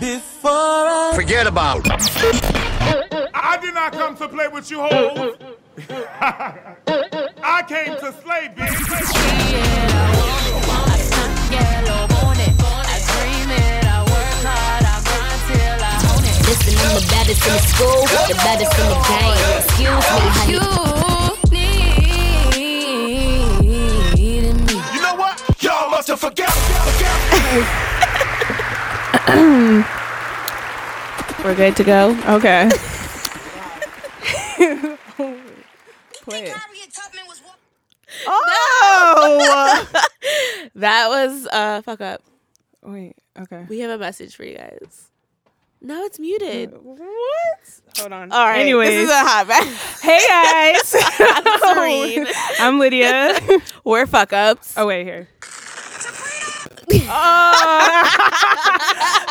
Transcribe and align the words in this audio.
Before 0.00 0.50
I 0.50 1.12
Forget 1.14 1.46
about. 1.46 1.86
I 3.34 3.58
did 3.60 3.74
not 3.74 3.92
come 3.92 4.16
to 4.16 4.26
play 4.26 4.48
with 4.48 4.70
you 4.70 4.80
hoes. 4.80 5.36
I 7.44 7.62
came 7.68 7.94
to 7.96 8.12
slay, 8.22 8.48
bitch. 8.56 8.70
Listen, 16.48 16.74
I'm 16.78 16.94
the 16.94 17.04
baddest 17.10 17.46
in 17.46 17.52
the 17.52 17.58
school, 17.60 18.02
the 18.28 18.34
baddest 18.36 18.72
in 18.78 18.88
the 18.88 18.96
game. 19.08 19.36
Excuse 19.58 20.04
me, 20.08 20.26
honey. 20.32 20.52
You 20.52 20.68
need 24.24 24.54
me. 24.66 24.74
You 24.94 25.00
know 25.02 25.14
what? 25.16 25.36
Y'all 25.62 25.90
must 25.90 26.08
have 26.08 26.18
forgot. 26.18 27.88
We're 31.42 31.54
good 31.56 31.74
to 31.76 31.84
go. 31.84 32.10
Okay. 32.36 32.68
Play 36.22 36.42
it. 36.44 36.54
Oh 38.26 39.88
That 40.74 41.08
was 41.08 41.46
uh 41.50 41.80
fuck 41.82 42.00
up. 42.02 42.22
wait. 42.82 43.16
Okay. 43.40 43.64
We 43.68 43.78
have 43.80 43.90
a 43.90 43.96
message 43.98 44.36
for 44.36 44.44
you 44.44 44.56
guys. 44.58 45.08
No, 45.80 46.04
it's 46.04 46.18
muted. 46.20 46.72
What? 46.80 47.00
Hold 47.98 48.12
on. 48.12 48.30
All 48.32 48.46
right. 48.46 48.60
Anyways, 48.60 48.90
this 48.90 49.04
is 49.04 49.10
a 49.10 49.18
hot 49.18 49.46
mess. 49.48 50.00
hey 50.02 50.20
guys. 50.28 50.94
Serene. 51.74 52.26
I'm 52.60 52.78
Lydia. 52.78 53.34
We're 53.82 54.06
fuck 54.06 54.32
ups. 54.34 54.74
Oh 54.76 54.86
wait 54.86 55.04
here. 55.04 55.26
Oh. 57.08 58.02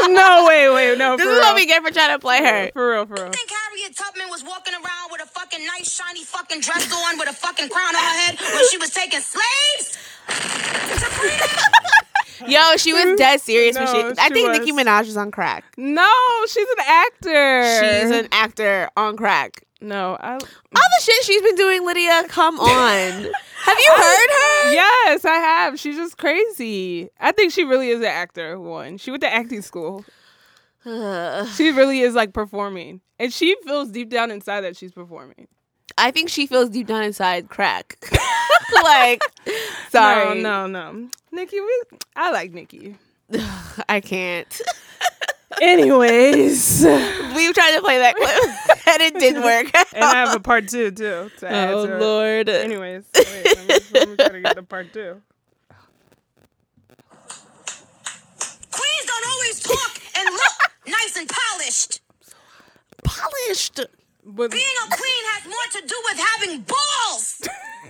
No, 0.08 0.46
wait, 0.48 0.70
wait, 0.70 0.98
no. 0.98 1.18
this 1.18 1.26
is 1.26 1.32
real. 1.32 1.42
what 1.42 1.56
we 1.56 1.66
get 1.66 1.84
for 1.84 1.92
trying 1.92 2.12
to 2.16 2.20
play 2.20 2.40
her. 2.40 2.72
For 2.74 2.92
real, 2.92 3.06
for 3.06 3.16
real. 3.16 3.30
think 3.30 3.50
Harriet 3.50 3.96
Tubman 3.96 4.30
was 4.30 4.44
walking 4.44 4.74
around 4.74 5.12
with 5.12 5.22
a 5.22 5.28
fucking 5.28 5.66
nice 5.66 5.92
shiny 5.92 6.24
fucking 6.24 6.62
dress 6.62 6.92
on 6.92 7.18
with 7.18 7.30
a 7.30 7.34
fucking 7.34 7.70
crown 7.70 7.96
on 7.96 8.02
her 8.02 8.18
head 8.22 8.40
when 8.40 8.70
she 8.70 8.78
was 8.78 8.90
taking 8.92 9.20
slaves? 9.20 9.98
Yo, 12.48 12.76
she 12.78 12.94
was 12.94 13.06
mm-hmm. 13.06 13.16
dead 13.16 13.42
serious 13.42 13.76
when 13.76 13.86
No, 13.86 13.92
she. 13.94 14.00
I 14.20 14.28
she 14.28 14.34
think 14.34 14.50
was. 14.50 14.60
Nicki 14.60 14.72
Minaj 14.72 15.08
is 15.08 15.18
on 15.18 15.32
crack. 15.32 15.64
No, 15.78 16.08
she's 16.48 16.68
an 16.78 16.86
actor. 16.88 17.64
She's 17.80 18.12
an 18.12 18.28
actor 18.32 18.90
on 18.98 19.16
crack. 19.16 19.64
No. 19.82 20.18
I 20.20 20.34
All 20.34 20.40
the 20.40 21.02
shit 21.02 21.24
she's 21.24 21.42
been 21.42 21.56
doing, 21.56 21.86
Lydia. 21.86 22.24
Come 22.28 22.60
on. 22.60 22.68
Have 22.70 23.78
you 23.78 23.92
heard 23.96 24.30
her? 24.30 24.72
yes, 24.74 25.26
I 25.26 25.34
have. 25.36 25.80
She's 25.80 25.96
just 25.96 26.18
crazy. 26.18 27.10
I 27.20 27.32
think 27.32 27.52
she 27.52 27.64
really 27.64 27.90
is 27.90 28.00
an 28.00 28.06
actor. 28.06 28.60
One, 28.60 28.98
she 28.98 29.12
went 29.12 29.22
to 29.22 29.34
acting 29.34 29.62
school. 29.62 30.06
She 30.84 31.70
really 31.72 32.00
is 32.00 32.16
like 32.16 32.34
performing, 32.34 33.02
and 33.20 33.32
she 33.32 33.56
feels 33.64 33.92
deep 33.92 34.10
down 34.10 34.32
inside 34.32 34.62
that 34.62 34.76
she's 34.76 34.92
performing. 34.92 35.48
I 35.98 36.10
think 36.10 36.30
she 36.30 36.48
feels 36.48 36.70
deep 36.72 36.88
down 36.88 37.04
inside 37.04 37.50
crack. 37.50 38.04
like, 38.84 39.22
sorry, 39.90 40.42
No, 40.42 40.66
no, 40.66 40.92
no. 40.92 41.10
Nicki, 41.32 41.60
we, 41.60 41.84
I 42.16 42.32
like 42.32 42.52
Nicki. 42.52 42.96
I 43.90 44.00
can't. 44.02 44.62
Anyways, 45.62 46.84
and 46.84 47.36
we 47.36 47.54
tried 47.54 47.76
to 47.76 47.82
play 47.82 48.00
that 48.00 48.16
clip 48.16 48.88
and 48.88 49.02
it 49.04 49.14
didn't 49.20 49.44
work. 49.44 49.68
And 49.94 50.04
I 50.04 50.16
have 50.16 50.36
a 50.36 50.40
part 50.40 50.68
two 50.68 50.90
too. 50.90 51.30
To 51.38 51.46
oh, 51.46 51.48
add 51.48 51.74
oh 51.74 51.86
to 51.86 51.96
it. 51.96 52.02
Lord. 52.02 52.50
Anyways, 52.50 53.04
wait, 53.14 53.46
let, 53.46 53.68
me, 53.68 53.76
let 53.94 54.10
me 54.10 54.16
try 54.16 54.30
to 54.30 54.42
get 54.42 54.56
the 54.56 54.64
part 54.64 54.92
two. 54.92 55.22
Queens 58.72 59.06
don't 59.06 59.28
always 59.30 59.60
talk 59.60 60.02
and 60.18 60.30
look 60.34 60.72
nice 60.88 61.16
and 61.18 61.30
polished. 61.30 62.02
Polished. 63.04 63.82
But 64.24 64.52
Being 64.52 64.64
a 64.86 64.90
queen 64.96 65.24
has 65.34 65.46
more 65.46 65.82
to 65.82 65.88
do 65.88 65.96
with 66.06 66.20
having 66.20 66.62
balls. 66.62 67.42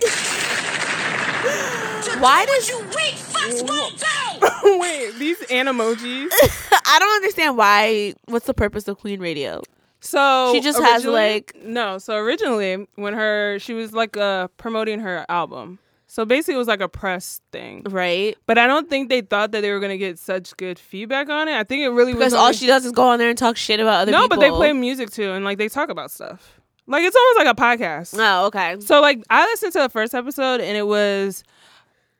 Why 2.21 2.45
do 2.45 2.51
does- 2.53 2.69
you 2.69 2.79
weak 2.79 3.15
fucks 3.15 3.67
won't 3.67 3.99
do? 3.99 4.07
wait, 4.79 5.15
these 5.19 5.39
animojis. 5.39 6.29
I 6.85 6.99
don't 6.99 7.15
understand 7.15 7.57
why. 7.57 8.13
What's 8.25 8.45
the 8.45 8.53
purpose 8.53 8.87
of 8.87 8.97
Queen 8.99 9.19
Radio? 9.19 9.61
So 10.01 10.51
She 10.53 10.61
just 10.61 10.79
has, 10.81 11.05
like- 11.05 11.55
no. 11.63 11.97
So 11.97 12.15
originally, 12.17 12.85
when 12.95 13.13
her 13.13 13.57
she 13.59 13.73
was 13.73 13.93
like 13.93 14.15
uh 14.17 14.47
promoting 14.57 14.99
her 14.99 15.25
album. 15.29 15.79
So 16.11 16.25
basically, 16.25 16.55
it 16.55 16.57
was 16.57 16.67
like 16.67 16.81
a 16.81 16.89
press 16.89 17.39
thing. 17.53 17.83
Right? 17.89 18.37
But 18.45 18.57
I 18.57 18.67
don't 18.67 18.89
think 18.89 19.07
they 19.07 19.21
thought 19.21 19.53
that 19.53 19.61
they 19.61 19.71
were 19.71 19.79
gonna 19.79 19.95
get 19.95 20.19
such 20.19 20.57
good 20.57 20.77
feedback 20.77 21.29
on 21.29 21.47
it. 21.47 21.55
I 21.55 21.63
think 21.63 21.83
it 21.83 21.89
really 21.89 22.11
Because 22.11 22.33
was 22.33 22.41
all 22.41 22.51
she 22.51 22.67
does 22.67 22.85
is 22.85 22.91
go 22.91 23.07
on 23.07 23.17
there 23.17 23.29
and 23.29 23.37
talk 23.37 23.55
shit 23.55 23.79
about 23.79 24.01
other 24.01 24.11
no, 24.11 24.23
people. 24.23 24.35
but 24.35 24.41
they 24.41 24.49
play 24.49 24.73
music 24.73 25.09
too, 25.09 25.31
and 25.31 25.45
like 25.45 25.57
they 25.57 25.69
talk 25.69 25.87
about 25.87 26.11
stuff. 26.11 26.59
Like 26.85 27.03
it's 27.05 27.15
almost 27.15 27.37
like 27.37 27.47
a 27.47 27.57
podcast. 27.57 28.13
Oh, 28.19 28.47
okay. 28.47 28.75
So 28.81 28.99
like 28.99 29.23
I 29.29 29.45
listened 29.45 29.71
to 29.71 29.79
the 29.79 29.87
first 29.87 30.13
episode 30.13 30.59
and 30.59 30.75
it 30.75 30.85
was 30.85 31.45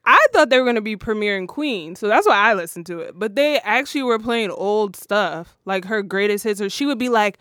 I 0.06 0.24
thought 0.32 0.48
they 0.48 0.58
were 0.58 0.64
gonna 0.64 0.80
be 0.80 0.96
premiering 0.96 1.46
Queen, 1.46 1.94
so 1.94 2.08
that's 2.08 2.26
why 2.26 2.36
I 2.36 2.54
listened 2.54 2.86
to 2.86 3.00
it. 3.00 3.18
But 3.18 3.36
they 3.36 3.60
actually 3.60 4.04
were 4.04 4.18
playing 4.18 4.52
old 4.52 4.96
stuff, 4.96 5.58
like 5.66 5.84
her 5.84 6.02
greatest 6.02 6.44
hits, 6.44 6.62
or 6.62 6.70
she 6.70 6.86
would 6.86 6.98
be 6.98 7.10
like, 7.10 7.36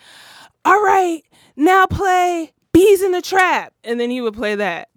All 0.66 0.84
right, 0.84 1.22
now 1.56 1.86
play 1.86 2.52
Beez 2.74 3.02
in 3.02 3.14
the 3.14 3.22
Trap. 3.22 3.74
And 3.86 4.02
then 4.02 4.10
he 4.10 4.20
would 4.20 4.34
play 4.34 4.56
that. 4.56 4.90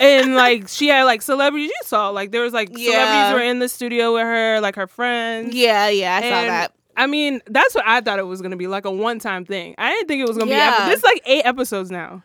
And 0.00 0.34
like 0.34 0.68
she 0.68 0.88
had 0.88 1.04
like 1.04 1.22
celebrities 1.22 1.70
you 1.70 1.80
saw, 1.84 2.10
like 2.10 2.30
there 2.30 2.42
was 2.42 2.52
like 2.52 2.68
Yeah. 2.72 2.92
celebrities 2.92 3.34
were 3.34 3.50
in 3.50 3.58
the 3.58 3.68
studio 3.68 4.14
with 4.14 4.22
her, 4.22 4.60
like 4.60 4.76
her 4.76 4.86
friends. 4.86 5.54
Yeah, 5.54 5.88
yeah, 5.88 6.16
I 6.16 6.20
saw 6.22 6.28
that. 6.46 6.72
I 6.96 7.06
mean, 7.06 7.40
that's 7.46 7.74
what 7.74 7.84
I 7.86 8.00
thought 8.00 8.18
it 8.18 8.26
was 8.26 8.40
gonna 8.42 8.56
be, 8.56 8.66
like 8.68 8.84
a 8.84 8.90
one 8.90 9.18
time 9.18 9.44
thing. 9.44 9.74
I 9.78 9.90
didn't 9.90 10.08
think 10.08 10.20
it 10.22 10.28
was 10.28 10.36
gonna 10.38 10.50
Yeah. 10.50 10.70
be 10.70 10.76
ever. 10.82 10.90
This 10.90 10.98
is 10.98 11.04
like 11.04 11.22
eight 11.26 11.42
episodes 11.46 11.90
now. 11.90 12.22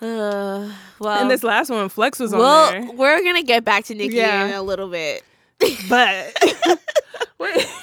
Uh, 0.00 0.70
well, 1.00 1.20
and 1.20 1.28
this 1.30 1.42
last 1.42 1.70
one, 1.70 1.88
Flex 1.88 2.20
was 2.20 2.32
on 2.32 2.38
well, 2.38 2.70
there. 2.70 2.88
we're 2.94 3.22
gonna 3.24 3.42
get 3.42 3.64
back 3.64 3.84
to 3.86 3.94
Nicki 3.94 4.14
Yeah. 4.16 4.46
in 4.46 4.54
a 4.54 4.62
little 4.62 4.88
bit. 4.88 5.24
But 5.88 6.36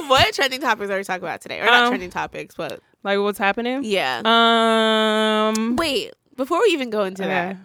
what 0.07 0.33
trending 0.33 0.61
topics 0.61 0.89
are 0.89 0.97
we 0.97 1.03
talking 1.03 1.23
about 1.23 1.41
today? 1.41 1.59
Or 1.59 1.65
not 1.65 1.83
Um, 1.83 1.89
trending 1.89 2.09
topics, 2.09 2.55
but 2.55 2.79
like 3.03 3.19
what's 3.19 3.37
happening? 3.39 3.83
yeah. 3.83 4.21
Um 4.25 5.75
Wait, 5.75 6.13
before 6.35 6.61
we 6.61 6.69
even 6.69 6.89
go 6.89 7.03
into 7.03 7.23
okay. 7.23 7.29
that, 7.31 7.57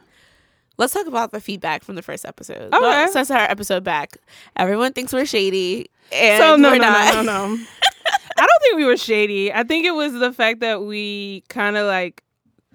let's 0.80 0.92
talk 0.92 1.06
about 1.06 1.30
the 1.30 1.40
feedback 1.40 1.84
from 1.84 1.94
the 1.94 2.02
first 2.02 2.24
episode. 2.24 2.74
Okay. 2.74 2.78
Well, 2.80 3.08
since 3.08 3.30
our 3.30 3.38
episode 3.38 3.84
back, 3.84 4.16
everyone 4.56 4.92
thinks 4.92 5.12
we're 5.12 5.26
shady, 5.26 5.90
and 6.10 6.42
So 6.42 6.56
no 6.56 6.70
we're 6.70 6.78
no, 6.78 6.82
not. 6.90 7.14
no 7.14 7.22
no 7.22 7.46
no. 7.54 7.64
I 8.38 8.46
don't 8.46 8.62
think 8.62 8.76
we 8.76 8.84
were 8.86 8.96
shady. 8.96 9.52
I 9.52 9.62
think 9.62 9.84
it 9.84 9.90
was 9.92 10.14
the 10.14 10.32
fact 10.32 10.60
that 10.60 10.82
we 10.82 11.44
kind 11.48 11.76
of 11.76 11.86
like 11.86 12.22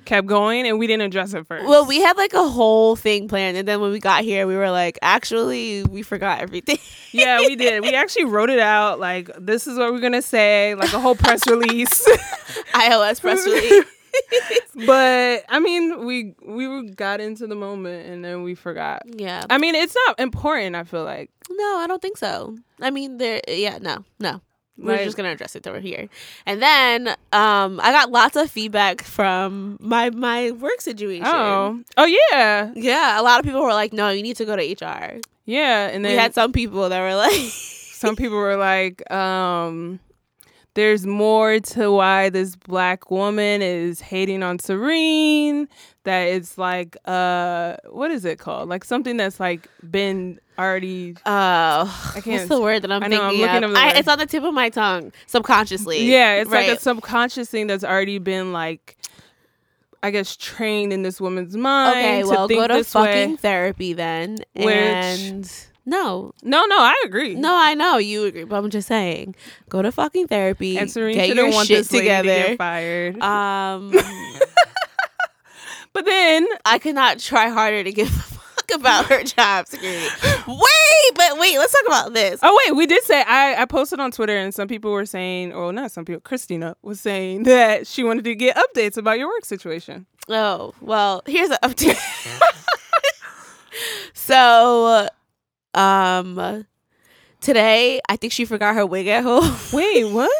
kept 0.05 0.27
going 0.27 0.67
and 0.67 0.77
we 0.77 0.85
didn't 0.85 1.01
address 1.01 1.33
it 1.33 1.47
first. 1.47 1.65
Well, 1.65 1.87
we 1.87 1.99
had 1.99 2.15
like 2.15 2.33
a 2.33 2.47
whole 2.47 2.95
thing 2.95 3.27
planned, 3.27 3.57
and 3.57 3.67
then 3.67 3.81
when 3.81 3.91
we 3.91 3.99
got 3.99 4.23
here, 4.23 4.45
we 4.45 4.55
were 4.55 4.69
like, 4.69 4.99
actually, 5.01 5.83
we 5.85 6.03
forgot 6.03 6.39
everything. 6.41 6.77
yeah, 7.11 7.39
we 7.39 7.55
did. 7.65 7.81
We 7.81 7.95
actually 7.95 8.25
wrote 8.25 8.51
it 8.51 8.59
out. 8.59 8.99
Like 8.99 9.31
this 9.39 9.65
is 9.65 9.77
what 9.79 9.91
we're 9.91 9.99
gonna 10.01 10.21
say. 10.21 10.75
Like 10.75 10.93
a 10.93 10.99
whole 10.99 11.15
press 11.15 11.47
release. 11.47 12.07
iOS 12.73 13.19
press 13.21 13.43
release. 13.45 13.85
But 14.85 15.43
I 15.49 15.59
mean, 15.59 16.05
we 16.05 16.33
we 16.45 16.89
got 16.91 17.21
into 17.21 17.47
the 17.47 17.55
moment 17.55 18.07
and 18.07 18.23
then 18.23 18.43
we 18.43 18.55
forgot. 18.55 19.03
yeah. 19.05 19.43
I 19.49 19.57
mean, 19.57 19.75
it's 19.75 19.95
not 20.07 20.19
important. 20.19 20.75
I 20.75 20.83
feel 20.83 21.03
like 21.03 21.29
No, 21.49 21.77
I 21.77 21.85
don't 21.87 22.01
think 22.01 22.17
so. 22.17 22.57
I 22.81 22.89
mean, 22.91 23.17
there. 23.17 23.41
Yeah, 23.47 23.77
no, 23.81 24.03
no. 24.19 24.41
We're 24.77 24.97
Like- 24.97 25.05
just 25.05 25.15
gonna 25.15 25.31
address 25.31 25.55
it 25.55 25.65
over 25.67 25.79
here. 25.79 26.09
And 26.45 26.61
then, 26.61 27.07
um, 27.31 27.79
I 27.81 27.91
got 27.93 28.11
lots 28.11 28.35
of 28.35 28.51
feedback 28.51 29.01
from 29.01 29.77
my 29.79 30.09
my 30.09 30.51
work 30.51 30.81
situation. 30.81 31.25
oh 31.27 31.79
oh 31.97 32.05
yeah 32.05 32.71
Yeah, 32.75 33.19
a 33.19 33.23
lot 33.23 33.39
of 33.39 33.45
people 33.45 33.61
were 33.61 33.73
like, 33.73 33.93
"No, 33.93 34.09
you 34.09 34.21
need 34.21 34.35
to 34.37 34.45
go 34.45 34.55
to 34.57 34.61
HR." 34.61 35.21
yeah, 35.45 35.87
and 35.87 36.03
then 36.03 36.11
we 36.11 36.17
had 36.17 36.33
some 36.33 36.51
people 36.51 36.89
that 36.89 36.99
were 36.99 37.15
like, 37.15 37.39
some 37.95 38.15
people 38.17 38.35
were 38.37 38.57
like, 38.57 39.09
um, 39.11 39.99
there's 40.75 41.05
more 41.07 41.59
to 41.59 41.91
why 41.91 42.29
this 42.29 42.55
black 42.55 43.09
woman 43.09 43.61
is 43.61 43.99
hating 44.01 44.43
on 44.43 44.59
Serene. 44.59 45.67
That 46.03 46.25
it's 46.27 46.57
like, 46.59 46.95
uh, 47.05 47.77
what 47.89 48.11
is 48.11 48.25
it 48.25 48.37
called? 48.37 48.69
Like 48.69 48.83
something 48.83 49.17
that's 49.17 49.39
like 49.39 49.67
been 49.89 50.39
already. 50.59 51.15
"Uh, 51.25 51.89
I 52.15 52.21
can't- 52.21 52.27
what's 52.27 52.47
the 52.49 52.61
word 52.61 52.83
that 52.83 52.91
I'm 52.91 53.03
I 53.03 53.07
know, 53.07 53.23
I'm 53.23 53.35
looking 53.37 53.63
of? 53.63 53.71
up 53.71 53.77
I, 53.77 53.97
it's 53.97 54.07
on 54.07 54.19
the 54.19 54.27
tip 54.27 54.43
of 54.43 54.53
my 54.53 54.69
tongue, 54.69 55.11
subconsciously. 55.25 56.03
Yeah, 56.05 56.35
it's 56.35 56.51
like 56.51 56.67
a 56.67 56.79
subconscious 56.79 57.49
thing 57.49 57.65
that's 57.65 57.83
already 57.83 58.19
been 58.19 58.53
like, 58.53 58.97
I 60.03 60.11
guess, 60.11 60.35
trained 60.35 60.93
in 60.93 61.01
this 61.01 61.19
woman's 61.19 61.57
mind. 61.57 61.97
Okay, 61.97 62.21
to 62.21 62.27
well, 62.27 62.47
think 62.47 62.59
go 62.61 62.67
to 62.67 62.83
fucking 62.83 63.31
way. 63.31 63.35
therapy 63.37 63.93
then. 63.93 64.37
Which- 64.53 64.67
and 64.67 65.51
no, 65.85 66.33
No, 66.43 66.65
no, 66.65 66.77
I 66.77 67.01
agree. 67.05 67.35
no, 67.35 67.55
I 67.55 67.73
know 67.75 67.97
you 67.97 68.25
agree, 68.25 68.43
but 68.43 68.57
I'm 68.57 68.69
just 68.69 68.87
saying, 68.87 69.35
go 69.69 69.81
to 69.81 69.91
fucking 69.91 70.27
therapy. 70.27 70.77
and 70.77 70.91
Serene 70.91 71.15
get 71.15 71.35
your 71.35 71.51
want 71.51 71.67
shit 71.67 71.85
to 71.85 71.97
together. 71.97 72.27
get 72.27 72.57
fired. 72.57 73.21
Um, 73.21 73.91
but 75.93 76.05
then 76.05 76.47
I 76.65 76.79
could 76.79 76.95
not 76.95 77.19
try 77.19 77.49
harder 77.49 77.83
to 77.83 77.91
give 77.91 78.07
a 78.07 78.11
fuck 78.11 78.71
about 78.73 79.05
her 79.05 79.23
job 79.23 79.67
security. 79.67 80.07
Wait, 80.47 81.11
but 81.15 81.39
wait, 81.39 81.57
let's 81.57 81.71
talk 81.71 81.83
about 81.87 82.13
this. 82.13 82.39
Oh 82.41 82.59
wait, 82.65 82.75
we 82.75 82.87
did 82.87 83.03
say 83.03 83.21
I, 83.21 83.61
I 83.61 83.65
posted 83.65 83.99
on 83.99 84.11
Twitter 84.11 84.35
and 84.35 84.53
some 84.53 84.67
people 84.67 84.91
were 84.91 85.05
saying, 85.05 85.53
or 85.53 85.71
not 85.71 85.91
some 85.91 86.03
people, 86.03 86.21
Christina 86.21 86.75
was 86.81 86.99
saying 86.99 87.43
that 87.43 87.87
she 87.87 88.03
wanted 88.03 88.23
to 88.25 88.35
get 88.35 88.57
updates 88.57 88.97
about 88.97 89.19
your 89.19 89.27
work 89.27 89.45
situation. 89.45 90.05
Oh, 90.27 90.73
well, 90.81 91.21
here's 91.27 91.51
an 91.51 91.57
update. 91.63 91.95
so, 94.13 95.07
um, 95.75 96.65
today 97.41 98.01
I 98.09 98.15
think 98.15 98.33
she 98.33 98.45
forgot 98.45 98.75
her 98.75 98.85
wig 98.85 99.07
at 99.07 99.23
home. 99.23 99.55
Wait, 99.73 100.05
what? 100.11 100.31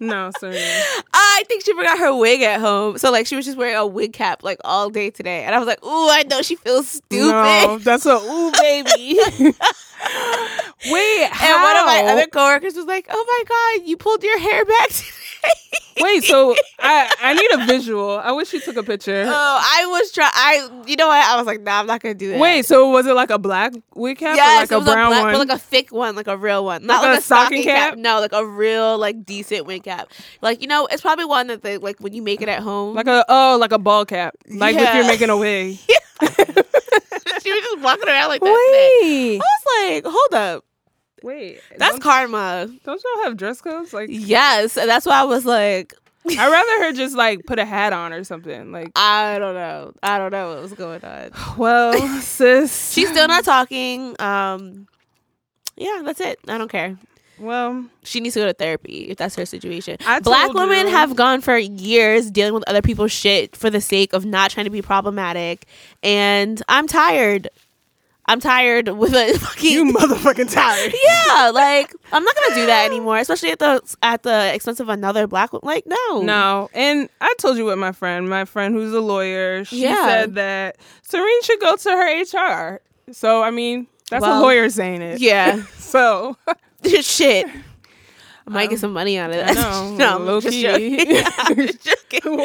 no, 0.00 0.30
sorry. 0.38 0.58
I 1.12 1.44
think 1.46 1.64
she 1.64 1.74
forgot 1.74 1.98
her 1.98 2.14
wig 2.14 2.42
at 2.42 2.60
home. 2.60 2.98
So 2.98 3.10
like 3.10 3.26
she 3.26 3.36
was 3.36 3.44
just 3.44 3.56
wearing 3.58 3.76
a 3.76 3.86
wig 3.86 4.12
cap 4.12 4.42
like 4.42 4.58
all 4.64 4.90
day 4.90 5.10
today. 5.10 5.44
And 5.44 5.54
I 5.54 5.58
was 5.58 5.66
like, 5.66 5.82
ooh, 5.84 6.08
I 6.10 6.24
know 6.28 6.42
she 6.42 6.56
feels 6.56 6.88
stupid. 6.88 7.30
No, 7.30 7.78
that's 7.78 8.06
a 8.06 8.16
ooh 8.16 8.50
baby. 8.52 9.18
Wait, 10.90 11.42
And 11.42 11.62
one 11.62 11.76
of 11.76 11.86
my 11.86 12.04
other 12.08 12.26
coworkers 12.26 12.74
was 12.74 12.84
like, 12.84 13.06
"Oh 13.08 13.24
my 13.26 13.78
god, 13.80 13.88
you 13.88 13.96
pulled 13.96 14.22
your 14.22 14.38
hair 14.38 14.64
back 14.64 14.88
today." 14.88 15.23
Wait, 16.00 16.24
so 16.24 16.54
I 16.80 17.14
I 17.22 17.34
need 17.34 17.50
a 17.52 17.66
visual. 17.66 18.18
I 18.18 18.32
wish 18.32 18.52
you 18.52 18.60
took 18.60 18.76
a 18.76 18.82
picture. 18.82 19.24
oh, 19.26 19.30
I 19.62 19.86
was 19.86 20.10
trying. 20.12 20.30
I, 20.34 20.68
you 20.86 20.96
know 20.96 21.06
what? 21.06 21.24
I 21.24 21.36
was 21.36 21.46
like, 21.46 21.60
"Nah, 21.60 21.80
I'm 21.80 21.86
not 21.86 22.02
gonna 22.02 22.14
do 22.14 22.30
that." 22.30 22.40
Wait, 22.40 22.66
so 22.66 22.90
was 22.90 23.06
it 23.06 23.14
like 23.14 23.30
a 23.30 23.38
black 23.38 23.72
wig 23.94 24.18
cap 24.18 24.36
yes, 24.36 24.70
or 24.70 24.74
it 24.74 24.76
like 24.76 24.80
was 24.80 24.88
a 24.88 24.92
brown 24.92 25.10
black, 25.10 25.24
one? 25.24 25.32
but 25.34 25.48
like 25.48 25.56
a 25.56 25.60
thick 25.60 25.92
one, 25.92 26.16
like 26.16 26.26
a 26.26 26.36
real 26.36 26.64
one, 26.64 26.84
not 26.84 27.02
Like 27.02 27.08
like, 27.08 27.16
a 27.16 27.18
a 27.18 27.22
stocking, 27.22 27.62
stocking 27.62 27.62
cap? 27.62 27.90
cap? 27.90 27.98
No, 27.98 28.20
like 28.20 28.32
a 28.32 28.44
real, 28.44 28.98
like 28.98 29.24
decent 29.24 29.66
wig 29.66 29.84
cap. 29.84 30.10
Like 30.42 30.60
you 30.60 30.66
know, 30.66 30.86
it's 30.86 31.00
probably 31.00 31.26
one 31.26 31.46
that 31.46 31.62
they 31.62 31.78
like 31.78 32.00
when 32.00 32.12
you 32.12 32.22
make 32.22 32.42
it 32.42 32.48
at 32.48 32.60
home. 32.60 32.94
Like 32.94 33.06
a 33.06 33.24
oh, 33.28 33.56
like 33.60 33.72
a 33.72 33.78
ball 33.78 34.04
cap. 34.04 34.34
Like 34.48 34.76
if 34.76 34.94
you're 34.94 35.06
making 35.06 35.30
a 35.30 35.36
wig. 35.36 35.78
she 37.42 37.50
was 37.52 37.60
just 37.62 37.80
walking 37.82 38.08
around 38.08 38.28
like 38.28 38.40
that. 38.40 38.46
today. 39.02 39.38
Wait, 39.38 39.40
I 39.40 39.44
was 39.44 40.02
like, 40.02 40.12
hold 40.12 40.34
up, 40.34 40.64
wait. 41.24 41.60
that's 41.76 41.92
don't, 41.92 42.02
karma. 42.02 42.68
don't 42.84 43.02
y'all 43.02 43.24
have 43.24 43.36
dress 43.36 43.60
codes? 43.60 43.92
Like 43.92 44.08
Yes, 44.10 44.76
and 44.76 44.88
that's 44.88 45.06
why 45.06 45.20
I 45.20 45.24
was 45.24 45.44
like, 45.44 45.94
I'd 46.28 46.50
rather 46.50 46.84
her 46.84 46.92
just 46.96 47.14
like 47.14 47.44
put 47.46 47.58
a 47.58 47.64
hat 47.64 47.92
on 47.92 48.12
or 48.12 48.24
something. 48.24 48.72
Like, 48.72 48.92
I 48.96 49.38
don't 49.38 49.54
know, 49.54 49.92
I 50.02 50.18
don't 50.18 50.32
know 50.32 50.50
what 50.50 50.62
was 50.62 50.72
going 50.72 51.04
on. 51.04 51.30
well, 51.58 51.92
sis. 52.20 52.92
She's 52.92 53.10
still 53.10 53.28
not 53.28 53.44
talking. 53.44 54.18
Um, 54.20 54.86
yeah, 55.76 56.02
that's 56.04 56.20
it. 56.20 56.38
I 56.48 56.56
don't 56.56 56.70
care. 56.70 56.96
well. 57.38 57.84
She 58.04 58.20
needs 58.20 58.34
to 58.34 58.40
go 58.40 58.46
to 58.46 58.52
therapy 58.54 59.08
if 59.10 59.18
that's 59.18 59.34
her 59.36 59.44
situation. 59.44 59.96
I 60.06 60.20
Black 60.20 60.52
women 60.54 60.86
you. 60.86 60.92
have 60.92 61.16
gone 61.16 61.40
for 61.40 61.58
years 61.58 62.30
dealing 62.30 62.54
with 62.54 62.64
other 62.68 62.82
people's 62.82 63.12
shit 63.12 63.56
for 63.56 63.70
the 63.70 63.80
sake 63.80 64.12
of 64.12 64.24
not 64.24 64.50
trying 64.50 64.64
to 64.64 64.70
be 64.70 64.82
problematic, 64.82 65.66
and 66.02 66.62
I'm 66.68 66.86
tired. 66.86 67.48
I'm 68.26 68.40
tired 68.40 68.88
with 68.88 69.12
a 69.14 69.38
fucking 69.38 69.70
You 69.70 69.92
motherfucking 69.92 70.52
tired. 70.52 70.94
yeah. 71.04 71.50
Like 71.50 71.92
I'm 72.12 72.24
not 72.24 72.34
gonna 72.34 72.54
do 72.54 72.66
that 72.66 72.86
anymore, 72.90 73.18
especially 73.18 73.50
at 73.50 73.58
the 73.58 73.82
at 74.02 74.22
the 74.22 74.54
expense 74.54 74.80
of 74.80 74.88
another 74.88 75.26
black. 75.26 75.52
wo- 75.52 75.60
Like 75.62 75.84
no, 75.86 76.22
No, 76.22 76.70
and 76.72 77.08
I 77.20 77.34
told 77.38 77.56
you 77.58 77.66
what 77.66 77.76
my 77.78 77.92
friend, 77.92 78.28
my 78.30 78.44
friend 78.44 78.74
who's 78.74 78.92
a 78.92 79.00
lawyer, 79.00 79.64
she 79.64 79.82
Yeah. 79.82 80.06
said 80.06 80.34
that 80.36 80.76
Serene 81.02 81.42
should 81.42 81.60
go 81.60 81.76
to 81.76 81.90
her 81.90 82.22
HR. 82.22 82.80
So 83.12 83.42
I 83.42 83.50
mean, 83.50 83.86
that's 84.10 84.22
Well, 84.22 84.40
a 84.40 84.42
lawyer 84.42 84.70
saying 84.70 85.02
it. 85.02 85.20
Yeah, 85.20 85.62
So 85.78 86.36
shit. 87.00 87.46
I 88.46 88.50
might 88.50 88.68
get 88.70 88.78
some 88.78 88.92
money 88.92 89.16
out 89.18 89.30
of 89.30 89.36
that. 89.36 89.54
no, 89.98 90.16
I'm 90.16 90.26
low 90.26 90.40
just 90.40 90.54
key. 90.54 90.62
joking. 90.62 91.24
I'm 91.38 91.56
just 91.56 91.82
joking. 91.82 92.40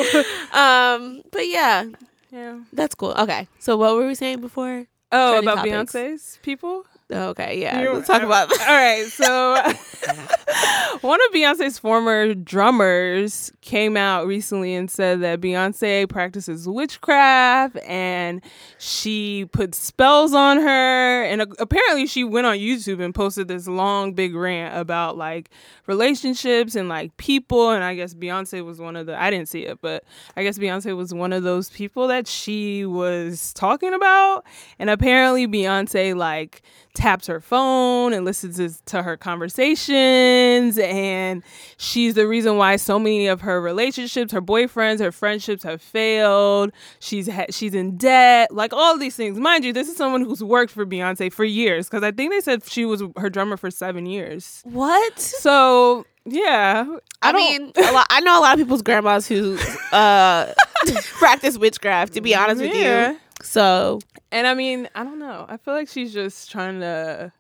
Um, 0.54 1.22
but 1.32 1.46
yeah, 1.48 1.86
yeah. 2.32 2.60
that's 2.72 2.96
cool. 2.96 3.14
Okay, 3.18 3.48
so 3.60 3.76
what 3.78 3.96
were 3.96 4.08
we 4.08 4.16
saying 4.16 4.40
before? 4.42 4.86
Oh, 5.12 5.40
about. 5.40 5.66
Beyonce's 5.66 6.40
people. 6.42 6.86
Okay, 7.12 7.60
yeah, 7.60 7.82
You- 7.82 7.94
let's 7.94 8.08
talk 8.08 8.22
about 8.22 8.50
that. 8.50 8.60
All 8.68 8.76
right, 8.76 9.08
so 9.08 10.98
one 11.02 11.20
of 11.26 11.32
Beyonce's 11.34 11.80
former 11.80 12.34
drummers 12.36 13.52
came 13.62 13.98
out 13.98 14.28
recently 14.28 14.76
and 14.76 14.92
said 14.92 15.22
that 15.22 15.42
Beyonce 15.42 16.08
practices 16.08 16.68
witchcraft 16.68 17.78
and 17.88 18.42
she 18.78 19.46
put 19.52 19.74
spells 19.74 20.34
on 20.34 20.58
her. 20.58 21.24
And 21.24 21.42
uh, 21.42 21.46
apparently, 21.58 22.06
she 22.06 22.24
went 22.24 22.46
on 22.46 22.58
YouTube 22.58 23.04
and 23.04 23.14
posted 23.16 23.48
this 23.48 23.68
long, 23.68 24.14
big 24.14 24.36
rant 24.36 24.78
about 24.78 25.18
like 25.18 25.50
relationships 25.88 26.76
and 26.76 26.90
like 26.90 27.16
people. 27.18 27.72
And 27.72 27.84
I 27.84 27.96
guess 27.96 28.14
Beyonce 28.14 28.64
was 28.64 28.80
one 28.80 28.96
of 28.96 29.06
the, 29.08 29.20
I 29.20 29.30
didn't 29.32 29.48
see 29.48 29.66
it, 29.66 29.80
but 29.82 30.04
I 30.38 30.44
guess 30.44 30.58
Beyonce 30.60 30.96
was 30.96 31.14
one 31.14 31.34
of 31.34 31.42
those 31.44 31.70
people 31.70 32.08
that 32.08 32.28
she 32.28 32.86
was 32.86 33.52
talking 33.54 33.94
about. 33.94 34.46
And 34.78 34.90
apparently, 34.92 35.48
Beyonce 35.48 36.16
like 36.16 36.62
taps 37.00 37.28
her 37.28 37.40
phone 37.40 38.12
and 38.12 38.26
listens 38.26 38.82
to- 38.86 39.02
her 39.02 39.16
conversations. 39.16 40.78
And 40.78 41.42
she's 41.78 42.14
the 42.14 42.28
reason 42.28 42.58
why 42.58 42.76
so 42.76 43.00
many 43.00 43.28
of 43.28 43.42
her 43.42 43.62
relationships 43.62 44.34
her 44.34 44.42
boyfriends 44.42 45.00
her 45.00 45.12
friendships 45.12 45.64
have 45.64 45.82
failed. 45.82 46.72
She's 47.00 47.30
ha- 47.30 47.46
she's 47.50 47.74
in 47.74 47.98
debt 47.98 48.54
like 48.54 48.74
all 48.74 48.98
these 48.98 49.16
things. 49.16 49.40
Mind 49.40 49.64
you 49.64 49.72
this 49.72 49.88
is 49.88 49.96
someone 49.96 50.26
who's 50.26 50.44
worked 50.44 50.74
for 50.74 50.86
Beyonce 50.86 51.32
for 51.32 51.46
years 51.46 51.88
because 51.88 52.04
I 52.04 52.12
think 52.12 52.32
they 52.32 52.42
said 52.42 52.66
she 52.66 52.86
was 52.86 53.02
her 53.16 53.30
drummer 53.30 53.56
for 53.56 53.72
7 53.72 54.06
years. 54.06 54.62
What? 54.66 55.20
so 55.20 56.06
yeah. 56.26 56.86
I, 57.22 57.30
I, 57.30 57.34
mean, 57.34 57.72
a 57.78 57.92
lot, 57.94 58.08
I 58.10 58.20
know 58.20 58.40
a 58.40 58.42
lot 58.42 58.54
of 58.54 58.60
people's 58.60 58.82
grandmas 58.82 59.28
who 59.28 59.58
uh, 59.92 60.54
practice 61.18 61.58
witchcraft. 61.58 62.14
To 62.14 62.22
be 62.22 62.36
honest 62.36 62.62
with 62.62 62.76
you, 62.76 63.18
so 63.44 64.00
and 64.32 64.48
I 64.48 64.54
mean 64.54 64.90
I 64.96 65.04
don't 65.04 65.20
know 65.20 65.46
I 65.48 65.58
feel 65.58 65.74
like 65.74 65.88
she's 65.88 66.14
just 66.14 66.52
trying 66.52 66.80
to 66.82 67.32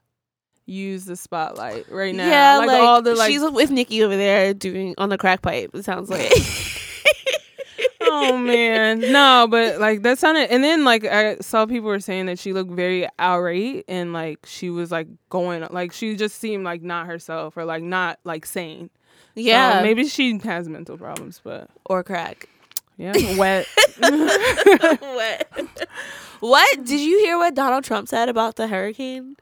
use 0.65 1.05
the 1.05 1.15
spotlight 1.15 1.91
right 1.91 2.13
now 2.13 2.29
yeah, 2.29 2.57
like, 2.59 2.67
like, 2.67 2.81
all 2.81 3.01
the 3.01 3.15
like 3.15 3.31
she's 3.31 3.41
with 3.41 3.71
Nicki 3.71 4.03
over 4.03 4.15
there 4.15 4.53
doing 4.53 4.93
on 4.97 5.09
the 5.09 5.17
crack 5.17 5.41
pipe. 5.41 5.71
It 5.73 5.83
sounds 5.83 6.09
like. 6.09 6.31
oh 8.01 8.37
man 8.37 8.99
no 8.99 9.47
but 9.49 9.79
like 9.79 10.01
that 10.01 10.17
sounded 10.17 10.49
and 10.51 10.63
then 10.63 10.83
like 10.83 11.05
i 11.05 11.35
saw 11.37 11.65
people 11.65 11.87
were 11.89 11.99
saying 11.99 12.25
that 12.25 12.39
she 12.39 12.53
looked 12.53 12.71
very 12.71 13.07
irate 13.19 13.85
and 13.87 14.13
like 14.13 14.39
she 14.45 14.69
was 14.69 14.91
like 14.91 15.07
going 15.29 15.65
like 15.69 15.91
she 15.91 16.15
just 16.15 16.37
seemed 16.39 16.63
like 16.63 16.81
not 16.81 17.05
herself 17.05 17.55
or 17.55 17.65
like 17.65 17.83
not 17.83 18.17
like 18.23 18.45
sane 18.45 18.89
So, 19.35 19.41
yeah, 19.41 19.81
maybe 19.83 20.07
she 20.07 20.37
has 20.39 20.67
mental 20.67 20.97
problems 20.97 21.39
but 21.43 21.69
or 21.85 22.03
crack. 22.03 22.49
yeah 22.97 23.13
wet 23.37 23.67
what? 23.99 25.47
what 26.39 26.85
did 26.85 26.99
you 26.99 27.19
hear? 27.19 27.37
What 27.37 27.55
Donald 27.55 27.83
Trump 27.83 28.07
said 28.07 28.29
about 28.29 28.55
the 28.55 28.67
hurricane? 28.67 29.35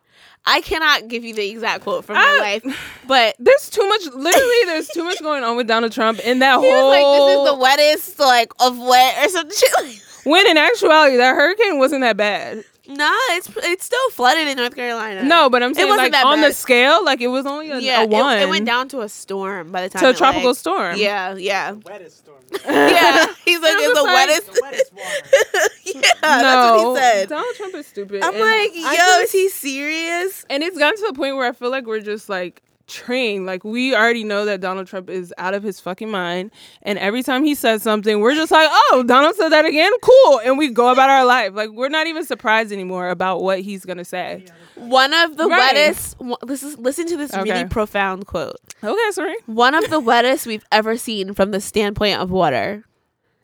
I 0.46 0.62
cannot 0.62 1.10
give 1.10 1.26
you 1.26 1.34
the 1.34 1.50
exact 1.50 1.84
quote 1.84 2.06
from 2.06 2.16
my 2.16 2.38
life, 2.40 3.02
but 3.08 3.36
there's 3.38 3.70
too 3.70 3.88
much 3.88 4.06
literally 4.06 4.66
there's 4.66 4.88
too 4.88 5.04
much 5.04 5.22
going 5.22 5.44
on 5.44 5.58
with 5.58 5.68
donald 5.68 5.92
trump 5.92 6.20
in 6.20 6.40
that 6.40 6.60
he 6.62 6.70
whole 6.70 6.88
was 6.88 6.96
like, 6.96 7.18
"This 7.20 7.38
is 7.38 7.52
the 7.52 7.60
wettest 7.60 8.20
like 8.20 8.52
of 8.62 8.80
wet 8.80 9.26
or 9.26 9.30
some 9.30 9.50
shit." 9.52 10.02
When 10.24 10.48
in 10.48 10.58
actuality 10.58 11.18
that 11.18 11.36
hurricane 11.36 11.80
wasn't 11.80 12.02
that 12.02 12.16
bad 12.18 12.64
nah, 12.88 13.12
it's 13.32 13.50
it's 13.58 13.84
still 13.86 14.10
flooded 14.12 14.48
in 14.48 14.58
North 14.58 14.76
Carolina. 14.76 15.24
no 15.24 15.50
but 15.50 15.62
i'm 15.64 15.74
saying 15.74 15.88
wasn't 15.88 16.06
like 16.06 16.12
that 16.14 16.26
on 16.26 16.42
the 16.42 16.52
scale 16.54 17.04
like 17.04 17.22
it 17.22 17.28
was 17.28 17.46
only 17.46 17.70
a, 17.72 17.80
yeah, 17.80 18.02
a 18.02 18.04
it- 18.04 18.10
one 18.10 18.38
It, 18.40 18.50
went 18.50 18.66
down 18.66 18.88
to 18.90 19.02
a 19.02 19.10
storm 19.10 19.72
by 19.72 19.82
the 19.84 19.90
time 19.90 20.02
to 20.02 20.08
a 20.08 20.12
it, 20.12 20.18
tropical 20.18 20.50
like- 20.52 20.58
storm 20.58 20.96
Yeah, 20.98 21.36
yeah, 21.36 21.74
wettest 21.74 22.18
storm. 22.20 22.38
yeah. 22.66 23.26
He's 23.44 23.60
like, 23.60 23.74
it's 23.78 23.94
the 24.00 24.04
like- 24.04 24.30
wettest. 24.30 24.54
The 24.54 24.62
wettest 24.62 24.94
water. 24.94 25.70
yeah, 25.84 26.02
that's 26.22 26.82
what 26.82 26.96
he 26.96 27.02
said. 27.02 27.28
Donald 27.30 27.56
Trump 27.58 27.76
is 27.76 27.88
stupid. 27.88 28.24
I'm 28.24 28.34
And 28.34 28.40
like, 28.42 28.74
yo, 28.74 28.84
I 28.88 29.20
is 29.24 29.32
he 29.34 29.50
serious? 29.50 30.46
And 30.50 30.64
it's 30.64 30.78
gotten 30.78 30.98
to 30.98 31.08
the 31.08 31.14
point 31.14 31.36
where 31.36 31.46
I 31.46 31.52
feel 31.52 31.70
like 31.70 31.86
we're 31.86 32.00
just 32.00 32.30
like 32.30 32.62
trained. 32.88 33.46
Like 33.46 33.64
we 33.64 33.94
already 33.96 34.24
know 34.24 34.46
that 34.46 34.62
Donald 34.62 34.88
Trump 34.88 35.10
is 35.10 35.34
out 35.38 35.54
of 35.54 35.62
his 35.64 35.80
fucking 35.80 36.10
mind. 36.10 36.52
And 36.82 36.98
every 37.00 37.22
time 37.24 37.44
he 37.44 37.54
says 37.56 37.84
something, 37.84 38.20
we're 38.20 38.36
just 38.36 38.52
like, 38.52 38.70
oh, 38.72 39.04
Donald 39.06 39.36
said 39.36 39.50
that 39.50 39.66
again? 39.66 39.92
Cool. 40.02 40.40
And 40.46 40.58
we 40.58 40.70
go 40.70 40.90
about 40.92 41.10
our 41.10 41.26
life. 41.26 41.54
Like 41.54 41.70
we're 41.72 41.90
not 41.90 42.08
even 42.08 42.26
surprised 42.26 42.72
anymore 42.72 43.10
about 43.10 43.42
what 43.42 43.60
he's 43.60 43.86
gonna 43.86 44.06
say. 44.06 44.46
One 44.76 45.14
of 45.14 45.38
the 45.38 45.48
Right. 45.48 45.76
wettest. 45.76 46.16
This 46.48 46.64
is 46.64 46.78
listen 46.78 47.08
to 47.08 47.18
this 47.18 47.34
Okay. 47.34 47.44
really 47.52 47.66
profound 47.66 48.26
quote. 48.28 48.56
Okay, 48.84 49.12
sorry. 49.12 49.36
One 49.46 49.76
of 49.76 49.90
the 49.90 50.00
wettest 50.00 50.46
we've 50.48 50.66
ever 50.72 50.98
seen 50.98 51.34
from 51.34 51.52
the 51.52 51.60
standpoint 51.62 52.20
of 52.20 52.32
water. 52.32 52.86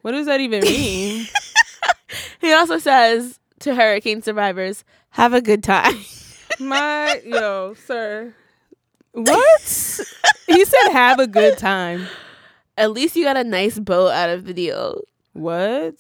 What 0.02 0.12
does 0.12 0.26
that 0.28 0.40
even 0.42 0.62
mean? 0.62 1.28
He 2.42 2.52
also 2.54 2.78
says 2.78 3.40
to 3.62 3.74
hurricane 3.74 4.22
survivors, 4.22 4.84
"Have 5.12 5.34
a 5.34 5.42
good 5.42 5.64
time." 5.64 5.96
My 6.60 7.20
yo, 7.26 7.74
sir. 7.74 8.36
What? 9.14 9.62
he 10.48 10.66
said 10.66 10.90
have 10.92 11.20
a 11.20 11.28
good 11.28 11.58
time. 11.58 12.08
At 12.78 12.92
least 12.92 13.16
you 13.16 13.24
got 13.24 13.38
a 13.38 13.44
nice 13.44 13.80
boat 13.80 14.12
out 14.12 14.30
of 14.30 14.46
the 14.46 14.54
deal. 14.54 15.02
What? 15.34 15.96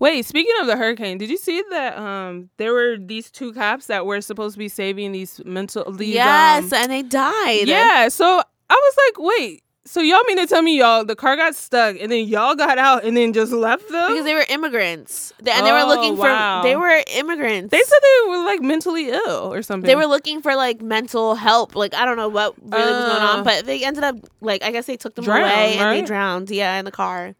Wait, 0.00 0.24
speaking 0.24 0.54
of 0.60 0.66
the 0.66 0.76
hurricane, 0.76 1.18
did 1.18 1.30
you 1.30 1.36
see 1.36 1.62
that 1.70 1.96
um 1.98 2.50
there 2.56 2.72
were 2.72 2.96
these 2.98 3.30
two 3.30 3.52
cops 3.52 3.86
that 3.86 4.06
were 4.06 4.20
supposed 4.20 4.54
to 4.54 4.58
be 4.58 4.68
saving 4.68 5.12
these 5.12 5.40
mental 5.44 5.90
these 5.92 6.14
yes, 6.14 6.72
um, 6.72 6.78
and 6.82 6.92
they 6.92 7.02
died. 7.02 7.66
Yeah, 7.66 8.08
so 8.08 8.42
I 8.70 8.74
was 8.74 8.96
like, 9.06 9.26
wait, 9.26 9.62
So 9.88 10.00
y'all 10.02 10.22
mean 10.24 10.36
to 10.36 10.46
tell 10.46 10.60
me 10.60 10.78
y'all 10.78 11.02
the 11.04 11.16
car 11.16 11.34
got 11.34 11.54
stuck 11.54 11.96
and 11.98 12.12
then 12.12 12.28
y'all 12.28 12.54
got 12.54 12.76
out 12.76 13.04
and 13.04 13.16
then 13.16 13.32
just 13.32 13.52
left 13.52 13.88
them? 13.88 14.10
because 14.12 14.24
they 14.24 14.34
were 14.34 14.44
immigrants 14.50 15.32
Th- 15.42 15.56
and 15.56 15.66
they 15.66 15.72
were 15.72 15.78
Oh, 15.80 15.86
looking 15.88 16.16
wow. 16.18 16.60
for 16.60 16.68
they 16.68 16.76
were 16.76 17.02
immigrants 17.16 17.70
they 17.70 17.80
said 17.80 17.98
they 18.02 18.28
were 18.30 18.44
like 18.44 18.60
mentally 18.60 19.08
ill 19.08 19.50
or 19.52 19.62
something. 19.62 19.86
they 19.88 19.96
were 19.96 20.04
looking 20.06 20.42
for 20.42 20.54
like 20.56 20.82
mental 20.82 21.34
help 21.36 21.74
like 21.74 21.94
i 21.94 22.04
don't 22.04 22.16
know 22.18 22.28
what 22.28 22.54
really 22.62 22.92
was 22.92 23.04
going 23.12 23.22
Uh. 23.22 23.36
on 23.38 23.44
but 23.44 23.64
they 23.64 23.82
ended 23.82 24.04
up 24.04 24.16
like 24.42 24.62
i 24.62 24.70
guess 24.70 24.84
they 24.86 24.96
took 24.98 25.14
them 25.14 25.24
Drowned, 25.24 25.44
away 25.44 25.74
and 25.78 25.96
they 25.96 26.02
drowned 26.02 26.50
yeah 26.50 26.78
in 26.78 26.84
the 26.84 26.90
car 26.90 27.34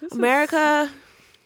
This 0.00 0.10
is- 0.12 0.18
america 0.18 0.90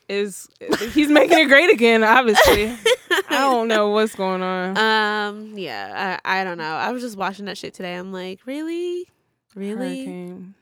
is 0.09 0.49
he's 0.95 1.11
making 1.11 1.39
it 1.39 1.49
great 1.49 1.71
again. 1.71 2.03
Obviously, 2.03 2.69
I 3.29 3.41
don't 3.41 3.69
know 3.69 3.91
what's 3.91 4.15
going 4.15 4.41
on. 4.41 4.79
um 4.79 5.59
yeah 5.59 6.19
I, 6.25 6.41
I 6.41 6.45
don't 6.45 6.57
know 6.59 6.65
i 6.77 6.93
was 6.93 7.03
just 7.03 7.17
watching 7.19 7.45
that 7.47 7.59
shit 7.59 7.75
today 7.75 7.95
i'm 7.95 8.11
like 8.13 8.41
really 8.47 9.07
really 9.55 10.05
Hurricane. 10.05 10.55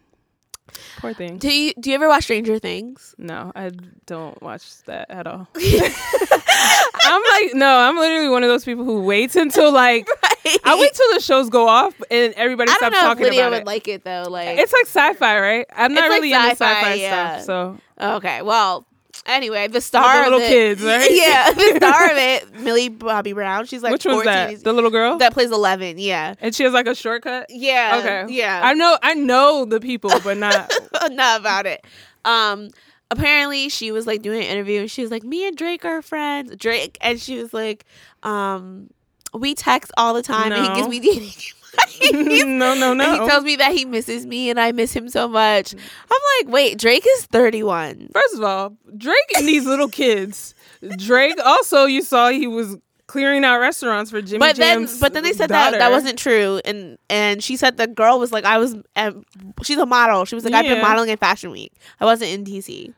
Poor 0.98 1.14
thing. 1.14 1.38
do 1.38 1.48
you 1.52 1.72
do 1.78 1.90
you 1.90 1.94
ever 1.94 2.08
watch 2.08 2.24
stranger 2.24 2.58
things 2.58 3.14
No, 3.18 3.52
I 3.54 3.70
don't 4.06 4.40
watch 4.42 4.82
that 4.84 5.08
at 5.10 5.26
all. 5.26 5.46
I'm 5.56 7.22
like, 7.30 7.54
no, 7.54 7.78
I'm 7.78 7.96
literally 7.96 8.28
one 8.28 8.42
of 8.42 8.48
those 8.48 8.64
people 8.64 8.84
who 8.84 9.02
waits 9.02 9.36
until 9.36 9.70
like 9.72 10.08
I 10.64 10.78
wait 10.78 10.92
till 10.92 11.12
the 11.14 11.20
shows 11.20 11.50
go 11.50 11.68
off 11.68 11.94
and 12.10 12.34
everybody 12.34 12.70
stops 12.72 12.96
talking. 12.96 12.96
I 12.96 13.02
don't 13.02 13.18
know 13.18 13.24
Lydia 13.24 13.40
about 13.42 13.50
would 13.52 13.60
it. 13.62 13.66
like 13.66 13.88
it 13.88 14.04
though. 14.04 14.24
Like, 14.28 14.58
it's 14.58 14.72
like 14.72 14.86
sci-fi, 14.86 15.40
right? 15.40 15.66
I'm 15.74 15.94
not 15.94 16.04
It's 16.04 16.10
like 16.10 16.22
really 16.22 16.32
into 16.32 16.46
sci-fi, 16.50 16.74
sci-fi 16.74 16.94
yeah. 16.94 17.38
stuff, 17.40 17.44
so 17.44 18.14
okay. 18.16 18.42
Well, 18.42 18.86
anyway, 19.26 19.68
the 19.68 19.80
star 19.80 20.24
little 20.24 20.38
of 20.38 20.44
it, 20.44 20.48
kids, 20.48 20.82
right? 20.82 21.10
Yeah, 21.10 21.50
the 21.54 21.76
star 21.76 22.10
of 22.10 22.16
it, 22.16 22.60
Millie 22.60 22.88
Bobby 22.88 23.32
Brown. 23.32 23.66
She's 23.66 23.82
like 23.82 23.92
which 23.92 24.04
one's 24.04 24.24
14. 24.24 24.32
that? 24.32 24.64
The 24.64 24.72
little 24.72 24.90
girl, 24.90 25.18
that 25.18 25.32
plays 25.32 25.50
Eleven. 25.50 25.98
Yeah, 25.98 26.34
and 26.40 26.54
she 26.54 26.64
has 26.64 26.72
like 26.72 26.86
a 26.86 26.94
shortcut. 26.94 27.46
yeah. 27.50 28.00
Okay, 28.00 28.34
yeah. 28.34 28.60
I 28.62 28.74
know, 28.74 28.98
I 29.02 29.14
know 29.14 29.64
the 29.64 29.80
people, 29.80 30.10
but 30.22 30.36
not. 30.36 30.72
not 31.10 31.40
about 31.40 31.66
it. 31.66 31.84
Um, 32.24 32.70
apparently 33.10 33.68
she 33.68 33.92
was 33.92 34.06
like 34.06 34.22
doing 34.22 34.40
an 34.40 34.46
interview 34.46 34.80
and 34.80 34.90
she 34.90 35.02
was 35.02 35.10
like, 35.10 35.22
"Me 35.22 35.46
and 35.46 35.56
Drake 35.56 35.84
are 35.84 36.02
friends." 36.02 36.56
Drake, 36.56 36.98
and 37.00 37.20
she 37.20 37.36
was 37.40 37.52
like, 37.54 37.84
um, 38.22 38.90
"We 39.34 39.54
text 39.54 39.92
all 39.96 40.14
the 40.14 40.22
time, 40.22 40.52
and 40.52 40.66
he 40.66 40.74
gives 40.74 40.88
me 40.88 41.00
dating 41.00 41.30
advice." 41.78 42.44
no, 42.44 42.74
no, 42.74 42.90
And 42.90 42.98
no. 42.98 43.22
he 43.24 43.28
tells 43.28 43.44
me 43.44 43.56
that 43.56 43.72
he 43.72 43.84
misses 43.84 44.26
me 44.26 44.50
and 44.50 44.58
I 44.60 44.72
miss 44.72 44.92
him 44.94 45.08
so 45.08 45.28
much. 45.28 45.74
I'm 45.74 46.44
like, 46.46 46.52
wait, 46.52 46.78
Drake 46.78 47.06
is 47.16 47.26
31. 47.26 48.10
First 48.12 48.34
of 48.34 48.42
all, 48.42 48.76
Drake 48.96 49.16
and 49.36 49.46
these 49.46 49.66
little 49.66 49.88
kids. 49.88 50.54
Drake 50.98 51.38
also, 51.44 51.84
you 51.86 52.02
saw 52.02 52.28
he 52.28 52.46
was 52.46 52.76
clearing 53.06 53.44
out 53.44 53.58
restaurants 53.58 54.10
for 54.10 54.20
Jimmy 54.20 54.38
But 54.40 54.56
then, 54.56 54.88
but 55.00 55.12
then 55.12 55.22
they 55.22 55.32
said 55.32 55.48
that 55.50 55.72
that 55.72 55.90
wasn't 55.90 56.18
true, 56.18 56.60
and 56.64 56.98
and 57.08 57.42
she 57.42 57.56
said 57.56 57.76
the 57.76 57.86
girl 57.86 58.18
was 58.18 58.32
like, 58.32 58.44
I 58.44 58.58
was, 58.58 58.76
um, 58.96 59.24
she's 59.62 59.78
a 59.78 59.86
model. 59.86 60.24
She 60.24 60.34
was 60.34 60.44
like, 60.44 60.54
I've 60.54 60.66
been 60.66 60.82
modeling 60.82 61.10
in 61.10 61.16
Fashion 61.16 61.50
Week. 61.50 61.72
I 62.00 62.04
wasn't 62.04 62.30
in 62.32 62.44
DC. 62.44 62.92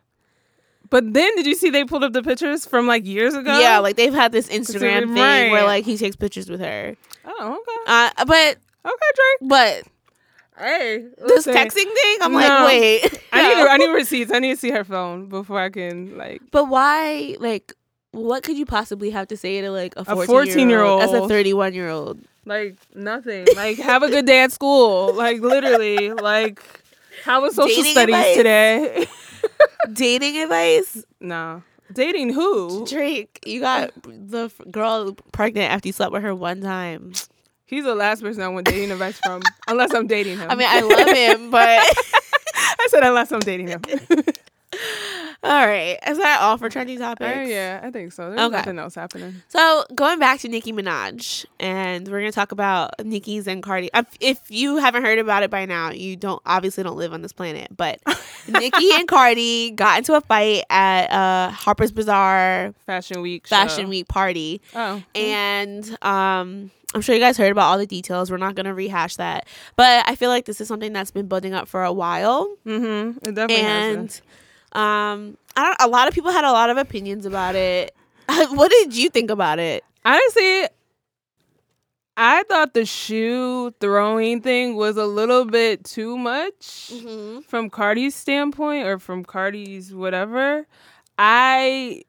But 0.91 1.13
then, 1.13 1.37
did 1.37 1.45
you 1.47 1.55
see 1.55 1.69
they 1.69 1.85
pulled 1.85 2.03
up 2.03 2.15
the 2.15 2.23
pictures 2.23 2.65
from 2.65 2.87
like 2.87 3.07
years 3.07 3.35
ago? 3.35 3.59
Yeah, 3.59 3.79
like 3.79 3.97
they've 3.97 4.15
had 4.15 4.33
this 4.33 4.49
Instagram 4.49 5.13
thing 5.13 5.17
right. 5.17 5.51
where 5.51 5.65
like 5.65 5.85
he 5.85 5.97
takes 5.99 6.17
pictures 6.17 6.49
with 6.49 6.61
her. 6.61 6.97
oh, 7.27 7.51
okay, 7.61 7.93
Uh, 8.19 8.25
but 8.25 8.57
okay, 8.85 8.95
Drake. 9.15 9.49
but 9.49 9.83
Hey, 10.59 11.07
this 11.27 11.47
texting 11.47 11.73
thing, 11.95 12.19
I'm 12.21 12.33
No. 12.33 12.39
like, 12.39 12.67
wait, 12.67 13.23
I 13.33 13.55
need. 13.55 13.67
I 13.69 13.77
need 13.77 13.93
receipts. 13.93 14.33
I 14.33 14.41
need 14.41 14.55
to 14.55 14.57
see 14.61 14.71
her 14.73 14.83
phone 14.83 15.27
before 15.29 15.61
I 15.61 15.71
can 15.71 16.17
like. 16.19 16.43
But 16.51 16.65
why, 16.65 17.37
like, 17.39 17.73
what 18.11 18.43
could 18.43 18.59
you 18.59 18.67
possibly 18.67 19.11
have 19.11 19.29
to 19.29 19.37
say 19.37 19.61
to 19.61 19.71
like 19.71 19.95
a 19.97 20.05
14 20.05 20.27
14-year-old. 20.57 21.03
as 21.03 21.13
a 21.13 21.29
31 21.29 21.75
year 21.75 21.89
old? 21.91 22.19
Like 22.45 22.77
nothing. 22.95 23.47
Like 23.55 23.77
have 23.79 24.03
a 24.03 24.09
good 24.09 24.27
day 24.27 24.43
at 24.43 24.51
school. 24.51 25.15
Like 25.15 25.41
literally. 25.43 26.11
Like 26.13 26.61
how 27.23 27.43
was 27.43 27.55
social 27.55 27.69
Dating 27.77 27.93
studies 27.93 28.15
advice? 28.17 28.37
today? 28.37 29.07
Dating 29.93 30.39
advice? 30.43 31.05
no. 31.21 31.63
Dating 31.93 32.33
who? 32.35 32.85
Drake, 32.87 33.39
you 33.47 33.61
got 33.61 33.91
the 34.03 34.47
f- 34.47 34.61
girl 34.71 35.15
pregnant 35.33 35.73
after 35.73 35.89
you 35.89 35.93
slept 35.95 36.13
with 36.13 36.23
her 36.23 36.35
one 36.35 36.61
time. 36.61 37.13
He's 37.69 37.85
the 37.85 37.95
last 37.95 38.23
person 38.23 38.43
I 38.43 38.49
want 38.49 38.67
dating 38.67 38.91
advice 38.91 39.21
from, 39.23 39.43
unless 39.69 39.93
I'm 39.93 40.07
dating 40.07 40.39
him. 40.39 40.51
I 40.51 40.55
mean, 40.55 40.67
I 40.69 40.81
love 40.81 41.09
him, 41.09 41.51
but 41.51 41.69
I 42.55 42.87
said 42.89 43.03
unless 43.03 43.31
I'm 43.31 43.41
dating 43.41 43.69
him. 43.69 43.83
all 45.43 45.67
right. 45.67 45.99
Is 46.07 46.19
that 46.19 46.41
all 46.41 46.57
for 46.59 46.69
trending 46.69 46.99
topics? 46.99 47.31
Oh 47.37 47.41
yeah, 47.43 47.81
I 47.83 47.91
think 47.91 48.13
so. 48.13 48.29
There's 48.31 48.41
Okay. 48.41 48.57
nothing 48.57 48.79
else 48.79 48.95
happening. 48.95 49.43
So 49.49 49.85
going 49.95 50.19
back 50.19 50.41
to 50.41 50.49
Nicki 50.49 50.73
Minaj, 50.73 51.47
and 51.61 52.07
we're 52.09 52.19
gonna 52.21 52.33
talk 52.33 52.53
about 52.53 52.93
Nicki's 53.05 53.47
and 53.47 53.63
Cardi. 53.63 53.91
If- 54.21 54.41
you 54.49 54.77
haven't 54.79 55.05
heard 55.05 55.19
about 55.19 55.43
it 55.43 55.51
by 55.51 55.65
now, 55.67 55.91
you 55.91 56.17
don't 56.17 56.41
obviously 56.47 56.83
don't 56.83 56.97
live 56.97 57.13
on 57.13 57.23
this 57.23 57.33
planet. 57.33 57.69
But 57.77 58.01
Nicki 58.49 58.91
and 58.95 59.07
Cardi 59.07 59.71
got 59.71 59.99
into 59.99 60.15
a 60.15 60.21
fight 60.21 60.65
at 60.71 61.11
uh, 61.11 61.51
Harper's 61.51 61.93
Bazaar 61.93 62.75
Fashion 62.87 63.21
Week. 63.21 63.47
Fashion 63.47 63.85
show. 63.85 63.89
Week 63.91 64.09
party, 64.09 64.61
Oh, 64.75 65.03
and 65.15 65.85
um, 66.03 66.71
I'm 66.95 67.01
sure 67.03 67.15
you 67.15 67.21
guys 67.21 67.37
heard 67.37 67.53
about 67.53 67.71
all 67.71 67.79
the 67.79 67.87
details. 67.87 68.31
We're 68.31 68.39
not 68.39 68.55
gonna 68.55 68.75
rehash 68.75 69.17
that, 69.17 69.47
but 69.77 70.05
I 70.09 70.15
feel 70.17 70.31
like 70.31 70.47
this 70.47 70.61
is 70.61 70.67
something 70.69 70.93
that's 70.93 71.11
been 71.11 71.29
building 71.29 71.53
up 71.55 71.69
for 71.69 71.85
a 71.85 71.93
while, 71.93 72.47
mm-hmm. 72.67 73.19
It 73.29 73.35
definitely 73.35 73.57
and 73.57 74.09
has. 74.11 74.23
Um, 74.73 75.37
I 75.57 75.65
don't. 75.65 75.77
A 75.81 75.89
lot 75.89 76.09
of 76.09 76.15
people 76.15 76.31
had 76.31 76.45
a 76.45 76.53
lot 76.53 76.71
of 76.71 76.77
opinions 76.77 77.27
about 77.27 77.55
it. 77.55 77.95
what 78.29 78.71
did 78.71 78.95
you 78.97 79.09
think 79.11 79.31
about 79.31 79.59
it? 79.59 79.85
Honestly, 80.05 80.67
I 82.17 82.43
thought 82.45 82.75
the 82.75 82.85
shoe 82.85 83.73
throwing 83.81 84.41
thing 84.43 84.77
was 84.77 84.97
a 84.97 85.07
little 85.07 85.45
bit 85.45 85.85
too 85.85 86.17
much 86.19 86.91
Mm-hmm. 86.93 87.41
from 87.43 87.71
Cardi's 87.71 88.15
standpoint 88.15 88.87
or 88.87 88.99
from 88.99 89.25
Cardi's 89.25 89.95
whatever. 89.95 90.67
I 91.17 92.03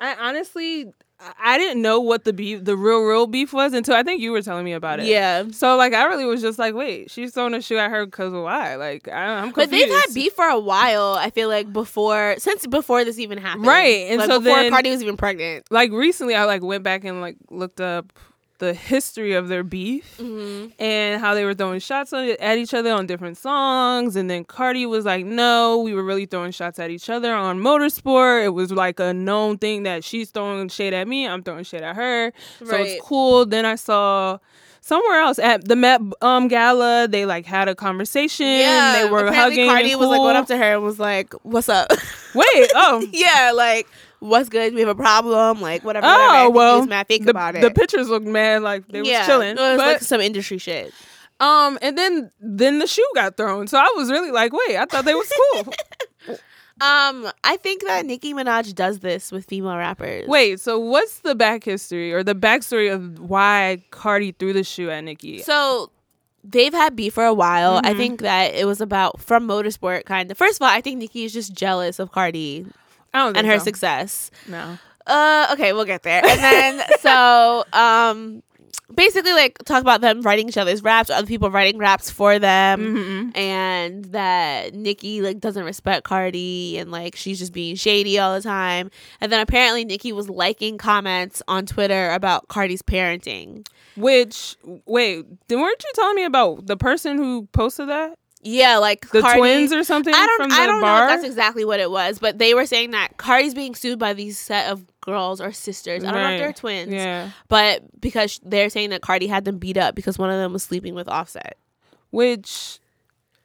I 0.00 0.14
honestly 0.20 0.92
I 1.40 1.56
didn't 1.58 1.80
know 1.80 2.00
what 2.00 2.24
the 2.24 2.32
beef 2.32 2.64
the 2.64 2.76
real 2.76 3.00
real 3.02 3.26
beef 3.26 3.52
was 3.52 3.72
until 3.72 3.94
I 3.94 4.02
think 4.02 4.20
you 4.20 4.32
were 4.32 4.42
telling 4.42 4.64
me 4.64 4.72
about 4.72 5.00
it. 5.00 5.06
Yeah. 5.06 5.44
So 5.52 5.76
like 5.76 5.94
I 5.94 6.04
really 6.06 6.24
was 6.26 6.42
just 6.42 6.58
like, 6.58 6.74
wait, 6.74 7.10
she's 7.10 7.32
throwing 7.32 7.54
a 7.54 7.62
shoe 7.62 7.78
at 7.78 7.90
her 7.90 8.04
because 8.04 8.34
of 8.34 8.42
why? 8.42 8.74
Like 8.76 9.08
I, 9.08 9.38
I'm 9.38 9.52
confused. 9.52 9.56
But 9.56 9.70
they've 9.70 9.88
had 9.88 10.12
beef 10.14 10.32
for 10.34 10.46
a 10.46 10.58
while. 10.58 11.14
I 11.14 11.30
feel 11.30 11.48
like 11.48 11.72
before, 11.72 12.34
since 12.38 12.66
before 12.66 13.04
this 13.04 13.18
even 13.18 13.38
happened, 13.38 13.66
Right, 13.66 14.06
and 14.10 14.18
Like, 14.18 14.28
so 14.28 14.40
before 14.40 14.56
then- 14.56 14.70
Cardi 14.72 14.90
was 14.90 15.02
even 15.02 15.16
pregnant. 15.16 15.66
like 15.70 15.92
recently 15.92 16.34
I 16.34 16.44
like 16.44 16.62
went 16.62 16.82
back 16.82 17.04
and 17.04 17.20
like 17.20 17.36
looked 17.50 17.80
up 17.80 18.12
the 18.58 18.72
history 18.72 19.32
of 19.34 19.48
their 19.48 19.62
beef 19.64 20.16
Mm-hmm. 20.18 20.80
and 20.82 21.20
how 21.20 21.34
they 21.34 21.44
were 21.44 21.54
throwing 21.54 21.80
shots 21.80 22.12
at 22.12 22.56
each 22.58 22.72
other 22.72 22.92
on 22.92 23.06
different 23.06 23.36
songs. 23.36 24.16
And 24.16 24.30
then 24.30 24.44
Cardi 24.44 24.86
was 24.86 25.04
like 25.04 25.24
no 25.24 25.78
we 25.78 25.92
were 25.94 26.04
really 26.04 26.26
throwing 26.26 26.52
shots 26.52 26.78
at 26.78 26.90
each 26.90 27.10
other 27.10 27.34
on 27.34 27.58
motorsport. 27.58 28.44
It 28.44 28.50
was 28.50 28.70
like 28.70 29.00
a 29.00 29.12
known 29.12 29.58
thing 29.58 29.82
that 29.84 30.04
she's 30.04 30.30
throwing 30.30 30.68
shade 30.68 30.94
at 30.94 31.08
me. 31.08 31.26
I'm 31.26 31.42
throwing 31.42 31.64
shade 31.64 31.82
at 31.82 31.96
her. 31.96 32.32
So 32.64 32.76
it's 32.76 33.02
cool. 33.04 33.44
Then 33.46 33.66
I 33.66 33.74
saw 33.74 34.38
somewhere 34.80 35.18
else 35.20 35.38
at 35.38 35.66
the 35.66 35.74
Met 35.76 36.00
um 36.20 36.46
gala 36.48 37.08
they 37.08 37.24
like 37.26 37.46
had 37.46 37.68
a 37.68 37.74
conversation. 37.74 38.46
They 38.46 39.08
were 39.10 39.26
apparently 39.26 39.34
hugging 39.62 39.68
Cardi 39.68 39.90
and 39.92 40.00
was 40.00 40.08
like 40.10 40.18
cool. 40.18 40.26
went 40.26 40.38
up 40.38 40.46
to 40.48 40.56
her 40.56 40.74
and 40.74 40.82
was 40.82 40.98
like, 41.00 41.32
"What's 41.42 41.68
up?" 41.68 41.90
wait 42.34 42.70
oh. 42.74 43.04
Yeah, 43.12 43.52
like, 43.54 43.86
"What's 44.20 44.48
good? 44.48 44.74
We 44.74 44.80
have 44.80 44.88
a 44.88 44.94
problem." 44.94 45.60
Like, 45.60 45.84
whatever. 45.84 46.06
whatever. 46.06 46.22
I 46.22 46.40
Oh 46.40 46.44
think 46.46 46.54
well, 46.56 46.78
was 46.80 46.88
mad 46.88 47.06
fake 47.06 47.24
the, 47.24 47.30
about 47.30 47.54
it. 47.56 47.62
the 47.62 47.70
pictures 47.70 48.08
look 48.08 48.22
mad 48.22 48.62
like 48.62 48.86
they 48.88 49.02
yeah, 49.02 49.18
was 49.20 49.26
chilling. 49.26 49.50
It 49.50 49.56
was 49.60 49.76
but 49.78 49.86
like 49.86 50.00
some 50.02 50.20
industry 50.20 50.58
shit. 50.58 50.92
um, 51.40 51.78
and 51.82 51.96
then 51.98 52.30
then 52.40 52.78
the 52.78 52.86
shoe 52.86 53.06
got 53.14 53.36
thrown, 53.36 53.66
so 53.66 53.78
I 53.78 53.92
was 53.96 54.10
really 54.10 54.30
like, 54.30 54.52
wait, 54.52 54.76
I 54.76 54.84
thought 54.86 55.04
they 55.04 55.14
was 55.14 55.32
cool. 55.52 55.74
Um, 56.80 57.30
I 57.44 57.56
think 57.56 57.84
that 57.84 58.04
Nicki 58.04 58.34
Minaj 58.34 58.74
does 58.74 58.98
this 58.98 59.30
with 59.30 59.44
female 59.44 59.76
rappers. 59.76 60.26
wait, 60.26 60.58
so 60.58 60.76
what's 60.78 61.20
the 61.20 61.36
back 61.36 61.62
history 61.62 62.12
or 62.12 62.24
the 62.24 62.34
backstory 62.34 62.92
of 62.92 63.20
why 63.20 63.84
Cardi 63.92 64.32
threw 64.32 64.52
the 64.52 64.64
shoe 64.64 64.90
at 64.90 65.04
Nicki? 65.04 65.38
So 65.42 65.92
they've 66.42 66.72
had 66.72 66.96
beef 66.96 67.14
for 67.14 67.24
a 67.24 67.32
while. 67.32 67.76
Mm-hmm. 67.76 67.86
I 67.86 67.94
think 67.94 68.22
that 68.22 68.54
it 68.54 68.66
was 68.66 68.80
about 68.80 69.20
from 69.20 69.46
motorsport 69.46 70.04
kind 70.04 70.28
of. 70.32 70.36
First 70.36 70.60
of 70.60 70.62
all, 70.64 70.68
I 70.68 70.80
think 70.80 70.98
Nicki 70.98 71.24
is 71.24 71.32
just 71.32 71.54
jealous 71.54 72.00
of 72.00 72.10
Cardi 72.10 72.66
and 73.14 73.46
her 73.46 73.58
so. 73.58 73.64
success. 73.64 74.30
No, 74.48 74.78
Uh, 75.06 75.48
okay, 75.52 75.72
we'll 75.72 75.84
get 75.84 76.02
there. 76.02 76.22
And 76.24 76.40
then 76.40 76.82
so 77.00 77.64
um, 77.72 78.42
basically 78.94 79.32
like 79.32 79.58
talk 79.64 79.80
about 79.82 80.00
them 80.00 80.22
writing 80.22 80.48
each 80.48 80.56
other's 80.56 80.82
raps, 80.82 81.10
other 81.10 81.26
people 81.26 81.50
writing 81.50 81.78
raps 81.78 82.10
for 82.10 82.38
them, 82.38 82.80
Mm-hmm. 82.96 83.36
and 83.38 84.04
that 84.06 84.74
Nicki 84.74 85.20
like 85.20 85.40
doesn't 85.40 85.64
respect 85.64 86.04
Cardi 86.04 86.78
and 86.78 86.90
like 86.90 87.16
she's 87.16 87.38
just 87.38 87.52
being 87.52 87.76
shady 87.76 88.18
all 88.18 88.34
the 88.34 88.42
time. 88.42 88.90
And 89.20 89.30
then 89.32 89.40
apparently 89.40 89.84
Nicki 89.84 90.12
was 90.12 90.28
liking 90.28 90.78
comments 90.78 91.42
on 91.48 91.66
Twitter 91.66 92.10
about 92.12 92.48
Cardi's 92.48 92.82
parenting. 92.82 93.66
which 93.96 94.56
wait, 94.86 95.24
then 95.48 95.60
weren't 95.60 95.82
you 95.82 95.90
telling 95.94 96.16
me 96.16 96.24
about 96.24 96.66
the 96.66 96.76
person 96.76 97.16
who 97.18 97.46
posted 97.52 97.88
that? 97.88 98.18
Yeah, 98.44 98.76
like 98.78 99.08
The 99.10 99.22
Cardi- 99.22 99.40
twins 99.40 99.72
or 99.72 99.82
something 99.84 100.14
I 100.14 100.26
don't 100.26 100.36
from 100.36 100.48
the 100.50 100.54
I 100.56 100.66
don't 100.66 100.80
know 100.80 100.86
bar? 100.86 101.04
if 101.04 101.08
that's 101.10 101.24
exactly 101.24 101.64
what 101.64 101.80
it 101.80 101.90
was, 101.90 102.18
but 102.18 102.38
they 102.38 102.52
were 102.54 102.66
saying 102.66 102.90
that 102.90 103.16
Cardi's 103.16 103.54
being 103.54 103.74
sued 103.74 103.98
by 103.98 104.12
these 104.12 104.38
set 104.38 104.70
of 104.70 104.84
girls 105.00 105.40
or 105.40 105.50
sisters. 105.52 106.04
I 106.04 106.12
don't 106.12 106.22
know 106.22 106.30
if 106.32 106.40
they're 106.40 106.52
twins. 106.52 106.92
Yeah, 106.92 107.30
But 107.48 107.82
because 108.00 108.40
they're 108.44 108.68
saying 108.70 108.90
that 108.90 109.00
Cardi 109.02 109.26
had 109.26 109.44
them 109.46 109.58
beat 109.58 109.76
up 109.78 109.94
because 109.94 110.18
one 110.18 110.30
of 110.30 110.36
them 110.36 110.52
was 110.52 110.62
sleeping 110.62 110.94
with 110.94 111.08
Offset. 111.08 111.56
which 112.10 112.78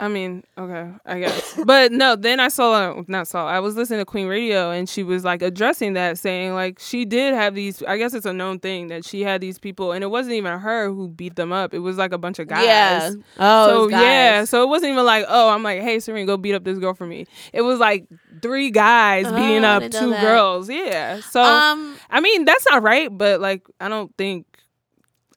I 0.02 0.08
mean, 0.08 0.46
okay, 0.58 0.90
I 1.06 1.20
guess. 1.20 1.60
but 1.66 1.92
no, 1.92 2.16
then 2.16 2.40
I 2.40 2.48
saw, 2.48 3.04
not 3.10 3.28
saw, 3.28 3.46
I 3.48 3.60
was 3.60 3.76
listening 3.76 4.00
to 4.00 4.06
Queen 4.06 4.28
Radio 4.28 4.72
and 4.72 4.88
she 4.88 5.04
was 5.04 5.26
like 5.26 5.42
addressing 5.42 5.94
that, 5.94 6.18
saying 6.18 6.54
like 6.54 6.80
she 6.80 7.04
did 7.04 7.34
have 7.34 7.54
these, 7.54 7.84
I 7.84 7.98
guess 7.98 8.14
it's 8.14 8.26
a 8.26 8.32
known 8.32 8.60
thing 8.60 8.88
that 8.88 9.04
she 9.04 9.22
had 9.24 9.42
these 9.42 9.60
people 9.60 9.92
and 9.92 10.02
it 10.02 10.08
wasn't 10.08 10.36
even 10.36 10.58
her 10.60 10.88
who 10.90 11.10
beat 11.10 11.36
them 11.36 11.52
up. 11.52 11.74
It 11.74 11.80
was 11.80 11.98
like 11.98 12.14
a 12.14 12.18
bunch 12.18 12.40
of 12.40 12.48
guys. 12.48 12.64
Yeah. 12.66 13.12
Oh, 13.40 13.68
so 13.68 13.76
it 13.76 13.82
was 13.82 13.92
guys. 13.92 14.02
yeah, 14.04 14.44
so 14.46 14.64
it 14.64 14.70
wasn't 14.70 14.94
even 14.94 15.06
like, 15.06 15.26
oh, 15.28 15.50
I'm 15.50 15.64
like, 15.64 15.82
hey, 15.82 16.00
Serene, 16.00 16.26
go 16.26 16.38
beat 16.38 16.54
up 16.56 16.64
this 16.64 16.80
girl 16.80 16.94
for 16.94 17.06
me. 17.06 17.28
It 17.52 17.62
was 17.64 17.80
like 17.80 18.08
three 18.42 18.72
guys 18.72 19.26
Oh, 19.28 19.36
beating 19.36 19.66
up 19.66 19.84
two 19.92 20.12
girls. 20.22 20.70
Yeah. 20.70 21.20
So 21.20 21.42
Um, 21.42 21.98
I 22.10 22.22
mean, 22.22 22.46
that's 22.46 22.66
not 22.70 22.84
right, 22.84 23.10
but 23.16 23.42
like, 23.42 23.68
I 23.82 23.90
don't 23.90 24.16
think, 24.18 24.46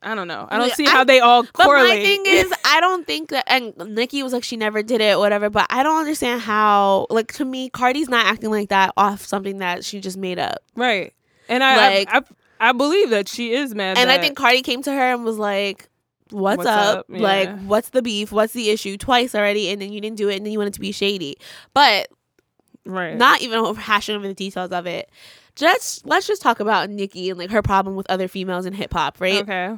I 0.02 0.14
don't 0.14 0.26
know. 0.28 0.46
I 0.50 0.58
don't 0.58 0.72
see 0.72 0.86
I- 0.86 0.90
how 0.90 1.04
they 1.04 1.20
all 1.20 1.44
correlate. 1.44 1.90
But 1.90 1.96
my 1.96 2.02
thing 2.02 2.22
is, 2.26 2.52
I 2.64 2.80
don't 2.80 3.06
think 3.06 3.30
that. 3.30 3.44
And 3.46 3.72
Nicki 3.94 4.22
was 4.22 4.32
like, 4.32 4.44
she 4.44 4.56
never 4.56 4.82
did 4.82 5.00
it, 5.00 5.18
whatever. 5.18 5.48
But 5.50 5.66
I 5.70 5.82
don't 5.82 5.98
understand 5.98 6.40
how. 6.42 7.06
Like 7.10 7.32
to 7.34 7.44
me, 7.44 7.70
Cardi's 7.70 8.08
not 8.08 8.26
acting 8.26 8.50
like 8.50 8.68
that 8.70 8.92
off 8.96 9.24
something 9.24 9.58
that 9.58 9.84
she 9.84 10.00
just 10.00 10.16
made 10.16 10.38
up. 10.38 10.58
right. 10.76 11.12
And 11.48 11.62
I, 11.62 11.76
Like- 12.00 12.08
I, 12.12 12.18
I, 12.18 12.22
I 12.68 12.72
believe 12.72 13.10
that 13.10 13.28
she 13.28 13.52
is 13.52 13.74
mad. 13.74 13.98
And 13.98 14.10
I 14.10 14.18
think 14.18 14.36
Cardi 14.36 14.62
came 14.62 14.82
to 14.84 14.92
her 14.92 15.12
and 15.12 15.24
was 15.24 15.36
like, 15.38 15.88
"What's, 16.30 16.58
What's 16.58 16.68
up? 16.68 16.98
up? 17.00 17.06
Like, 17.08 17.58
what's 17.64 17.90
the 17.90 18.00
beef? 18.02 18.30
What's 18.32 18.52
the 18.52 18.70
issue? 18.70 18.96
Twice 18.96 19.34
already, 19.34 19.68
and 19.70 19.82
then 19.82 19.92
you 19.92 20.00
didn't 20.00 20.16
do 20.16 20.28
it, 20.28 20.36
and 20.36 20.46
then 20.46 20.52
you 20.52 20.58
wanted 20.58 20.74
to 20.74 20.80
be 20.80 20.92
shady. 20.92 21.36
But 21.74 22.08
right. 22.86 23.16
not 23.16 23.40
even 23.42 23.58
over 23.58 23.80
hashing 23.80 24.14
over 24.16 24.26
the 24.26 24.34
details 24.34 24.70
of 24.70 24.86
it. 24.86 25.10
Just 25.54 26.06
let's 26.06 26.26
just 26.26 26.42
talk 26.42 26.60
about 26.60 26.88
Nicki 26.90 27.30
and 27.30 27.38
like 27.38 27.50
her 27.50 27.62
problem 27.62 27.96
with 27.96 28.08
other 28.10 28.28
females 28.28 28.66
in 28.66 28.72
hip 28.72 28.92
hop, 28.92 29.20
right? 29.20 29.42
okay. 29.42 29.76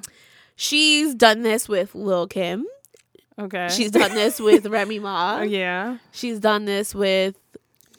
She's 0.56 1.14
done 1.14 1.42
this 1.42 1.68
with 1.68 1.94
Lil 1.94 2.28
Kim. 2.28 2.64
Okay. 3.38 3.68
She's 3.70 3.90
done 3.90 4.14
this 4.14 4.38
with 4.38 4.66
Remy 4.70 5.00
Ma. 5.00 5.38
Uh, 5.38 5.42
yeah. 5.42 5.98
She's 6.12 6.38
done 6.38 6.64
this 6.64 6.94
with 6.94 7.36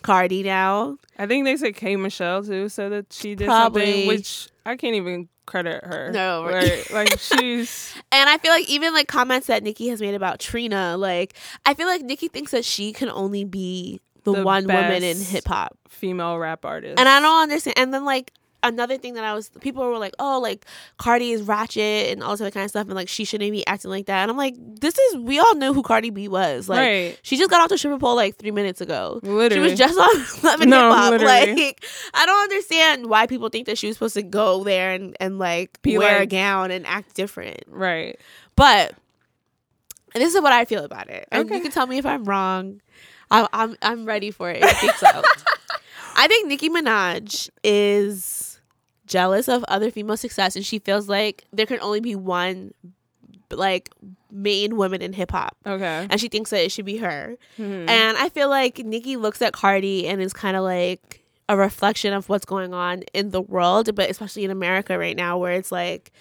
Cardi 0.03 0.43
now. 0.43 0.97
I 1.19 1.27
think 1.27 1.43
they 1.45 1.57
said 1.57 1.75
K 1.75 1.95
Michelle 1.97 2.43
too, 2.43 2.69
so 2.69 2.89
that 2.89 3.11
she 3.11 3.35
did 3.35 3.45
Probably. 3.47 3.85
something 3.85 4.07
which 4.07 4.47
I 4.65 4.77
can't 4.77 4.95
even 4.95 5.27
credit 5.45 5.83
her. 5.83 6.11
No. 6.13 6.45
Right. 6.45 6.89
like 6.91 7.19
she's 7.19 7.93
And 8.11 8.29
I 8.29 8.37
feel 8.37 8.51
like 8.51 8.69
even 8.69 8.93
like 8.93 9.07
comments 9.07 9.47
that 9.47 9.63
Nicki 9.63 9.89
has 9.89 9.99
made 9.99 10.15
about 10.15 10.39
Trina, 10.39 10.95
like 10.97 11.33
I 11.65 11.73
feel 11.73 11.87
like 11.87 12.01
Nicki 12.03 12.29
thinks 12.29 12.51
that 12.51 12.63
she 12.63 12.93
can 12.93 13.09
only 13.09 13.43
be 13.43 13.99
the, 14.25 14.33
The 14.33 14.43
one 14.43 14.65
woman 14.67 15.03
in 15.03 15.17
hip 15.19 15.47
hop. 15.47 15.77
female 15.87 16.37
rap 16.37 16.65
artist. 16.65 16.99
And 16.99 17.07
I 17.07 17.19
don't 17.21 17.43
understand. 17.43 17.75
And 17.77 17.93
then 17.93 18.03
like 18.05 18.31
another 18.63 18.97
thing 18.97 19.13
that 19.13 19.23
I 19.23 19.35
was 19.35 19.49
people 19.61 19.83
were 19.85 19.99
like, 19.99 20.15
"Oh, 20.17 20.39
like 20.41 20.65
Cardi 20.97 21.31
is 21.33 21.43
ratchet 21.43 22.11
and 22.11 22.23
all 22.23 22.31
this 22.31 22.41
other 22.41 22.49
kind 22.49 22.63
of 22.63 22.71
stuff 22.71 22.87
and 22.87 22.95
like 22.95 23.07
she 23.07 23.23
shouldn't 23.23 23.51
be 23.51 23.65
acting 23.67 23.91
like 23.91 24.07
that." 24.07 24.23
And 24.23 24.31
I'm 24.31 24.37
like, 24.37 24.55
"This 24.57 24.97
is 24.97 25.17
we 25.17 25.37
all 25.39 25.53
knew 25.55 25.71
who 25.73 25.83
Cardi 25.83 26.09
B 26.09 26.27
was. 26.27 26.67
Like 26.67 26.79
right. 26.79 27.19
she 27.21 27.37
just 27.37 27.51
got 27.51 27.61
off 27.61 27.69
the 27.69 27.77
stripper 27.77 27.99
pole 27.99 28.15
like 28.15 28.37
3 28.37 28.49
minutes 28.51 28.81
ago." 28.81 29.19
Literally. 29.21 29.53
She 29.53 29.59
was 29.59 29.77
just 29.77 29.99
on 29.99 30.43
Love 30.51 30.61
and 30.61 30.69
No, 30.71 30.89
Hip 30.89 30.97
Hop. 30.97 31.11
literally. 31.11 31.55
Like, 31.65 31.85
I 32.15 32.25
don't 32.25 32.41
understand 32.43 33.05
why 33.07 33.27
people 33.27 33.49
think 33.49 33.67
that 33.67 33.77
she 33.77 33.85
was 33.87 33.95
supposed 33.97 34.15
to 34.15 34.23
go 34.23 34.63
there 34.63 34.91
and, 34.91 35.15
and 35.19 35.37
like 35.37 35.79
Be 35.83 35.99
wear 35.99 36.21
a 36.23 36.25
gown 36.25 36.71
and 36.71 36.87
act 36.87 37.13
different. 37.13 37.61
right. 37.67 38.19
But 38.55 38.95
and 40.15 40.23
this 40.23 40.33
is 40.33 40.41
what 40.41 40.53
I 40.53 40.65
feel 40.65 40.83
about 40.85 41.09
it. 41.09 41.27
And 41.31 41.45
Okay. 41.45 41.57
you 41.57 41.61
can 41.61 41.71
tell 41.71 41.85
me 41.87 41.97
if 41.99 42.05
I'm 42.05 42.23
wrong. 42.23 42.81
I'm 43.31 43.47
I'm, 43.53 43.75
I'm 43.81 44.05
ready 44.05 44.31
for 44.31 44.49
it. 44.51 44.63
if 44.63 44.83
you 44.83 44.89
think 44.89 44.93
so. 44.95 45.21
I 46.17 46.27
think 46.27 46.47
Nicki 46.47 46.69
Minaj 46.69 47.49
is 47.63 48.59
jealous 49.05 49.47
of 49.47 49.63
other 49.65 49.91
female 49.91 50.17
success, 50.17 50.55
and 50.55 50.65
she 50.65 50.79
feels 50.79 51.07
like 51.09 51.43
there 51.51 51.65
can 51.65 51.79
only 51.81 51.99
be 51.99 52.15
one 52.15 52.73
like 53.51 53.89
main 54.31 54.75
woman 54.75 55.01
in 55.01 55.13
hip 55.13 55.31
hop. 55.31 55.55
Okay. 55.65 56.07
And 56.09 56.19
she 56.19 56.27
thinks 56.29 56.49
that 56.49 56.63
it 56.63 56.71
should 56.71 56.85
be 56.85 56.97
her. 56.97 57.35
Mhm. 57.59 57.87
And 57.89 58.17
I 58.17 58.29
feel 58.29 58.49
like 58.49 58.79
Nicki 58.79 59.17
looks 59.17 59.41
at 59.41 59.53
Cardi 59.53 60.07
and 60.07 60.21
is 60.21 60.33
kind 60.33 60.57
of 60.57 60.63
like 60.63 61.23
a 61.47 61.55
reflection 61.55 62.11
of 62.13 62.27
what's 62.27 62.45
going 62.45 62.73
on 62.73 63.03
in 63.13 63.29
the 63.29 63.41
world, 63.41 63.93
but 63.95 64.09
especially 64.09 64.43
in 64.45 64.51
America 64.51 64.97
right 64.97 65.15
now, 65.15 65.37
where 65.37 65.53
it's 65.53 65.71
like 65.71 66.11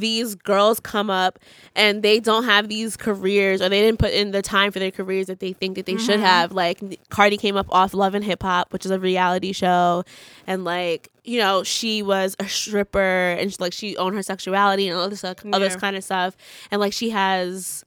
these 0.00 0.34
girls 0.34 0.80
come 0.80 1.10
up 1.10 1.38
and 1.74 2.02
they 2.02 2.20
don't 2.20 2.44
have 2.44 2.68
these 2.68 2.96
careers 2.96 3.60
or 3.60 3.68
they 3.68 3.80
didn't 3.80 3.98
put 3.98 4.12
in 4.12 4.30
the 4.30 4.42
time 4.42 4.72
for 4.72 4.78
their 4.78 4.90
careers 4.90 5.26
that 5.26 5.40
they 5.40 5.52
think 5.52 5.76
that 5.76 5.86
they 5.86 5.96
should 5.96 6.16
mm-hmm. 6.16 6.24
have. 6.24 6.52
Like 6.52 6.80
Cardi 7.08 7.36
came 7.36 7.56
up 7.56 7.66
off 7.70 7.94
Love 7.94 8.14
and 8.14 8.24
Hip 8.24 8.42
Hop, 8.42 8.72
which 8.72 8.84
is 8.84 8.90
a 8.90 8.98
reality 8.98 9.52
show, 9.52 10.04
and 10.46 10.64
like 10.64 11.08
you 11.24 11.38
know 11.38 11.62
she 11.62 12.02
was 12.02 12.36
a 12.38 12.48
stripper 12.48 13.36
and 13.38 13.52
she, 13.52 13.56
like 13.58 13.72
she 13.72 13.96
owned 13.96 14.14
her 14.14 14.22
sexuality 14.22 14.88
and 14.88 14.98
all 14.98 15.08
this 15.08 15.24
other 15.24 15.36
Yeah. 15.44 15.76
kind 15.76 15.96
of 15.96 16.04
stuff, 16.04 16.36
and 16.70 16.80
like 16.80 16.92
she 16.92 17.10
has 17.10 17.84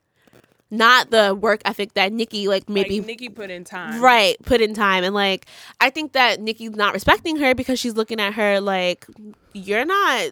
not 0.71 1.09
the 1.09 1.33
work 1.33 1.61
ethic 1.65 1.93
that 1.93 2.13
Nicki 2.13 2.47
like 2.47 2.69
maybe 2.69 2.99
like 2.99 3.07
Nicki 3.07 3.29
put 3.29 3.49
in 3.49 3.63
time. 3.63 4.01
right 4.01 4.35
put 4.43 4.61
in 4.61 4.73
time 4.73 5.03
and 5.03 5.15
like 5.15 5.47
i 5.81 5.89
think 5.89 6.13
that 6.13 6.39
nicki's 6.39 6.75
not 6.75 6.93
respecting 6.93 7.37
her 7.37 7.55
because 7.55 7.79
she's 7.79 7.95
looking 7.95 8.19
at 8.19 8.33
her 8.35 8.61
like 8.61 9.07
you're 9.53 9.85
not 9.85 10.29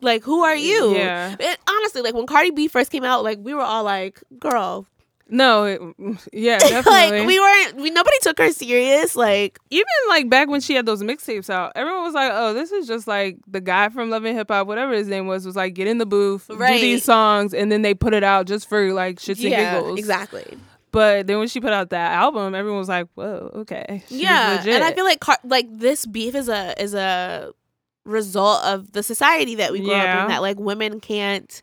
like 0.00 0.22
who 0.22 0.42
are 0.44 0.56
you 0.56 0.94
Yeah. 0.94 1.34
And 1.38 1.58
honestly 1.68 2.02
like 2.02 2.14
when 2.14 2.26
cardi 2.26 2.50
b 2.50 2.68
first 2.68 2.90
came 2.90 3.04
out 3.04 3.24
like 3.24 3.38
we 3.42 3.54
were 3.54 3.62
all 3.62 3.84
like 3.84 4.22
girl 4.38 4.86
No, 5.30 5.64
it, 5.64 5.80
yeah, 6.32 6.58
definitely. 6.72 7.18
like 7.18 7.26
we 7.26 7.38
weren't 7.38 7.76
we 7.76 7.90
nobody 7.90 8.16
took 8.22 8.38
her 8.38 8.50
serious 8.52 9.14
like 9.16 9.58
even 9.70 9.84
like 10.08 10.30
back 10.30 10.48
when 10.48 10.60
she 10.62 10.74
had 10.74 10.86
those 10.86 11.02
mixtapes 11.02 11.50
out, 11.50 11.72
everyone 11.76 12.02
was 12.02 12.14
like, 12.14 12.32
"Oh, 12.34 12.54
this 12.54 12.72
is 12.72 12.86
just 12.86 13.06
like 13.06 13.36
the 13.46 13.60
guy 13.60 13.90
from 13.90 14.08
Love 14.08 14.24
and 14.24 14.34
Hip 14.38 14.48
Hop, 14.50 14.66
whatever 14.66 14.94
his 14.94 15.06
name 15.06 15.26
was, 15.26 15.44
was 15.44 15.54
like 15.54 15.74
get 15.74 15.86
in 15.86 15.98
the 15.98 16.06
booth, 16.06 16.48
Right. 16.48 16.76
do 16.76 16.80
these 16.80 17.04
songs, 17.04 17.52
and 17.52 17.70
then 17.70 17.82
they 17.82 17.92
put 17.92 18.14
it 18.14 18.24
out 18.24 18.46
just 18.46 18.68
for 18.70 18.90
like 18.94 19.18
shits 19.18 19.42
and 19.44 19.50
yeah 19.52 19.74
giggles." 19.80 19.98
exactly 19.98 20.56
But 20.92 21.26
then 21.26 21.38
when 21.38 21.48
she 21.48 21.60
put 21.60 21.74
out 21.74 21.90
that 21.90 22.12
album, 22.12 22.54
everyone 22.54 22.78
was 22.78 22.88
like, 22.88 23.08
"Whoa, 23.14 23.50
okay, 23.68 24.02
she's 24.08 24.20
yeah 24.22 24.56
legit. 24.56 24.74
and 24.76 24.82
i 24.84 24.94
feel 24.94 25.04
like 25.04 25.20
car- 25.20 25.44
like 25.44 25.66
this 25.70 26.06
beef 26.06 26.34
is 26.34 26.48
a 26.48 26.72
is 26.82 26.94
a 26.94 27.52
result 28.08 28.64
of 28.64 28.92
the 28.92 29.02
society 29.02 29.54
that 29.56 29.70
we 29.72 29.80
grew 29.80 29.92
up 29.92 30.22
in 30.22 30.28
that 30.28 30.42
like 30.42 30.58
women 30.58 30.98
can't 31.00 31.62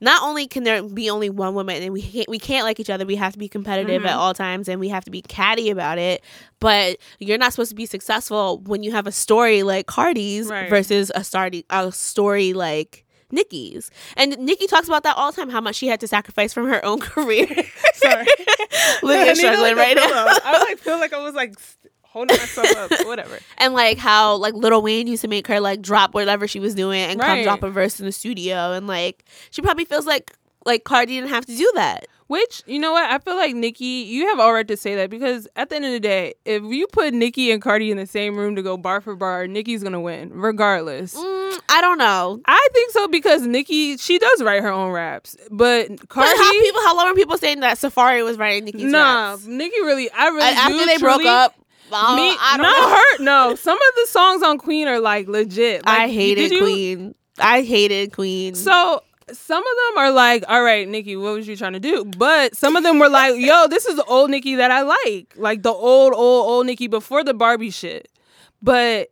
not 0.00 0.22
only 0.22 0.46
can 0.46 0.64
there 0.64 0.82
be 0.82 1.08
only 1.08 1.30
one 1.30 1.54
woman 1.54 1.82
and 1.82 1.92
we 1.92 2.02
can't, 2.02 2.28
we 2.28 2.38
can't 2.38 2.64
like 2.64 2.78
each 2.78 2.90
other 2.90 3.04
we 3.06 3.16
have 3.16 3.32
to 3.32 3.38
be 3.38 3.48
competitive 3.48 4.02
Mhm. 4.02 4.06
at 4.08 4.14
all 4.16 4.34
times 4.34 4.68
and 4.68 4.78
we 4.80 4.88
have 4.88 5.04
to 5.04 5.10
be 5.10 5.22
catty 5.22 5.70
about 5.70 5.98
it 5.98 6.22
but 6.60 6.98
you're 7.18 7.38
not 7.38 7.52
supposed 7.52 7.70
to 7.70 7.74
be 7.76 7.86
successful 7.86 8.58
when 8.66 8.82
you 8.82 8.92
have 8.92 9.06
a 9.06 9.12
story 9.12 9.62
like 9.62 9.86
Cardi's 9.86 10.48
Right. 10.48 10.68
versus 10.70 11.10
a 11.14 11.24
story 11.24 11.64
a 11.70 11.90
story 11.92 12.52
like 12.52 13.04
Nicki's 13.30 13.90
and 14.16 14.36
Nicki 14.38 14.66
talks 14.66 14.86
about 14.86 15.02
that 15.04 15.16
all 15.16 15.32
the 15.32 15.36
time 15.36 15.48
how 15.48 15.60
much 15.60 15.76
she 15.76 15.88
had 15.88 15.98
to 16.00 16.06
sacrifice 16.08 16.52
from 16.52 16.68
her 16.68 16.84
own 16.84 17.00
career 17.12 17.46
Sorry. 17.94 18.26
Need, 19.02 19.36
struggling 19.36 19.76
like, 19.76 19.76
right 19.76 19.96
now. 19.96 20.26
I 20.44 20.64
like 20.68 20.78
feel 20.78 20.98
like 20.98 21.12
I 21.12 21.20
was 21.22 21.34
like 21.34 21.54
holding 22.14 22.38
myself 22.38 22.74
up, 22.76 22.90
whatever. 23.06 23.38
and 23.58 23.74
like 23.74 23.98
how 23.98 24.36
like 24.36 24.54
Lil 24.54 24.80
Wayne 24.80 25.06
used 25.08 25.22
to 25.22 25.28
make 25.28 25.46
her 25.48 25.60
like 25.60 25.82
drop 25.82 26.14
whatever 26.14 26.48
she 26.48 26.60
was 26.60 26.74
doing 26.74 27.02
and 27.02 27.20
come 27.20 27.42
drop 27.42 27.62
a 27.62 27.68
verse 27.68 28.00
in 28.00 28.06
the 28.06 28.12
studio 28.12 28.72
and 28.72 28.86
like 28.86 29.24
she 29.50 29.60
probably 29.60 29.84
feels 29.84 30.06
like 30.06 30.32
like 30.64 30.84
Cardi 30.84 31.16
didn't 31.16 31.30
have 31.30 31.44
to 31.46 31.56
do 31.56 31.70
that. 31.74 32.06
Which 32.26 32.62
you 32.66 32.78
know 32.78 32.92
what? 32.92 33.10
I 33.10 33.18
feel 33.18 33.36
like 33.36 33.54
Nicki, 33.54 33.84
you 33.84 34.28
have 34.28 34.40
all 34.40 34.54
right 34.54 34.66
to 34.66 34.78
say 34.78 34.94
that 34.94 35.10
because 35.10 35.46
at 35.56 35.68
the 35.68 35.76
end 35.76 35.84
of 35.84 35.92
the 35.92 36.00
day, 36.00 36.34
if 36.46 36.62
you 36.62 36.86
put 36.86 37.12
Nicki 37.12 37.52
and 37.52 37.60
Cardi 37.60 37.90
in 37.90 37.98
the 37.98 38.06
same 38.06 38.34
room 38.34 38.56
to 38.56 38.62
go 38.62 38.78
bar 38.78 39.02
for 39.02 39.14
bar, 39.14 39.46
Nicki's 39.46 39.82
gonna 39.82 40.00
win 40.00 40.30
regardless. 40.32 41.14
Mm, 41.14 41.60
I 41.68 41.82
don't 41.82 41.98
know. 41.98 42.40
I 42.46 42.68
think 42.72 42.92
so 42.92 43.08
because 43.08 43.42
Nicki, 43.42 43.98
she 43.98 44.18
does 44.18 44.42
write 44.42 44.62
her 44.62 44.72
own 44.72 44.90
raps, 44.90 45.36
but 45.50 45.88
But 45.88 46.08
Cardi, 46.08 46.38
how 46.38 46.50
people 46.50 46.80
how 46.80 46.96
long 46.96 47.08
are 47.08 47.14
people 47.14 47.36
saying 47.36 47.60
that 47.60 47.76
Safaree 47.76 48.24
was 48.24 48.38
writing 48.38 48.64
Nicki's 48.64 48.90
nah, 48.90 49.32
raps? 49.32 49.46
Nicki 49.46 49.80
really, 49.82 50.10
I 50.10 50.28
really 50.28 50.48
And 50.48 50.56
after 50.56 50.72
do 50.72 50.86
they 50.86 50.98
broke 50.98 51.24
up, 51.26 51.54
uh, 51.92 52.16
Me, 52.16 52.36
I 52.40 52.56
not 52.56 52.96
her. 53.18 53.24
No, 53.24 53.54
some 53.54 53.76
of 53.76 53.94
the 53.96 54.06
songs 54.08 54.42
on 54.42 54.58
Queen 54.58 54.88
are 54.88 55.00
like 55.00 55.28
legit. 55.28 55.84
Like, 55.86 55.98
I 56.00 56.08
hated 56.08 56.50
you- 56.52 56.58
Queen. 56.60 57.14
I 57.38 57.62
hated 57.62 58.12
Queen. 58.12 58.54
So 58.54 59.02
some 59.32 59.58
of 59.62 59.64
them 59.88 59.98
are 59.98 60.10
like, 60.12 60.44
all 60.48 60.62
right, 60.62 60.86
Nicki, 60.86 61.16
what 61.16 61.34
was 61.34 61.48
you 61.48 61.56
trying 61.56 61.72
to 61.72 61.80
do? 61.80 62.04
But 62.04 62.54
some 62.56 62.76
of 62.76 62.82
them 62.84 62.98
were 62.98 63.08
like, 63.08 63.34
yo, 63.36 63.66
this 63.68 63.86
is 63.86 63.96
the 63.96 64.04
old 64.04 64.30
Nicki 64.30 64.54
that 64.56 64.70
I 64.70 64.82
like. 64.82 65.32
Like 65.36 65.62
the 65.62 65.72
old, 65.72 66.12
old, 66.14 66.46
old 66.48 66.66
Nicki 66.66 66.86
before 66.86 67.24
the 67.24 67.34
Barbie 67.34 67.70
shit. 67.70 68.08
But 68.62 69.10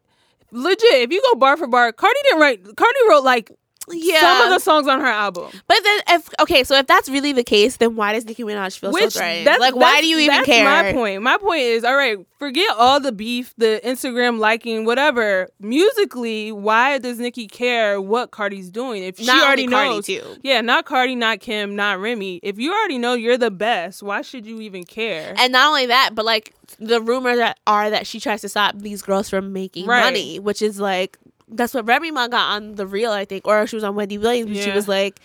legit, 0.51 0.93
if 0.93 1.11
you 1.11 1.23
go 1.33 1.39
bar 1.39 1.57
for 1.57 1.67
bar, 1.67 1.93
Cardi 1.93 2.21
didn't 2.25 2.41
write 2.41 2.63
Cardi 2.77 2.99
wrote 3.09 3.25
like 3.25 3.51
yeah, 3.91 4.21
some 4.21 4.47
of 4.47 4.51
the 4.51 4.59
songs 4.61 4.87
on 4.87 5.01
her 5.01 5.07
album. 5.07 5.51
But 5.67 5.79
then, 5.83 6.01
if 6.11 6.29
okay, 6.41 6.65
so 6.65 6.77
if 6.77 6.87
that's 6.87 7.09
really 7.09 7.33
the 7.33 7.45
case, 7.45 7.77
then 7.79 7.97
why 7.97 8.13
does 8.13 8.25
Nicki 8.25 8.43
Minaj 8.45 8.79
feel 8.79 8.93
Which 8.93 9.05
so 9.05 9.11
threatened? 9.11 9.47
that's 9.47 9.61
Like, 9.61 9.75
why 9.75 10.01
do 10.01 10.07
you 10.07 10.19
even 10.19 10.45
care? 10.45 10.65
My 10.65 10.93
point. 10.93 11.23
My 11.23 11.37
point 11.39 11.61
is, 11.63 11.85
all 11.85 11.97
right, 11.97 12.19
forget 12.39 12.69
all 12.77 13.01
the 13.01 13.13
beef, 13.13 13.55
the 13.59 13.81
Instagram 13.85 14.39
liking, 14.39 14.85
whatever. 14.85 15.49
Musically, 15.61 16.53
why 16.53 16.99
does 16.99 17.19
Nicki 17.19 17.47
care 17.49 18.01
what 18.01 18.31
Cardi's 18.31 18.71
doing 18.71 19.03
if 19.03 19.19
she 19.19 19.27
Not 19.27 19.43
already 19.45 19.63
only 19.65 19.75
Cardi, 19.75 19.89
knows? 19.91 20.07
too. 20.07 20.37
Yeah, 20.43 20.61
not 20.61 20.85
Cardi, 20.87 21.15
not 21.17 21.41
Kim, 21.41 21.75
not 21.77 21.99
Remy. 21.99 22.41
If 22.43 22.59
you 22.59 22.73
already 22.73 22.99
know 22.99 23.15
you're 23.15 23.37
the 23.39 23.51
best, 23.51 24.03
why 24.03 24.23
should 24.23 24.47
you 24.47 24.61
even 24.61 24.85
care? 24.85 25.35
And 25.37 25.53
not 25.53 25.69
only 25.69 25.87
that, 25.87 26.11
but 26.15 26.25
like 26.25 26.55
the 26.79 27.01
rumors 27.03 27.39
that 27.39 27.59
are 27.67 27.91
that 27.91 28.07
she 28.07 28.21
tries 28.21 28.41
to 28.43 28.49
stop 28.49 28.77
these 28.79 29.03
girls 29.03 29.29
from 29.29 29.53
making 29.53 29.87
Right. 29.87 30.05
money, 30.05 30.39
which 30.39 30.63
is 30.63 30.79
like 30.81 31.19
that's 31.53 31.75
what 31.75 31.87
Remy 31.87 32.11
Ma 32.11 32.29
got 32.29 32.57
on 32.57 32.75
the 32.75 32.87
real, 32.87 33.13
I 33.13 33.25
think, 33.25 33.47
or 33.47 33.67
she 33.67 33.77
was 33.77 33.85
on 33.85 33.95
Wendy 33.95 34.19
Williams. 34.19 34.51
and 34.51 34.59
She 34.65 34.71
was 34.71 34.89
like, 34.89 35.21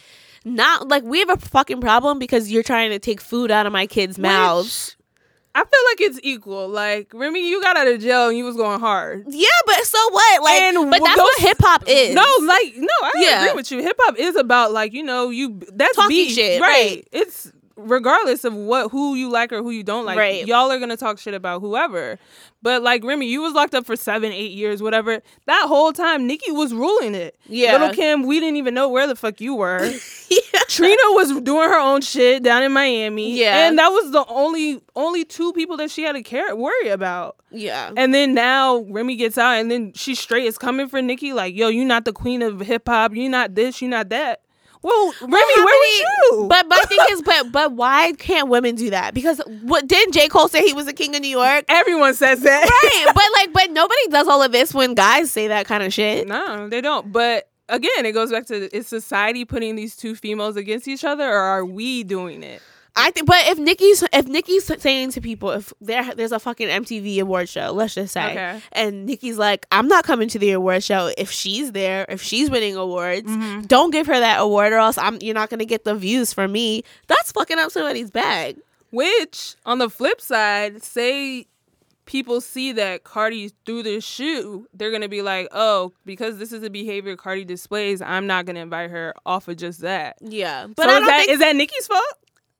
not 0.45 0.87
like 0.87 1.03
we 1.03 1.19
have 1.19 1.29
a 1.29 1.37
fucking 1.37 1.81
problem 1.81 2.19
because 2.19 2.51
you're 2.51 2.63
trying 2.63 2.91
to 2.91 2.99
take 2.99 3.19
food 3.21 3.51
out 3.51 3.65
of 3.65 3.73
my 3.73 3.87
kids' 3.87 4.17
mouths. 4.17 4.95
I 5.55 5.61
feel 5.61 5.79
like 5.89 6.01
it's 6.01 6.19
equal. 6.21 6.69
Like 6.69 7.11
Remy, 7.15 7.49
you 7.49 7.59
got 7.61 7.75
out 7.77 7.87
of 7.87 7.99
jail 7.99 8.27
and 8.29 8.37
you 8.37 8.45
was 8.45 8.55
going 8.55 8.79
hard. 8.79 9.25
Yeah, 9.27 9.47
but 9.65 9.83
so 9.85 9.97
what? 10.11 10.43
Like, 10.43 10.53
And 10.61 10.91
but 10.91 10.99
that's 11.03 11.15
those- 11.15 11.23
what 11.23 11.39
hip 11.39 11.57
hop 11.59 11.83
is. 11.87 12.13
No, 12.13 12.21
like 12.41 12.73
no, 12.77 12.87
I 13.01 13.11
Yeah. 13.17 13.43
agree 13.45 13.55
with 13.55 13.71
you. 13.71 13.81
Hip 13.81 13.97
hop 14.01 14.17
is 14.17 14.35
about 14.35 14.71
like 14.71 14.93
you 14.93 15.01
know 15.03 15.31
you 15.31 15.59
that's 15.73 15.95
Talking 15.95 16.09
beef, 16.09 16.33
shit, 16.33 16.61
right? 16.61 16.69
right. 16.69 17.07
It's 17.11 17.51
regardless 17.77 18.43
of 18.43 18.53
what 18.53 18.91
who 18.91 19.15
you 19.15 19.29
like 19.29 19.53
or 19.53 19.61
who 19.61 19.71
you 19.71 19.83
don't 19.83 20.05
like. 20.05 20.17
Right. 20.17 20.45
Y'all 20.45 20.71
are 20.71 20.79
gonna 20.79 20.97
talk 20.97 21.19
shit 21.19 21.33
about 21.33 21.61
whoever. 21.61 22.17
But 22.61 22.81
like 22.81 23.03
Remy, 23.03 23.27
you 23.27 23.41
was 23.41 23.53
locked 23.53 23.75
up 23.75 23.85
for 23.85 23.95
seven, 23.95 24.31
eight 24.31 24.51
years, 24.51 24.81
whatever. 24.81 25.21
That 25.45 25.65
whole 25.67 25.93
time, 25.93 26.25
Nicki 26.25 26.51
was 26.51 26.73
ruling 26.73 27.13
it. 27.15 27.37
Yeah. 27.45 27.77
Lil 27.77 27.93
Kim, 27.93 28.23
we 28.25 28.39
didn't 28.39 28.57
even 28.57 28.73
know 28.73 28.89
where 28.89 29.05
the 29.07 29.15
fuck 29.15 29.39
you 29.39 29.55
were. 29.55 29.85
yeah. 30.29 30.59
Trina 30.67 30.97
was 31.09 31.39
doing 31.41 31.69
her 31.69 31.79
own 31.79 32.01
shit 32.01 32.43
down 32.43 32.63
in 32.63 32.71
Miami. 32.73 33.37
Yeah. 33.37 33.67
And 33.67 33.77
that 33.77 33.89
was 33.89 34.11
the 34.11 34.25
only 34.27 34.81
only 34.95 35.23
two 35.23 35.53
people 35.53 35.77
that 35.77 35.91
she 35.91 36.03
had 36.03 36.13
to 36.13 36.23
care 36.23 36.55
worry 36.55 36.89
about. 36.89 37.37
yeah. 37.51 37.91
And 37.95 38.13
then 38.13 38.33
now 38.33 38.79
Remy 38.89 39.15
gets 39.15 39.37
out, 39.37 39.53
and 39.53 39.69
then 39.69 39.93
she 39.93 40.15
straight 40.15 40.45
is 40.45 40.57
coming 40.57 40.87
for 40.87 41.01
Nicki, 41.01 41.33
like, 41.33 41.55
yo, 41.55 41.67
you 41.67 41.85
not 41.85 42.05
the 42.05 42.13
queen 42.13 42.41
of 42.41 42.59
hip 42.61 42.87
hop, 42.87 43.15
you 43.15 43.29
not 43.29 43.53
this, 43.55 43.81
you 43.81 43.87
not 43.87 44.09
that. 44.09 44.41
Well, 44.83 45.13
Remy, 45.21 45.31
where 45.31 45.65
was 45.65 45.99
you? 45.99 46.47
But 46.49 46.67
my 46.67 46.77
thing 46.87 46.99
is, 47.11 47.21
but 47.21 47.51
but 47.51 47.71
why 47.73 48.13
can't 48.13 48.47
women 48.47 48.75
do 48.75 48.89
that? 48.91 49.13
Because 49.13 49.41
what 49.63 49.87
didn't 49.87 50.13
J 50.13 50.27
Cole 50.27 50.47
say 50.47 50.65
he 50.65 50.73
was 50.73 50.85
the 50.85 50.93
king 50.93 51.15
of 51.15 51.21
New 51.21 51.27
York? 51.27 51.65
everyone 51.69 52.13
says 52.13 52.41
that. 52.41 52.63
right, 52.63 53.05
but 53.13 53.23
like, 53.33 53.53
but 53.53 53.71
nobody 53.71 54.07
does 54.09 54.27
all 54.27 54.41
of 54.41 54.51
this 54.51 54.73
when 54.73 54.93
guys 54.93 55.31
say 55.31 55.47
that 55.47 55.65
kind 55.65 55.83
of 55.83 55.93
shit. 55.93 56.27
no, 56.27 56.69
they 56.69 56.81
don't. 56.81 57.11
But 57.11 57.49
again, 57.69 58.05
it 58.05 58.11
goes 58.13 58.31
back 58.31 58.45
to 58.47 58.75
is 58.75 58.87
society 58.87 59.45
putting 59.45 59.75
these 59.75 59.95
two 59.95 60.15
females 60.15 60.55
against 60.55 60.87
each 60.87 61.03
other, 61.03 61.27
or 61.27 61.37
are 61.37 61.65
we 61.65 62.03
doing 62.03 62.43
it? 62.43 62.61
I 62.99 63.11
think, 63.11 63.27
but 63.27 63.37
if 63.45 63.59
Nicki's 63.59 64.03
if 64.11 64.27
Nicki's 64.27 64.65
saying 64.81 65.11
to 65.11 65.21
people, 65.21 65.51
if 65.51 65.71
there 65.79 66.13
there's 66.15 66.31
a 66.31 66.39
fucking 66.39 66.67
MTV 66.67 67.19
award 67.19 67.47
show, 67.47 67.71
let's 67.71 67.93
just 67.93 68.13
say, 68.13 68.31
Okay. 68.31 68.61
and 68.71 69.05
Nicki's 69.05 69.37
like, 69.37 69.65
I'm 69.71 69.87
not 69.87 70.03
coming 70.03 70.27
to 70.29 70.39
the 70.39 70.51
award 70.51 70.83
show 70.83 71.11
if 71.17 71.29
she's 71.31 71.71
there, 71.73 72.05
if 72.09 72.21
she's 72.21 72.49
winning 72.49 72.75
awards, 72.75 73.27
Mm-hmm. 73.29 73.61
don't 73.67 73.91
give 73.91 74.07
her 74.07 74.19
that 74.19 74.39
award 74.41 74.73
or 74.73 74.77
else 74.77 74.97
I'm 74.97 75.19
you're 75.21 75.35
not 75.35 75.49
gonna 75.49 75.65
get 75.65 75.83
the 75.85 75.93
views 75.95 76.33
for 76.33 76.47
me. 76.47 76.83
That's 77.07 77.31
fucking 77.31 77.59
up 77.59 77.71
somebody's 77.71 78.09
bag. 78.11 78.57
Which, 78.91 79.55
on 79.65 79.77
the 79.79 79.89
flip 79.89 80.19
side, 80.21 80.81
say 80.81 81.45
people 82.05 82.39
see 82.39 82.71
that 82.71 83.03
Cardi 83.03 83.51
threw 83.65 83.83
this 83.83 84.05
shoe, 84.05 84.65
they're 84.73 84.91
gonna 84.91 85.09
be 85.09 85.21
like, 85.21 85.49
oh, 85.51 85.91
because 86.05 86.37
this 86.39 86.51
is 86.53 86.63
a 86.63 86.69
behavior 86.69 87.15
Cardi 87.17 87.43
displays, 87.43 88.01
I'm 88.01 88.25
not 88.27 88.45
gonna 88.45 88.61
invite 88.61 88.89
her 88.91 89.13
off 89.25 89.47
of 89.49 89.57
just 89.57 89.81
that. 89.81 90.15
Yeah, 90.21 90.67
but 90.67 90.83
so 90.83 90.89
don't 90.89 91.01
is 91.03 91.07
that 91.09 91.17
think 91.19 91.31
is 91.31 91.39
that 91.39 91.55
Nicki's 91.55 91.85
fault? 91.87 92.01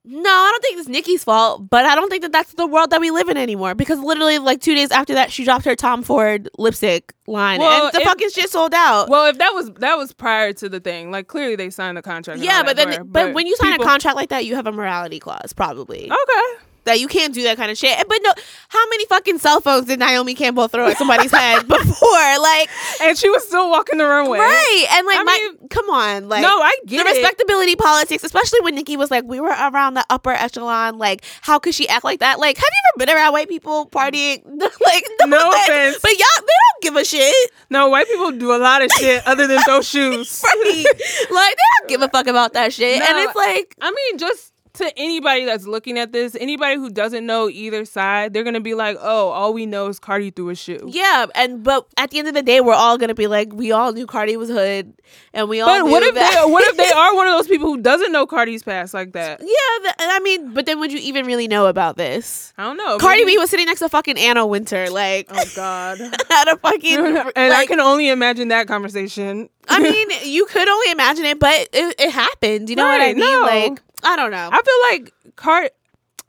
No, 0.09 0.29
I 0.29 0.49
don't 0.51 0.61
think 0.63 0.79
it's 0.79 0.87
Nicki's 0.87 1.23
fault, 1.23 1.69
but 1.69 1.85
I 1.85 1.93
don't 1.95 2.09
think 2.09 2.21
that 2.21 2.31
that's 2.31 2.53
the 2.53 2.65
world 2.65 2.91
that 2.91 3.01
we 3.01 3.11
live 3.11 3.27
in 3.29 3.35
anymore. 3.37 3.75
Because 3.75 3.99
literally, 3.99 4.37
like 4.39 4.61
two 4.61 4.73
days 4.73 4.89
after 4.91 5.13
that, 5.15 5.31
she 5.31 5.43
dropped 5.43 5.65
her 5.65 5.75
Tom 5.75 6.01
Ford 6.01 6.49
lipstick 6.57 7.13
line, 7.27 7.59
Well, 7.59 7.85
and 7.87 7.93
the 7.93 7.99
if- 8.01 8.07
fucking 8.07 8.29
shit 8.29 8.49
sold 8.49 8.73
out. 8.73 9.09
Well, 9.09 9.25
if 9.25 9.37
that 9.39 9.53
was 9.53 9.69
that 9.79 9.97
was 9.97 10.13
prior 10.13 10.53
to 10.53 10.69
the 10.69 10.79
thing, 10.79 11.11
like 11.11 11.27
clearly 11.27 11.55
they 11.57 11.69
signed 11.69 11.97
the 11.97 12.01
contract. 12.01 12.39
yeah, 12.39 12.63
but 12.63 12.77
then, 12.77 12.93
her, 12.93 13.03
but, 13.03 13.33
when 13.33 13.47
you 13.47 13.55
sign 13.57 13.71
people- 13.73 13.85
a 13.85 13.89
contract 13.89 14.15
like 14.15 14.29
that, 14.29 14.45
you 14.45 14.55
have 14.55 14.65
a 14.67 14.71
morality 14.71 15.19
clause, 15.19 15.51
probably 15.53 16.05
okay, 16.09 16.63
that 16.87 16.99
you 16.99 17.07
can't 17.07 17.33
do 17.33 17.43
that 17.43 17.55
kind 17.57 17.71
of 17.71 17.77
shit. 17.77 17.97
But 18.07 18.19
no, 18.23 18.33
how 18.69 18.89
many 18.89 19.05
fucking 19.05 19.37
cell 19.39 19.61
phones 19.61 19.85
did 19.85 19.99
Naomi 19.99 20.33
Campbell 20.33 20.67
throw 20.67 20.87
at 20.87 20.97
somebody's 20.97 21.31
head 21.35 21.67
before? 21.67 22.39
Like, 22.41 22.69
and 23.01 23.17
she 23.17 23.29
was 23.29 23.47
still 23.47 23.69
walking 23.69 23.97
the 23.99 24.05
runway, 24.05 24.39
right? 24.39 24.85
And 24.91 25.05
like, 25.07 25.19
I 25.19 25.23
my, 25.23 25.49
mean, 25.59 25.69
come 25.69 25.89
on, 25.89 26.27
like, 26.27 26.41
no, 26.41 26.49
I 26.61 26.75
the 26.83 26.87
get 26.89 27.05
it. 27.05 27.11
respectability 27.11 27.75
politics, 27.75 28.23
especially 28.23 28.59
when 28.61 28.75
Nicki 28.75 28.97
was 28.97 29.11
like, 29.11 29.23
we 29.25 29.39
were 29.39 29.49
around 29.49 29.93
the 29.93 30.05
upper 30.09 30.31
echelon. 30.31 30.97
Like, 30.97 31.23
how 31.41 31.59
could 31.59 31.75
she 31.75 31.87
act 31.87 32.03
like 32.03 32.19
that? 32.19 32.39
Like, 32.39 32.57
have 32.57 32.65
you 32.65 32.81
ever 32.95 33.05
been 33.05 33.15
around 33.15 33.33
white 33.33 33.49
people 33.49 33.85
partying? 33.87 34.41
like, 34.85 35.03
No 35.25 35.37
like, 35.49 35.69
offense. 35.69 35.99
but 36.01 36.11
y'all, 36.11 36.27
they 36.41 36.53
don't 36.81 36.81
give 36.81 36.95
a 36.95 37.05
shit. 37.05 37.51
No, 37.69 37.89
white 37.89 38.07
people 38.07 38.31
do 38.31 38.55
a 38.55 38.57
lot 38.57 38.81
of 38.81 38.91
shit 38.93 39.25
other 39.27 39.45
than 39.47 39.61
throw 39.63 39.81
shoes. 39.81 40.41
Right? 40.43 40.85
like, 41.31 41.55
they 41.55 41.63
don't 41.79 41.89
give 41.89 42.01
a 42.01 42.09
fuck 42.09 42.27
about 42.27 42.53
that 42.53 42.73
shit. 42.73 43.01
and 43.01 43.17
it's 43.19 43.35
like, 43.35 43.75
I 43.81 43.91
mean, 43.91 44.17
just 44.17 44.53
to 44.77 44.91
anybody 44.97 45.45
that's 45.45 45.65
looking 45.67 45.99
at 45.99 46.11
this, 46.11 46.35
anybody 46.39 46.75
who 46.75 46.89
doesn't 46.89 47.25
know 47.25 47.49
either 47.49 47.85
side, 47.85 48.33
they're 48.33 48.43
gonna 48.43 48.59
be 48.61 48.73
like, 48.73 48.97
"Oh, 48.99 49.29
all 49.29 49.53
we 49.53 49.65
know 49.65 49.87
is 49.87 49.99
Cardi 49.99 50.31
threw 50.31 50.49
a 50.49 50.55
shoe." 50.55 50.89
yeah. 50.91 51.25
And 51.35 51.63
but 51.63 51.87
at 51.97 52.11
the 52.11 52.19
end 52.19 52.27
of 52.27 52.33
the 52.33 52.41
day, 52.43 52.61
we're 52.61 52.73
all 52.73 52.97
gonna 52.97 53.13
be 53.15 53.27
like, 53.27 53.51
we 53.53 53.71
all 53.71 53.91
knew 53.93 54.05
Cardi 54.07 54.37
was 54.37 54.49
hood, 54.49 54.93
and 55.33 55.49
we 55.49 55.61
all. 55.61 55.67
But 55.83 55.89
what 55.91 56.03
if 56.03 56.15
that- 56.15 56.43
they 56.45 56.51
what 56.51 56.63
if 56.67 56.77
they 56.77 56.91
are 56.95 57.15
one 57.15 57.27
of 57.27 57.33
those 57.33 57.47
people 57.47 57.67
who 57.67 57.77
doesn't 57.81 58.11
know 58.11 58.25
Cardi's 58.25 58.63
past 58.63 58.93
like 58.93 59.13
that? 59.13 59.39
yeah, 59.41 59.47
th- 59.83 59.95
I 59.99 60.19
mean, 60.21 60.53
but 60.53 60.65
then 60.65 60.79
would 60.79 60.91
you 60.91 60.99
even 60.99 61.25
really 61.25 61.47
know 61.47 61.67
about 61.67 61.97
this? 61.97 62.53
I 62.57 62.63
don't 62.63 62.77
know. 62.77 62.97
Cardi 62.97 63.19
Maybe- 63.25 63.33
B 63.33 63.37
was 63.39 63.49
sitting 63.49 63.65
next 63.65 63.79
to 63.81 63.89
fucking 63.89 64.17
Anna 64.17 64.45
Wintour, 64.45 64.89
like 64.89 65.27
Oh 65.31 65.43
God. 65.55 65.99
at 66.31 66.47
a 66.47 66.57
fucking. 66.57 66.97
and 67.35 67.53
I 67.53 67.65
can 67.65 67.79
only 67.79 68.09
imagine 68.09 68.47
that 68.49 68.67
conversation. 68.67 69.49
I 69.69 69.79
mean, 69.79 70.07
you 70.23 70.45
could 70.45 70.67
only 70.67 70.91
imagine 70.91 71.25
it, 71.25 71.39
but 71.39 71.53
it, 71.73 71.95
it 71.99 72.11
happened. 72.11 72.69
You 72.69 72.77
know 72.77 72.85
what 72.85 73.01
I 73.01 73.07
mean? 73.13 73.19
no. 73.19 73.41
Like, 73.41 73.81
I 74.03 74.15
don't 74.15 74.31
know. 74.31 74.49
I 74.51 74.61
feel 74.61 74.97
like 74.99 75.35
Cart. 75.35 75.71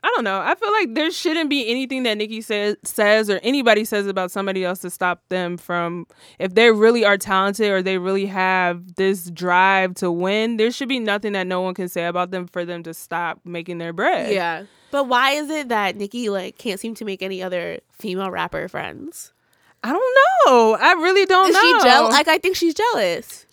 I 0.01 0.07
don't 0.15 0.23
know. 0.23 0.39
I 0.39 0.55
feel 0.55 0.71
like 0.71 0.93
there 0.95 1.11
shouldn't 1.11 1.49
be 1.49 1.69
anything 1.69 2.03
that 2.03 2.17
Nicki 2.17 2.39
says 2.39 2.77
says 2.85 3.29
or 3.29 3.39
anybody 3.43 3.83
says 3.83 4.07
about 4.07 4.31
somebody 4.31 4.63
else 4.63 4.79
to 4.79 4.89
stop 4.89 5.21
them 5.27 5.57
from 5.57 6.07
if 6.39 6.55
they 6.55 6.71
really 6.71 7.03
are 7.03 7.17
talented 7.17 7.69
or 7.69 7.81
they 7.81 7.97
really 7.97 8.25
have 8.27 8.95
this 8.95 9.29
drive 9.29 9.95
to 9.95 10.09
win. 10.09 10.55
There 10.55 10.71
should 10.71 10.87
be 10.87 10.99
nothing 10.99 11.33
that 11.33 11.47
no 11.47 11.59
one 11.59 11.73
can 11.73 11.89
say 11.89 12.05
about 12.05 12.31
them 12.31 12.47
for 12.47 12.63
them 12.63 12.81
to 12.83 12.93
stop 12.93 13.41
making 13.43 13.77
their 13.79 13.91
bread. 13.91 14.33
yeah. 14.33 14.63
But 14.91 15.07
why 15.07 15.31
is 15.31 15.49
it 15.49 15.67
that 15.69 15.97
Nicki 15.97 16.29
like 16.29 16.57
can't 16.57 16.79
seem 16.79 16.95
to 16.95 17.03
make 17.05 17.21
any 17.21 17.43
other 17.43 17.79
female 17.91 18.31
rapper 18.31 18.69
friends? 18.69 19.33
I 19.83 19.91
don't 19.93 20.15
know. 20.47 20.77
I 20.79 20.93
really 20.93 21.25
don't 21.25 21.49
Is 21.49 21.55
know. 21.55 21.61
she 21.61 21.83
jealous? 21.87 22.13
Like, 22.13 22.27
I 22.27 22.37
think 22.37 22.55
she's 22.55 22.73
jealous. 22.73 23.45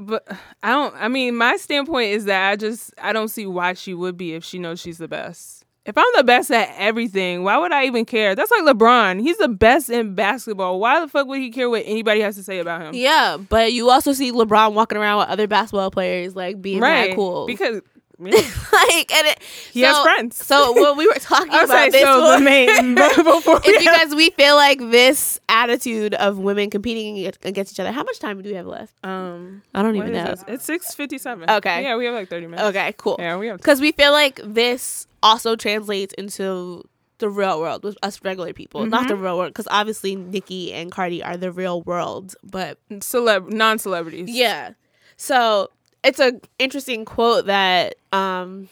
But 0.00 0.26
I 0.62 0.70
don't. 0.70 0.94
I 0.96 1.08
mean, 1.08 1.36
my 1.36 1.56
standpoint 1.56 2.10
is 2.10 2.24
that 2.26 2.50
I 2.50 2.56
just 2.56 2.92
I 3.00 3.12
don't 3.12 3.28
see 3.28 3.46
why 3.46 3.74
she 3.74 3.94
would 3.94 4.16
be 4.16 4.34
if 4.34 4.44
she 4.44 4.58
knows 4.58 4.80
she's 4.80 4.98
the 4.98 5.08
best. 5.08 5.64
If 5.84 5.96
I'm 5.96 6.04
the 6.16 6.24
best 6.24 6.50
at 6.50 6.70
everything, 6.76 7.44
why 7.44 7.56
would 7.56 7.72
I 7.72 7.86
even 7.86 8.04
care? 8.04 8.34
That's 8.34 8.50
like 8.50 8.62
LeBron. 8.64 9.22
He's 9.22 9.38
the 9.38 9.48
best 9.48 9.88
in 9.88 10.14
basketball. 10.14 10.80
Why 10.80 11.00
the 11.00 11.08
fuck 11.08 11.26
would 11.26 11.40
he 11.40 11.50
care 11.50 11.70
what 11.70 11.82
anybody 11.86 12.20
has 12.20 12.36
to 12.36 12.42
say 12.42 12.58
about 12.58 12.82
him? 12.82 12.94
Yeah, 12.94 13.38
but 13.38 13.72
you 13.72 13.88
also 13.88 14.12
see 14.12 14.30
LeBron 14.30 14.74
walking 14.74 14.98
around 14.98 15.20
with 15.20 15.28
other 15.28 15.46
basketball 15.46 15.90
players, 15.90 16.36
like 16.36 16.60
being 16.60 16.80
right. 16.80 17.08
mad 17.08 17.16
cool. 17.16 17.46
Because 17.46 17.80
like, 18.72 19.12
and 19.12 19.26
it, 19.28 19.38
He 19.72 19.82
has 19.82 19.98
friends. 20.00 20.44
So 20.44 20.72
when 20.74 20.96
we 20.96 21.06
were 21.06 21.14
talking 21.14 21.48
about 21.52 21.68
like, 21.68 21.92
this, 21.92 22.02
so 22.02 22.32
the 22.36 22.40
main 22.40 22.94
before 23.24 23.60
because 23.60 24.14
we 24.14 24.30
feel 24.30 24.54
like 24.56 24.78
this 24.78 25.38
attitude 25.48 26.14
of 26.14 26.38
women 26.38 26.68
competing 26.70 27.24
against 27.42 27.72
each 27.72 27.80
other. 27.80 27.92
How 27.92 28.02
much 28.02 28.18
time 28.18 28.42
do 28.42 28.48
we 28.48 28.56
have 28.56 28.66
left? 28.66 28.92
um, 29.04 29.62
I 29.74 29.82
don't 29.82 29.96
even 29.96 30.12
know. 30.12 30.24
this? 30.24 30.44
It's 30.48 30.64
six 30.64 30.94
fifty 30.94 31.18
seven. 31.18 31.48
Okay. 31.48 31.82
Yeah, 31.82 31.96
we 31.96 32.06
have 32.06 32.14
like 32.14 32.28
thirty 32.28 32.46
minutes. 32.46 32.62
Okay, 32.68 32.94
cool. 32.98 33.16
Yeah, 33.18 33.36
we 33.36 33.46
have. 33.48 33.58
Because 33.58 33.80
we 33.80 33.92
feel 33.92 34.12
like 34.12 34.40
this 34.44 35.06
also 35.22 35.54
translates 35.56 36.12
into 36.14 36.82
the 37.18 37.28
real 37.28 37.60
world 37.60 37.82
with 37.82 37.96
us 38.02 38.20
regular 38.24 38.52
people, 38.52 38.86
not 38.86 39.00
Mm-hmm. 39.02 39.08
the 39.08 39.16
real 39.16 39.38
world. 39.38 39.50
Because 39.50 39.66
obviously 39.70 40.14
Nicki 40.16 40.72
and 40.72 40.90
Cardi 40.92 41.22
are 41.22 41.36
the 41.36 41.50
real 41.50 41.82
world, 41.82 42.34
but 42.44 42.78
Celeb, 42.90 43.50
non-celebrities. 43.50 44.28
yeah. 44.30 44.72
So 45.16 45.70
it's 46.04 46.20
a 46.20 46.40
interesting 46.58 47.04
quote 47.04 47.46
that 47.46 47.96
um, 48.12 48.68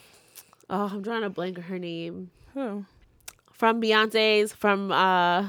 oh, 0.69 0.89
I'm 0.91 1.01
drawing 1.01 1.23
a 1.23 1.29
blank 1.29 1.57
of 1.57 1.65
her 1.65 1.79
name 1.79 2.31
Who? 2.53 2.85
from 3.51 3.81
Beyonce's 3.81 4.53
from 4.53 4.91
uh, 4.91 5.47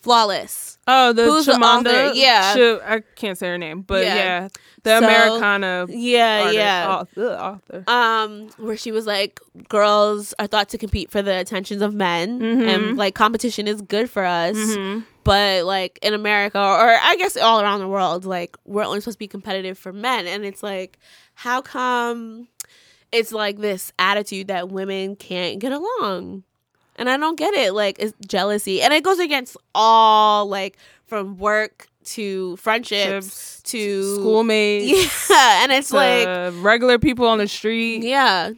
Flawless. 0.00 0.76
Oh, 0.86 1.14
the 1.14 1.24
Who's 1.24 1.46
the 1.46 1.52
Chimamanda. 1.52 2.08
author? 2.08 2.12
Yeah. 2.14 2.54
Sh- 2.54 2.82
I 2.84 3.02
can't 3.16 3.38
say 3.38 3.48
her 3.48 3.56
name, 3.56 3.80
but 3.80 4.04
Yeah. 4.04 4.14
yeah, 4.16 4.48
the 4.82 4.90
So- 5.00 5.04
Americanah. 5.06 5.86
Yeah, 5.88 6.38
artist- 6.40 6.54
yeah. 6.54 6.88
author, 6.94 7.34
author. 7.34 7.84
um 7.90 8.48
where 8.58 8.76
she 8.76 8.92
was 8.92 9.06
like 9.06 9.40
girls 9.70 10.34
are 10.38 10.46
thought 10.46 10.68
to 10.70 10.78
compete 10.78 11.10
for 11.10 11.22
the 11.22 11.38
attentions 11.38 11.80
of 11.80 11.94
men 11.94 12.38
Mm-hmm. 12.38 12.68
and 12.68 12.96
like 12.98 13.14
competition 13.14 13.66
is 13.66 13.80
good 13.80 14.10
for 14.10 14.24
us 14.26 14.56
but 15.24 15.64
like 15.64 15.98
in 16.02 16.14
america 16.14 16.58
or 16.58 16.96
i 17.02 17.16
guess 17.18 17.36
all 17.36 17.60
around 17.60 17.80
the 17.80 17.88
world 17.88 18.24
like 18.24 18.56
we're 18.64 18.84
only 18.84 19.00
supposed 19.00 19.16
to 19.16 19.18
be 19.18 19.28
competitive 19.28 19.76
for 19.78 19.92
men 19.92 20.26
and 20.26 20.44
it's 20.44 20.62
like 20.62 20.98
how 21.34 21.60
come 21.60 22.46
it's 23.12 23.32
like 23.32 23.58
this 23.58 23.92
attitude 23.98 24.48
that 24.48 24.68
women 24.68 25.16
can't 25.16 25.58
get 25.60 25.72
along 25.72 26.42
and 26.96 27.08
i 27.10 27.16
don't 27.16 27.36
get 27.38 27.54
it 27.54 27.72
like 27.72 27.96
it's 27.98 28.14
jealousy 28.26 28.80
and 28.82 28.92
it 28.92 29.02
goes 29.02 29.18
against 29.18 29.56
all 29.74 30.46
like 30.46 30.76
from 31.06 31.36
work 31.38 31.88
to 32.04 32.56
friendships 32.56 33.26
Ships, 33.26 33.62
to 33.62 34.16
Schoolmates, 34.16 35.28
yeah 35.30 35.62
and 35.62 35.72
it's 35.72 35.90
like 35.90 36.52
regular 36.62 36.98
people 36.98 37.26
on 37.26 37.38
the 37.38 37.48
street. 37.48 38.02
yeah. 38.02 38.50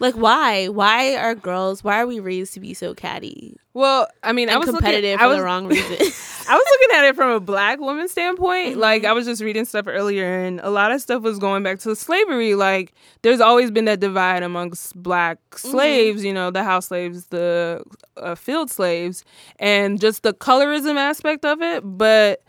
Like 0.00 0.14
why? 0.14 0.66
Why 0.68 1.16
are 1.16 1.34
girls 1.34 1.82
why 1.84 2.00
are 2.00 2.06
we 2.06 2.18
raised 2.20 2.54
to 2.54 2.60
be 2.60 2.74
so 2.74 2.94
catty? 2.94 3.56
Well, 3.78 4.08
I 4.24 4.32
mean, 4.32 4.48
I 4.50 4.56
was 4.56 4.68
competitive 4.70 5.12
looking, 5.12 5.14
I 5.20 5.22
for 5.22 5.28
was, 5.28 5.36
the 5.38 5.44
wrong 5.44 5.66
reason. 5.68 5.96
I 6.50 6.54
was 6.54 6.64
looking 6.80 6.96
at 6.96 7.04
it 7.04 7.14
from 7.14 7.30
a 7.30 7.38
black 7.40 7.78
woman 7.78 8.08
standpoint. 8.08 8.70
Mm-hmm. 8.72 8.80
Like 8.80 9.04
I 9.04 9.12
was 9.12 9.24
just 9.26 9.40
reading 9.40 9.64
stuff 9.66 9.84
earlier, 9.86 10.40
and 10.40 10.58
a 10.60 10.70
lot 10.70 10.90
of 10.90 11.00
stuff 11.00 11.22
was 11.22 11.38
going 11.38 11.62
back 11.62 11.78
to 11.80 11.94
slavery. 11.94 12.54
Like 12.56 12.92
there's 13.22 13.40
always 13.40 13.70
been 13.70 13.84
that 13.84 14.00
divide 14.00 14.42
amongst 14.42 15.00
black 15.00 15.38
Mm-hmm. 15.50 15.70
slaves. 15.70 16.24
You 16.24 16.32
know, 16.34 16.50
the 16.50 16.64
house 16.64 16.86
slaves, 16.86 17.26
the 17.26 17.84
uh, 18.16 18.34
field 18.34 18.70
slaves, 18.70 19.24
and 19.60 20.00
just 20.00 20.22
the 20.24 20.32
colorism 20.34 20.96
aspect 20.96 21.44
of 21.44 21.62
it. 21.62 21.82
But 21.84 22.42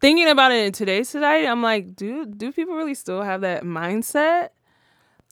thinking 0.00 0.26
about 0.28 0.50
it 0.52 0.66
in 0.66 0.72
today's 0.72 1.08
society, 1.08 1.46
I'm 1.46 1.62
like, 1.62 1.94
do 1.94 2.26
do 2.26 2.50
people 2.52 2.74
really 2.74 2.94
still 2.94 3.22
have 3.22 3.42
that 3.42 3.62
mindset? 3.62 4.48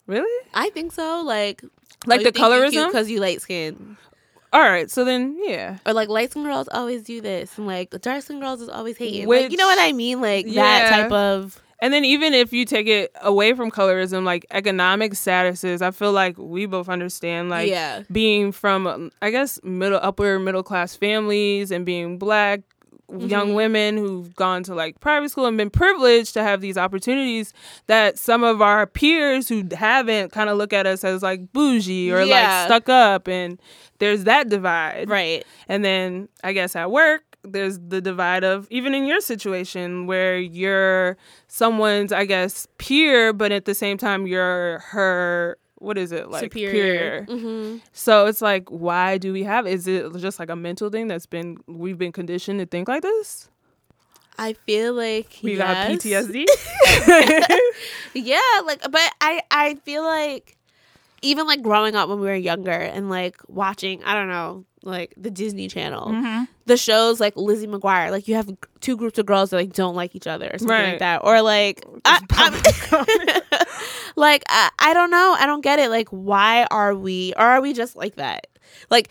Really? 0.07 0.47
I 0.53 0.69
think 0.71 0.93
so. 0.93 1.23
Like, 1.25 1.63
Like 2.07 2.23
the 2.23 2.31
colorism? 2.33 2.87
because 2.89 3.11
you 3.11 3.21
light 3.21 3.41
skin, 3.41 3.97
All 4.55 4.61
right. 4.61 4.89
So 4.91 5.05
then, 5.05 5.37
yeah. 5.43 5.79
or 5.85 5.93
like 5.93 6.09
light 6.09 6.31
skin 6.31 6.45
girls 6.45 6.69
always 6.73 7.03
do 7.03 7.21
this, 7.21 7.59
and 7.59 7.67
like 7.67 7.91
dark 8.01 8.23
skin 8.23 8.39
girls 8.41 8.61
is 8.61 8.69
always 8.69 8.97
hating. 8.97 9.27
like, 9.29 9.51
you 9.51 9.57
know 9.57 9.67
what 9.67 9.79
I 9.81 9.93
mean? 9.93 10.21
Like 10.21 10.47
Yeah. 10.49 10.63
that 10.63 10.89
type 10.91 11.13
of. 11.13 11.61
And 11.81 11.93
then 11.93 12.05
even 12.05 12.33
if 12.33 12.53
you 12.53 12.65
take 12.65 12.87
it 12.87 13.11
away 13.21 13.53
from 13.53 13.71
colorism, 13.71 14.25
like 14.25 14.47
economic 14.53 15.13
statuses, 15.13 15.83
I 15.83 15.91
feel 15.91 16.13
like 16.13 16.39
we 16.39 16.65
both 16.67 16.89
understand 16.89 17.51
like 17.51 17.69
Yeah. 17.69 18.05
being 18.13 18.53
from 18.53 19.11
I 19.21 19.31
guess 19.31 19.59
middle 19.65 19.99
upper 20.01 20.39
middle 20.39 20.63
class 20.63 20.95
families 20.97 21.71
and 21.73 21.85
being 21.85 22.17
black 22.17 22.61
young 23.11 23.49
mm-hmm. 23.49 23.55
women 23.55 23.97
who've 23.97 24.35
gone 24.35 24.63
to 24.65 24.75
like 24.75 24.99
private 25.01 25.31
school 25.31 25.47
and 25.47 25.57
been 25.57 25.71
privileged 25.71 26.35
to 26.35 26.43
have 26.43 26.61
these 26.61 26.79
opportunities 26.79 27.53
that 27.87 28.19
some 28.19 28.43
of 28.43 28.63
our 28.63 28.87
peers 28.87 29.49
who 29.49 29.65
haven't 29.77 30.33
kind 30.33 30.49
of 30.49 30.57
look 30.57 30.73
at 30.73 30.87
us 30.87 31.05
as 31.05 31.23
like 31.23 31.53
bougie 31.53 32.11
or 32.11 32.23
Yeah. 32.23 32.61
like 32.61 32.67
stuck 32.67 32.89
up 32.89 33.29
and 33.29 33.61
there's 33.99 34.25
that 34.25 34.49
divide. 34.49 35.09
Right. 35.09 35.45
And 35.69 35.85
then 35.85 36.29
I 36.43 36.53
guess 36.53 36.75
at 36.75 36.91
work, 36.91 37.23
there's 37.45 37.79
the 37.79 38.01
divide 38.01 38.43
of 38.43 38.67
even 38.71 38.95
in 38.95 39.05
your 39.05 39.21
situation 39.21 40.07
where 40.07 40.39
you're 40.39 41.17
someone's, 41.47 42.11
I 42.11 42.25
guess, 42.25 42.67
peer, 42.79 43.33
but 43.33 43.53
at 43.53 43.67
the 43.67 43.75
same 43.75 43.99
time 43.99 44.27
you're 44.27 44.79
her. 44.79 45.59
What 45.85 45.99
is 45.99 46.13
it 46.13 46.31
like? 46.31 46.45
Superior. 46.45 47.27
Mm-hmm. 47.29 47.79
So 47.93 48.27
it's 48.27 48.41
like, 48.43 48.69
why 48.71 49.19
do 49.19 49.33
we 49.33 49.45
have? 49.45 49.67
Is 49.67 49.87
it 49.87 50.17
just 50.17 50.39
like 50.39 50.51
a 50.51 50.57
mental 50.57 50.91
thing 50.91 51.09
that's 51.09 51.27
been 51.27 51.59
we've 51.67 51.99
been 51.99 52.13
conditioned 52.13 52.61
to 52.61 52.67
think 52.67 52.89
like 52.89 53.03
this? 53.03 53.49
I 54.37 54.55
feel 54.55 54.95
like 54.95 55.39
We 55.43 55.57
yes. 55.57 55.59
got 55.59 56.25
PTSD. 56.27 56.45
Yeah, 58.15 58.39
like 58.65 58.81
but 58.83 59.01
I 59.21 59.43
I 59.51 59.75
feel 59.85 60.05
like 60.05 60.54
even 61.25 61.47
like 61.47 61.63
growing 61.63 61.95
up 61.97 62.09
when 62.09 62.21
we 62.21 62.27
were 62.27 62.35
younger 62.35 62.71
and 62.71 63.09
like 63.11 63.37
watching, 63.49 64.03
I 64.05 64.15
don't 64.15 64.29
know, 64.29 64.65
like 64.83 65.15
the 65.17 65.31
Disney 65.31 65.67
Channel, 65.69 66.09
Mm-hmm. 66.09 66.45
the 66.67 66.77
shows 66.77 67.19
like 67.21 67.35
Lizzie 67.37 67.67
McGuire, 67.67 68.11
like 68.11 68.29
you 68.29 68.35
have 68.35 68.51
two 68.81 68.97
groups 68.97 69.19
of 69.19 69.27
girls 69.27 69.51
that 69.51 69.57
like 69.57 69.73
don't 69.73 69.95
like 69.97 70.15
each 70.15 70.27
other 70.27 70.51
or 70.53 70.59
something 70.59 70.69
Right. 70.77 70.91
like 70.91 70.99
that, 71.01 71.23
or 71.25 71.41
like 71.43 71.83
I, 72.05 72.21
like 74.17 74.45
I, 74.49 74.71
I 74.79 74.95
don't 74.95 75.11
know, 75.11 75.37
I 75.39 75.47
don't 75.47 75.63
get 75.63 75.79
it. 75.79 75.91
Like 75.91 76.09
why 76.11 76.67
are 76.71 76.95
we, 76.95 77.33
or 77.37 77.43
are 77.45 77.61
we 77.61 77.73
just 77.73 77.97
like 77.97 78.17
that? 78.17 78.47
Like 78.91 79.09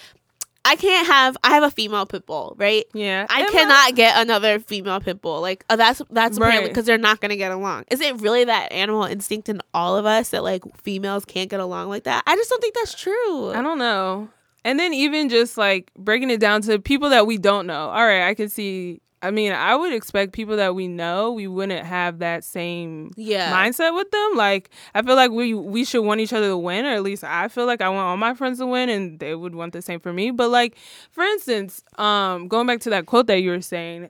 I 0.65 0.75
can't 0.77 1.05
have, 1.07 1.35
I 1.43 1.49
have 1.49 1.63
a 1.63 1.69
female 1.71 2.05
pit 2.05 2.25
bull, 2.25 2.55
right? 2.57 2.85
yeah, 2.93 3.25
I 3.29 3.49
cannot 3.51 3.95
get 3.95 4.17
another 4.17 4.59
female 4.59 4.99
pit 5.01 5.21
bull. 5.21 5.41
Like 5.41 5.65
uh, 5.69 5.75
that's 5.75 6.01
that's 6.09 6.39
Right. 6.39 6.65
because 6.67 6.85
they're 6.85 6.97
not 6.97 7.19
gonna 7.19 7.35
get 7.35 7.51
along. 7.51 7.83
Is 7.91 7.99
it 7.99 8.21
really 8.21 8.45
that 8.45 8.71
animal 8.71 9.03
instinct 9.03 9.49
in 9.49 9.61
all 9.73 9.97
of 9.97 10.05
us 10.05 10.29
that 10.29 10.41
like 10.43 10.63
females 10.81 11.25
can't 11.25 11.49
get 11.49 11.59
along 11.59 11.89
like 11.89 12.03
that? 12.05 12.23
I 12.25 12.35
just 12.37 12.49
don't 12.49 12.61
think 12.61 12.75
that's 12.75 12.93
true. 12.95 13.51
I 13.51 13.61
don't 13.61 13.77
know. 13.77 14.29
And 14.65 14.79
then 14.79 14.93
even 14.93 15.27
just 15.27 15.57
like 15.57 15.91
breaking 15.97 16.29
it 16.29 16.39
down 16.39 16.61
to 16.61 16.79
people 16.79 17.09
that 17.09 17.27
we 17.27 17.37
don't 17.37 17.67
know. 17.67 17.89
All 17.89 18.05
right, 18.05 18.25
I 18.25 18.33
can 18.33 18.47
see. 18.47 19.01
I 19.23 19.31
mean, 19.31 19.53
I 19.53 19.75
would 19.75 19.93
expect 19.93 20.33
people 20.33 20.57
that 20.57 20.75
we 20.75 20.87
know, 20.87 21.31
we 21.31 21.47
wouldn't 21.47 21.85
have 21.85 22.19
that 22.19 22.43
same 22.43 23.11
Yeah. 23.15 23.51
mindset 23.55 23.95
with 23.95 24.11
them. 24.11 24.31
Like, 24.35 24.69
I 24.93 25.01
feel 25.01 25.15
like 25.15 25.31
we 25.31 25.53
we 25.53 25.85
should 25.85 26.03
want 26.03 26.19
each 26.19 26.33
other 26.33 26.49
to 26.49 26.57
win, 26.57 26.85
or 26.85 26.89
at 26.89 27.01
least 27.03 27.23
I 27.23 27.47
feel 27.47 27.65
like 27.65 27.81
I 27.81 27.87
want 27.89 28.05
all 28.05 28.17
my 28.17 28.33
friends 28.33 28.59
to 28.59 28.67
win, 28.67 28.89
and 28.89 29.17
they 29.19 29.33
would 29.33 29.55
want 29.55 29.71
the 29.73 29.81
same 29.81 29.99
for 30.01 30.11
me. 30.13 30.29
But 30.31 30.49
like, 30.49 30.75
for 31.11 31.23
instance, 31.23 31.83
um, 31.97 32.47
going 32.49 32.67
back 32.67 32.81
to 32.81 32.89
that 32.91 33.05
quote 33.05 33.27
that 33.27 33.41
you 33.41 33.51
were 33.51 33.61
saying, 33.61 34.09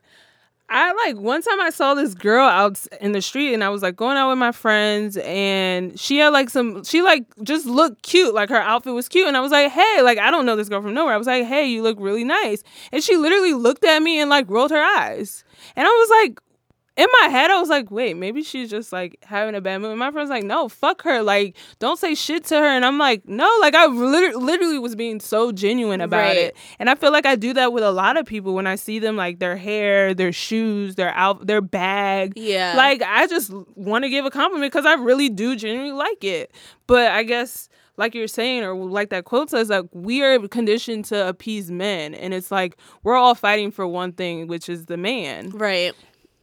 I 0.73 0.91
like 1.05 1.17
one 1.17 1.43
time 1.43 1.61
I 1.61 1.69
saw 1.69 1.93
this 1.93 2.15
girl 2.15 2.47
out 2.47 2.83
in 2.99 3.11
the 3.11 3.21
street 3.21 3.53
and 3.53 3.63
I 3.63 3.69
was 3.69 3.83
like 3.83 3.95
going 3.95 4.17
out 4.17 4.29
with 4.29 4.39
my 4.39 4.51
friends 4.51 5.17
and 5.17 5.99
she 5.99 6.17
had 6.17 6.29
like 6.29 6.49
some 6.49 6.83
she 6.83 7.03
like 7.03 7.25
just 7.43 7.67
looked 7.67 8.01
cute. 8.01 8.33
Like 8.33 8.49
her 8.49 8.57
outfit 8.57 8.93
was 8.93 9.07
cute 9.07 9.27
and 9.27 9.37
I 9.37 9.39
was 9.39 9.51
like 9.51 9.71
hey 9.71 10.01
like 10.01 10.17
I 10.17 10.31
don't 10.31 10.47
know 10.47 10.55
this 10.55 10.69
girl 10.69 10.81
from 10.81 10.95
nowhere. 10.95 11.13
I 11.13 11.17
was 11.17 11.27
like 11.27 11.45
hey 11.45 11.67
you 11.67 11.83
look 11.83 11.97
really 11.99 12.23
nice. 12.23 12.63
And 12.91 13.03
she 13.03 13.17
literally 13.17 13.53
looked 13.53 13.83
at 13.83 13.99
me 14.01 14.19
and 14.19 14.31
like 14.31 14.49
rolled 14.49 14.71
her 14.71 14.81
eyes. 14.81 15.43
And 15.75 15.87
I 15.87 15.91
was 15.91 16.09
like 16.09 16.39
in 16.95 17.07
my 17.21 17.27
head 17.27 17.49
I 17.49 17.59
was 17.59 17.69
like 17.69 17.89
wait 17.89 18.15
maybe 18.17 18.43
she's 18.43 18.69
just 18.69 18.93
like 18.93 19.17
having 19.23 19.55
a 19.55 19.61
bad 19.61 19.79
mood 19.81 19.89
and 19.91 19.99
my 19.99 20.11
friend's 20.11 20.29
like 20.29 20.43
no 20.43 20.69
fuck 20.69 21.01
her 21.03 21.21
like 21.23 21.55
don't 21.79 21.97
say 21.97 22.13
shit 22.13 22.43
to 22.45 22.55
her 22.55 22.65
and 22.65 22.85
I'm 22.85 22.97
like 22.99 23.27
no 23.27 23.49
like 23.61 23.73
I 23.73 23.87
literally, 23.87 24.35
literally 24.43 24.79
was 24.79 24.95
being 24.95 25.19
so 25.19 25.51
genuine 25.51 26.01
about 26.01 26.17
Right. 26.19 26.37
it 26.37 26.57
and 26.79 26.89
I 26.89 26.95
feel 26.95 27.11
like 27.11 27.25
I 27.25 27.35
do 27.35 27.53
that 27.53 27.73
with 27.73 27.83
a 27.83 27.91
lot 27.91 28.15
of 28.17 28.25
people 28.25 28.53
when 28.53 28.67
I 28.67 28.75
see 28.75 28.99
them 28.99 29.15
like 29.15 29.39
their 29.39 29.57
hair, 29.57 30.13
their 30.13 30.31
shoes, 30.31 30.95
their 30.95 31.09
out 31.15 31.47
their 31.47 31.61
bag. 31.61 32.33
Yeah. 32.35 32.73
Like 32.77 33.01
I 33.01 33.25
just 33.27 33.51
want 33.75 34.03
to 34.03 34.09
give 34.09 34.25
a 34.25 34.29
compliment 34.31 34.71
because 34.71 34.85
I 34.85 34.93
really 34.93 35.29
do 35.29 35.55
genuinely 35.55 35.93
like 35.93 36.23
it. 36.23 36.51
But 36.85 37.11
I 37.11 37.23
guess 37.23 37.69
like 37.97 38.15
you're 38.15 38.27
saying 38.27 38.63
or 38.63 38.75
like 38.75 39.09
that 39.09 39.23
quote 39.23 39.49
says 39.49 39.69
like 39.69 39.85
we 39.93 40.23
are 40.23 40.39
conditioned 40.47 41.05
to 41.05 41.27
appease 41.27 41.69
men 41.71 42.13
and 42.15 42.33
it's 42.33 42.51
like 42.51 42.75
we're 43.03 43.15
all 43.15 43.35
fighting 43.35 43.69
for 43.71 43.85
one 43.87 44.11
thing 44.13 44.47
which 44.47 44.67
is 44.67 44.85
the 44.85 44.97
man 44.97 45.49
right. 45.51 45.93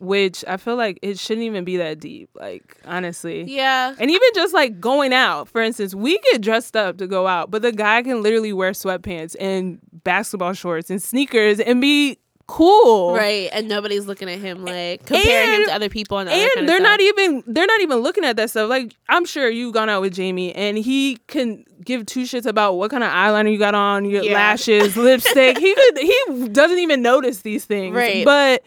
Which 0.01 0.45
I 0.49 0.57
feel 0.57 0.77
like 0.77 0.99
it 1.03 1.19
shouldn't 1.19 1.45
even 1.45 1.65
be 1.65 1.77
that 1.77 2.01
deep 2.01 2.31
like 2.35 2.77
honestly 2.85 3.43
Yeah. 3.45 3.95
and 3.99 4.11
even 4.11 4.29
just 4.35 4.55
like 4.55 4.81
going 4.81 5.13
out, 5.13 5.49
for 5.49 5.61
instance, 5.61 5.95
we 5.95 6.19
get 6.33 6.41
dressed 6.41 6.77
up 6.77 6.99
to 6.99 7.07
go 7.07 7.27
out, 7.27 7.51
but 7.51 7.63
the 7.63 7.73
guy 7.73 8.03
can 8.03 8.23
literally 8.23 8.53
wear 8.53 8.73
sweatpants 8.73 9.37
and 9.39 9.79
basketball 10.05 10.55
shorts 10.55 10.91
and 10.91 11.03
sneakers 11.03 11.61
and 11.61 11.81
be 11.81 12.19
cool. 12.47 13.15
Right. 13.15 13.49
And 13.53 13.69
nobody's 13.69 14.07
looking 14.09 14.29
at 14.29 14.41
him 14.41 14.65
like 14.65 15.07
comparing 15.07 15.61
him 15.61 15.67
to 15.69 15.73
other 15.73 15.89
people 15.89 16.19
and, 16.19 16.29
other 16.29 16.37
And 16.37 16.51
kind 16.53 16.61
of 16.63 16.67
they're 16.67 16.81
not 16.81 17.01
even 17.01 17.45
they're 17.47 17.67
not 17.67 17.81
even 17.81 17.99
looking 17.99 18.25
at 18.25 18.37
that 18.39 18.51
stuff. 18.51 18.69
Like 18.69 18.93
I'm 19.09 19.25
sure 19.25 19.49
you've 19.49 19.73
gone 19.73 19.89
out 19.89 20.01
with 20.03 20.15
Jamie 20.15 20.53
and 20.55 20.77
he 20.77 21.19
can 21.29 21.65
give 21.85 22.07
two 22.07 22.23
shits 22.25 22.47
about 22.47 22.75
what 22.75 22.91
kind 22.91 23.05
of 23.05 23.11
eyeliner 23.11 23.53
you 23.53 23.59
got 23.59 23.77
on, 23.77 24.05
your 24.05 24.25
Yeah. 24.25 24.33
lashes, 24.35 24.97
lipstick. 24.97 25.59
He 25.59 25.75
could 25.75 25.99
he 25.99 26.49
doesn't 26.53 26.79
even 26.81 27.03
notice 27.03 27.43
these 27.43 27.67
things. 27.67 27.95
Right. 27.95 28.25
But 28.25 28.65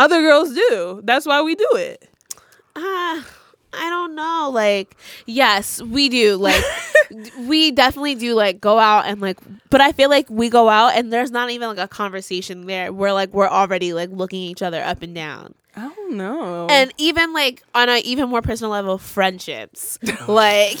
other 0.00 0.20
girls 0.22 0.54
do. 0.54 1.00
That's 1.04 1.26
why 1.26 1.42
we 1.42 1.54
do 1.54 1.68
it. 1.74 2.08
Ah, 2.74 3.26
I 3.72 3.90
don't 3.90 4.14
know. 4.14 4.50
Like, 4.52 4.96
yes, 5.26 5.80
we 5.82 6.08
do. 6.08 6.36
Like, 6.36 6.64
we 7.40 7.70
definitely 7.70 8.14
do. 8.14 8.34
Like, 8.34 8.60
go 8.60 8.78
out 8.78 9.06
and 9.06 9.20
like. 9.20 9.38
But 9.68 9.80
I 9.80 9.92
feel 9.92 10.08
like 10.08 10.28
we 10.30 10.48
go 10.48 10.68
out 10.68 10.96
and 10.96 11.12
there's 11.12 11.30
not 11.30 11.50
even 11.50 11.68
like 11.68 11.78
a 11.78 11.86
conversation 11.88 12.66
there. 12.66 12.92
We're 12.92 13.12
like 13.12 13.32
we're 13.32 13.48
already 13.48 13.92
like 13.92 14.10
looking 14.10 14.40
each 14.40 14.62
other 14.62 14.82
up 14.82 15.02
and 15.02 15.14
down. 15.14 15.54
I 15.76 15.88
don't 15.88 16.16
know. 16.16 16.66
And 16.68 16.92
even 16.98 17.32
like 17.32 17.62
on 17.74 17.88
a 17.88 17.98
even 17.98 18.28
more 18.28 18.42
personal 18.42 18.72
level, 18.72 18.98
friendships. 18.98 19.98
like, 20.26 20.80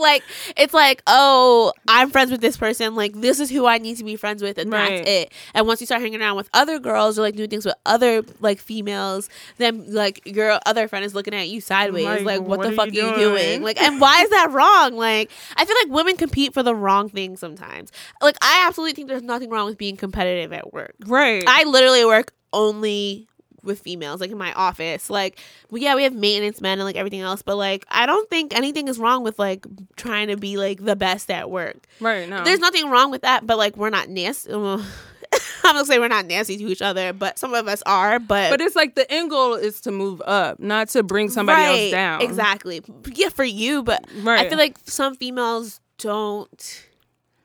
like 0.00 0.22
it's 0.56 0.74
like, 0.74 1.02
oh, 1.06 1.72
I'm 1.86 2.10
friends 2.10 2.30
with 2.30 2.40
this 2.40 2.56
person. 2.56 2.94
Like, 2.96 3.12
this 3.14 3.38
is 3.40 3.50
who 3.50 3.66
I 3.66 3.78
need 3.78 3.96
to 3.98 4.04
be 4.04 4.16
friends 4.16 4.42
with, 4.42 4.58
and 4.58 4.72
Right. 4.72 4.96
that's 4.98 5.08
it. 5.08 5.32
And 5.54 5.66
once 5.66 5.80
you 5.80 5.86
start 5.86 6.00
hanging 6.02 6.20
around 6.20 6.36
with 6.36 6.48
other 6.54 6.78
girls 6.78 7.18
or 7.18 7.22
like 7.22 7.36
doing 7.36 7.50
things 7.50 7.64
with 7.64 7.74
other 7.86 8.22
like 8.40 8.58
females, 8.58 9.28
then 9.58 9.92
like 9.92 10.20
your 10.24 10.58
other 10.66 10.88
friend 10.88 11.04
is 11.04 11.14
looking 11.14 11.34
at 11.34 11.48
you 11.48 11.60
sideways. 11.60 12.04
Like, 12.06 12.24
Like, 12.24 12.40
what, 12.40 12.58
what 12.58 12.62
the 12.62 12.68
are 12.72 12.76
fuck 12.76 12.92
you 12.92 13.02
are 13.02 13.08
you 13.10 13.14
doing? 13.14 13.34
doing? 13.36 13.62
Like, 13.62 13.80
and 13.80 14.00
why 14.00 14.22
is 14.22 14.30
that 14.30 14.50
wrong? 14.52 14.96
Like, 14.96 15.30
I 15.56 15.64
feel 15.64 15.76
like 15.84 15.92
women 15.94 16.16
compete 16.16 16.54
for 16.54 16.62
the 16.62 16.74
wrong 16.74 17.08
thing 17.08 17.36
sometimes. 17.36 17.92
Like, 18.22 18.36
I 18.42 18.64
absolutely 18.66 18.94
think 18.94 19.08
there's 19.08 19.22
nothing 19.22 19.50
wrong 19.50 19.66
with 19.66 19.78
being 19.78 19.96
competitive 19.96 20.52
at 20.52 20.72
work. 20.72 20.94
right. 21.06 21.44
I 21.46 21.64
literally 21.64 22.04
work 22.04 22.32
only 22.52 23.28
with 23.62 23.80
females, 23.80 24.20
like 24.20 24.30
in 24.30 24.38
my 24.38 24.52
office. 24.52 25.10
Like, 25.10 25.38
well, 25.70 25.82
yeah, 25.82 25.94
we 25.94 26.02
have 26.04 26.14
maintenance 26.14 26.60
men 26.60 26.78
and 26.78 26.84
like 26.84 26.96
everything 26.96 27.20
else, 27.20 27.42
but 27.42 27.56
like, 27.56 27.84
I 27.88 28.06
don't 28.06 28.28
think 28.30 28.54
anything 28.54 28.88
is 28.88 28.98
wrong 28.98 29.22
with 29.22 29.38
like 29.38 29.66
trying 29.96 30.28
to 30.28 30.36
be 30.36 30.56
like 30.56 30.84
the 30.84 30.96
best 30.96 31.30
at 31.30 31.50
work. 31.50 31.86
right. 32.00 32.28
No. 32.28 32.44
There's 32.44 32.60
nothing 32.60 32.88
wrong 32.90 33.10
with 33.10 33.22
that, 33.22 33.46
but 33.46 33.58
like, 33.58 33.76
we're 33.76 33.90
not 33.90 34.08
nasty. 34.08 34.52
I'm 35.62 35.74
gonna 35.76 35.84
say 35.84 35.98
we're 35.98 36.08
not 36.08 36.26
nasty 36.26 36.56
to 36.56 36.66
each 36.66 36.82
other, 36.82 37.12
but 37.12 37.38
some 37.38 37.54
of 37.54 37.68
us 37.68 37.82
are. 37.86 38.18
But 38.18 38.50
But 38.50 38.60
it's 38.60 38.74
like 38.74 38.94
the 38.94 39.10
end 39.12 39.30
goal 39.30 39.54
is 39.54 39.80
to 39.82 39.92
move 39.92 40.20
up, 40.22 40.58
not 40.58 40.88
to 40.90 41.02
bring 41.02 41.28
somebody 41.28 41.62
else 41.62 41.90
down. 41.92 42.22
Exactly. 42.22 42.82
Yeah, 43.14 43.28
for 43.28 43.44
you, 43.44 43.82
but 43.82 44.04
I 44.26 44.48
feel 44.48 44.58
like 44.58 44.78
some 44.84 45.14
females 45.14 45.80
don't 45.98 46.86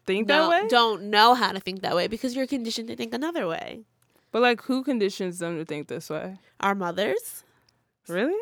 Think 0.05 0.27
that 0.27 0.49
way. 0.49 0.67
don't 0.67 1.03
know 1.05 1.33
how 1.33 1.51
to 1.51 1.59
think 1.59 1.81
that 1.81 1.95
way 1.95 2.07
because 2.07 2.35
you're 2.35 2.47
conditioned 2.47 2.87
to 2.89 2.95
think 2.95 3.13
another 3.13 3.47
way. 3.47 3.81
But 4.35 4.41
like, 4.41 4.61
who 4.63 4.83
conditions 4.83 5.39
them 5.39 5.57
to 5.59 5.63
think 5.63 5.87
this 5.87 6.09
way? 6.09 6.37
Our 6.59 6.75
mothers. 6.75 7.45
Really? 8.09 8.35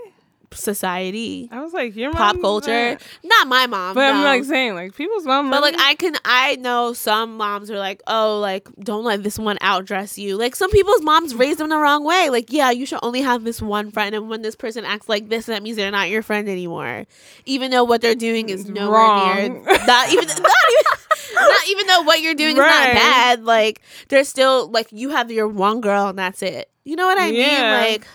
society, 0.56 1.49
I 1.51 1.62
was 1.62 1.73
like, 1.73 1.95
your 1.95 2.12
mom. 2.12 2.17
pop 2.17 2.41
culture. 2.41 2.97
Not 3.23 3.47
my 3.47 3.67
mom, 3.67 3.95
But 3.95 4.13
I'm 4.13 4.23
like 4.23 4.43
saying, 4.43 4.75
like 4.75 4.95
people's 4.95 5.25
mom. 5.25 5.49
But 5.49 5.62
like 5.62 5.75
I 5.79 5.95
can 5.95 6.15
I 6.25 6.56
know 6.58 6.93
some 6.93 7.38
moms 7.38 7.71
are 7.71 7.79
like, 7.79 8.01
oh, 8.08 8.39
like 8.39 8.67
don't 8.79 9.03
let 9.03 9.23
this 9.23 9.39
one 9.39 9.58
outdress 9.58 10.17
you. 10.17 10.38
Like 10.38 10.56
some 10.56 10.71
people's 10.71 11.01
moms 11.01 11.36
raise 11.36 11.58
them 11.58 11.69
the 11.69 11.77
wrong 11.77 12.03
way. 12.03 12.29
Like, 12.29 12.51
yeah, 12.51 12.71
you 12.71 12.86
should 12.86 12.99
only 13.03 13.21
have 13.21 13.43
this 13.43 13.62
one 13.62 13.91
friend 13.91 14.15
and 14.15 14.29
when 14.29 14.41
this 14.41 14.56
person 14.56 14.86
acts 14.86 15.10
like 15.10 15.29
this, 15.29 15.47
that 15.47 15.63
means 15.63 15.77
they're 15.77 15.91
not 15.91 16.10
your 16.10 16.21
friend 16.21 16.47
anymore. 16.47 17.06
Even 17.45 17.71
though 17.71 17.84
what 17.84 18.01
they're 18.01 18.15
doing 18.15 18.49
is 18.49 18.67
nowhere 18.69 18.99
Wrong. 18.99 19.53
near 19.53 19.63
not 19.88 20.12
even 20.12 20.27
not 20.27 20.38
even 20.38 21.03
not 21.34 21.67
even 21.67 21.88
though 21.88 22.02
what 22.02 22.21
you're 22.21 22.36
doing 22.36 22.54
is 22.54 22.60
not 22.60 22.67
bad. 22.93 23.43
Like 23.43 23.82
there's 24.10 24.28
still 24.30 24.69
like 24.69 24.91
you 24.91 25.10
have 25.10 25.32
your 25.32 25.47
one 25.47 25.82
girl 25.82 26.08
and 26.08 26.17
that's 26.19 26.41
it. 26.41 26.69
You 26.84 26.95
know 26.95 27.06
what 27.06 27.17
I 27.17 27.28
Yeah. 27.30 27.82
mean? 27.82 27.91
Like 27.91 28.08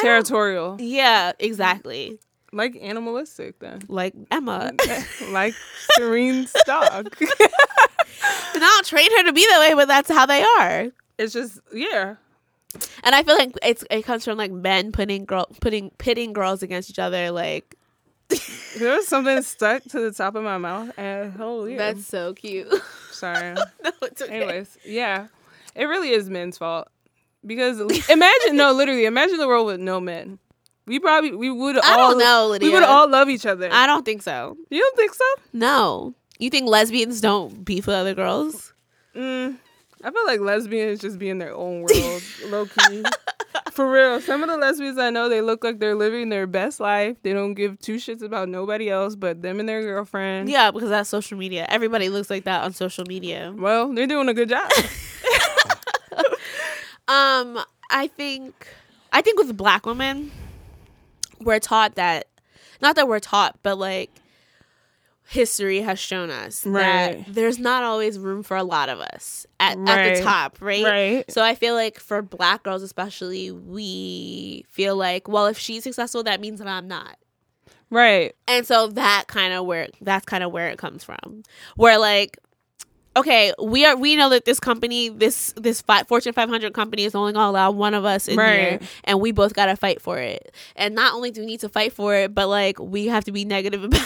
territorial, 0.00 0.76
Yeah, 0.80 1.32
exactly. 1.38 2.18
like 2.52 2.76
animalistic. 2.80 3.58
Then, 3.58 3.80
Like 3.88 4.14
Emma. 4.30 4.72
like 5.30 5.54
Serene's 5.96 6.52
dog. 6.66 7.14
and 8.54 8.64
I'll 8.64 8.82
train 8.82 9.08
her 9.18 9.24
to 9.24 9.32
be 9.32 9.46
that 9.48 9.60
way, 9.60 9.74
but 9.74 9.88
that's 9.88 10.08
how 10.10 10.26
they 10.26 10.42
are. 10.42 10.86
it's 11.18 11.32
just 11.32 11.60
yeah. 11.72 12.16
And 13.02 13.14
I 13.16 13.22
feel 13.24 13.36
like 13.36 13.52
it's 13.62 13.84
it 13.90 14.02
comes 14.02 14.24
from 14.24 14.38
like 14.38 14.52
men 14.52 14.92
putting 14.92 15.24
girl 15.24 15.48
putting 15.60 15.90
pitting 15.98 16.32
girls 16.32 16.62
against 16.62 16.88
each 16.90 16.98
other. 17.00 17.30
Like 17.32 17.76
There 18.78 18.94
was 18.94 19.08
something 19.08 19.42
stuck 19.42 19.82
to 19.84 20.00
the 20.00 20.12
top 20.12 20.36
of 20.36 20.44
my 20.44 20.56
mouth, 20.56 20.92
and 20.96 21.32
holy, 21.32 21.76
that's 21.76 22.06
so 22.06 22.34
cute. 22.34 22.72
sorry. 23.10 23.54
no, 23.84 23.92
it's 24.02 24.22
okay. 24.22 24.42
Anyways, 24.42 24.78
yeah, 24.84 25.26
it 25.74 25.84
really 25.84 26.10
is 26.10 26.30
men's 26.30 26.56
fault 26.56 26.88
because 27.44 27.80
imagine 28.08 28.56
no, 28.56 28.72
literally 28.72 29.06
imagine 29.06 29.38
the 29.38 29.48
world 29.48 29.66
with 29.66 29.80
no 29.80 30.00
men. 30.00 30.38
We 30.86 30.98
probably 30.98 31.34
we 31.34 31.50
would 31.50 31.78
I 31.78 32.00
all 32.00 32.10
don't 32.10 32.18
know, 32.18 32.56
we 32.60 32.72
would 32.72 32.82
all 32.82 33.08
love 33.08 33.28
each 33.28 33.46
other. 33.46 33.68
I 33.70 33.86
don't 33.86 34.04
think 34.04 34.22
so. 34.22 34.56
you 34.70 34.80
don't 34.80 34.96
think 34.96 35.14
so? 35.14 35.24
No, 35.52 36.14
you 36.38 36.50
think 36.50 36.68
lesbians 36.68 37.20
don't 37.20 37.64
beef 37.64 37.86
with 37.86 37.96
other 37.96 38.14
girls? 38.14 38.72
Mm, 39.14 39.56
I 40.02 40.10
feel 40.10 40.26
like 40.26 40.40
lesbians 40.40 41.00
just 41.00 41.18
be 41.18 41.28
in 41.28 41.38
their 41.38 41.54
own 41.54 41.82
world, 41.82 42.22
low 42.46 42.66
key. 42.66 43.04
For 43.72 43.90
real, 43.90 44.20
some 44.20 44.42
of 44.42 44.48
the 44.48 44.56
lesbians 44.56 44.98
I 44.98 45.10
know, 45.10 45.28
they 45.28 45.42
look 45.42 45.62
like 45.62 45.78
they're 45.78 45.94
living 45.94 46.28
their 46.28 46.46
best 46.46 46.80
life. 46.80 47.16
They 47.22 47.32
don't 47.32 47.54
give 47.54 47.78
two 47.78 47.96
shits 47.96 48.22
about 48.22 48.48
nobody 48.48 48.90
else 48.90 49.14
but 49.14 49.42
them 49.42 49.60
and 49.60 49.68
their 49.68 49.82
girlfriend. 49.82 50.48
Yeah, 50.48 50.70
because 50.70 50.88
that's 50.88 51.08
social 51.08 51.38
media. 51.38 51.66
Everybody 51.68 52.08
looks 52.08 52.30
like 52.30 52.44
that 52.44 52.64
on 52.64 52.72
social 52.72 53.04
media. 53.06 53.54
Well, 53.56 53.92
they're 53.92 54.06
doing 54.06 54.28
a 54.28 54.34
good 54.34 54.48
job. 54.48 54.70
Um, 57.10 57.58
I 57.90 58.06
think 58.06 58.68
I 59.12 59.20
think 59.20 59.36
with 59.36 59.56
black 59.56 59.84
women, 59.84 60.30
we're 61.40 61.58
taught 61.58 61.96
that 61.96 62.28
not 62.80 62.94
that 62.94 63.08
we're 63.08 63.18
taught, 63.18 63.58
but 63.64 63.78
like 63.78 64.10
history 65.30 65.80
has 65.80 65.98
shown 65.98 66.28
us 66.30 66.66
Right. 66.66 67.24
that 67.24 67.32
there's 67.34 67.58
not 67.58 67.84
always 67.84 68.18
room 68.18 68.42
for 68.42 68.56
a 68.56 68.64
lot 68.64 68.88
of 68.88 68.98
us 69.00 69.46
at, 69.60 69.78
at 69.86 70.16
the 70.16 70.22
top, 70.22 70.58
right? 70.60 70.84
Right. 70.84 71.30
So 71.30 71.42
I 71.42 71.54
feel 71.54 71.74
like 71.74 72.00
for 72.00 72.20
black 72.20 72.64
girls 72.64 72.82
especially, 72.82 73.50
we 73.52 74.64
feel 74.68 74.96
like, 74.96 75.28
well, 75.28 75.46
if 75.46 75.56
she's 75.56 75.84
successful, 75.84 76.24
that 76.24 76.40
means 76.40 76.58
that 76.58 76.66
I'm 76.68 76.88
not. 76.88 77.16
right. 77.90 78.34
And 78.48 78.66
so 78.66 78.88
that 78.88 79.24
kind 79.28 79.52
of 79.54 79.66
where 79.66 79.88
that's 80.00 80.26
kind 80.26 80.42
of 80.42 80.50
where 80.52 80.68
it 80.68 80.78
comes 80.78 81.04
from. 81.04 81.44
Where 81.76 81.98
like 81.98 82.36
okay, 83.16 83.52
we 83.62 83.84
are 83.84 83.96
we 83.96 84.16
know 84.16 84.28
that 84.30 84.44
this 84.44 84.60
company, 84.60 85.08
this 85.08 85.52
this 85.56 85.82
fi- 85.82 86.04
Fortune 86.04 86.32
500 86.32 86.72
company 86.72 87.04
is 87.04 87.14
only 87.14 87.32
going 87.32 87.44
to 87.44 87.50
allow 87.50 87.70
one 87.70 87.94
of 87.94 88.04
us 88.04 88.28
in 88.28 88.36
here 88.38 88.78
and 89.04 89.20
we 89.20 89.32
both 89.32 89.54
got 89.54 89.66
to 89.66 89.76
fight 89.76 90.00
for 90.00 90.18
it. 90.18 90.52
And 90.76 90.94
not 90.94 91.14
only 91.14 91.30
do 91.30 91.40
we 91.40 91.46
need 91.46 91.60
to 91.60 91.68
fight 91.68 91.92
for 91.92 92.14
it, 92.14 92.34
but 92.34 92.48
like 92.48 92.78
we 92.78 93.06
have 93.06 93.24
to 93.24 93.32
be 93.32 93.44
negative 93.44 93.84
about 93.84 94.00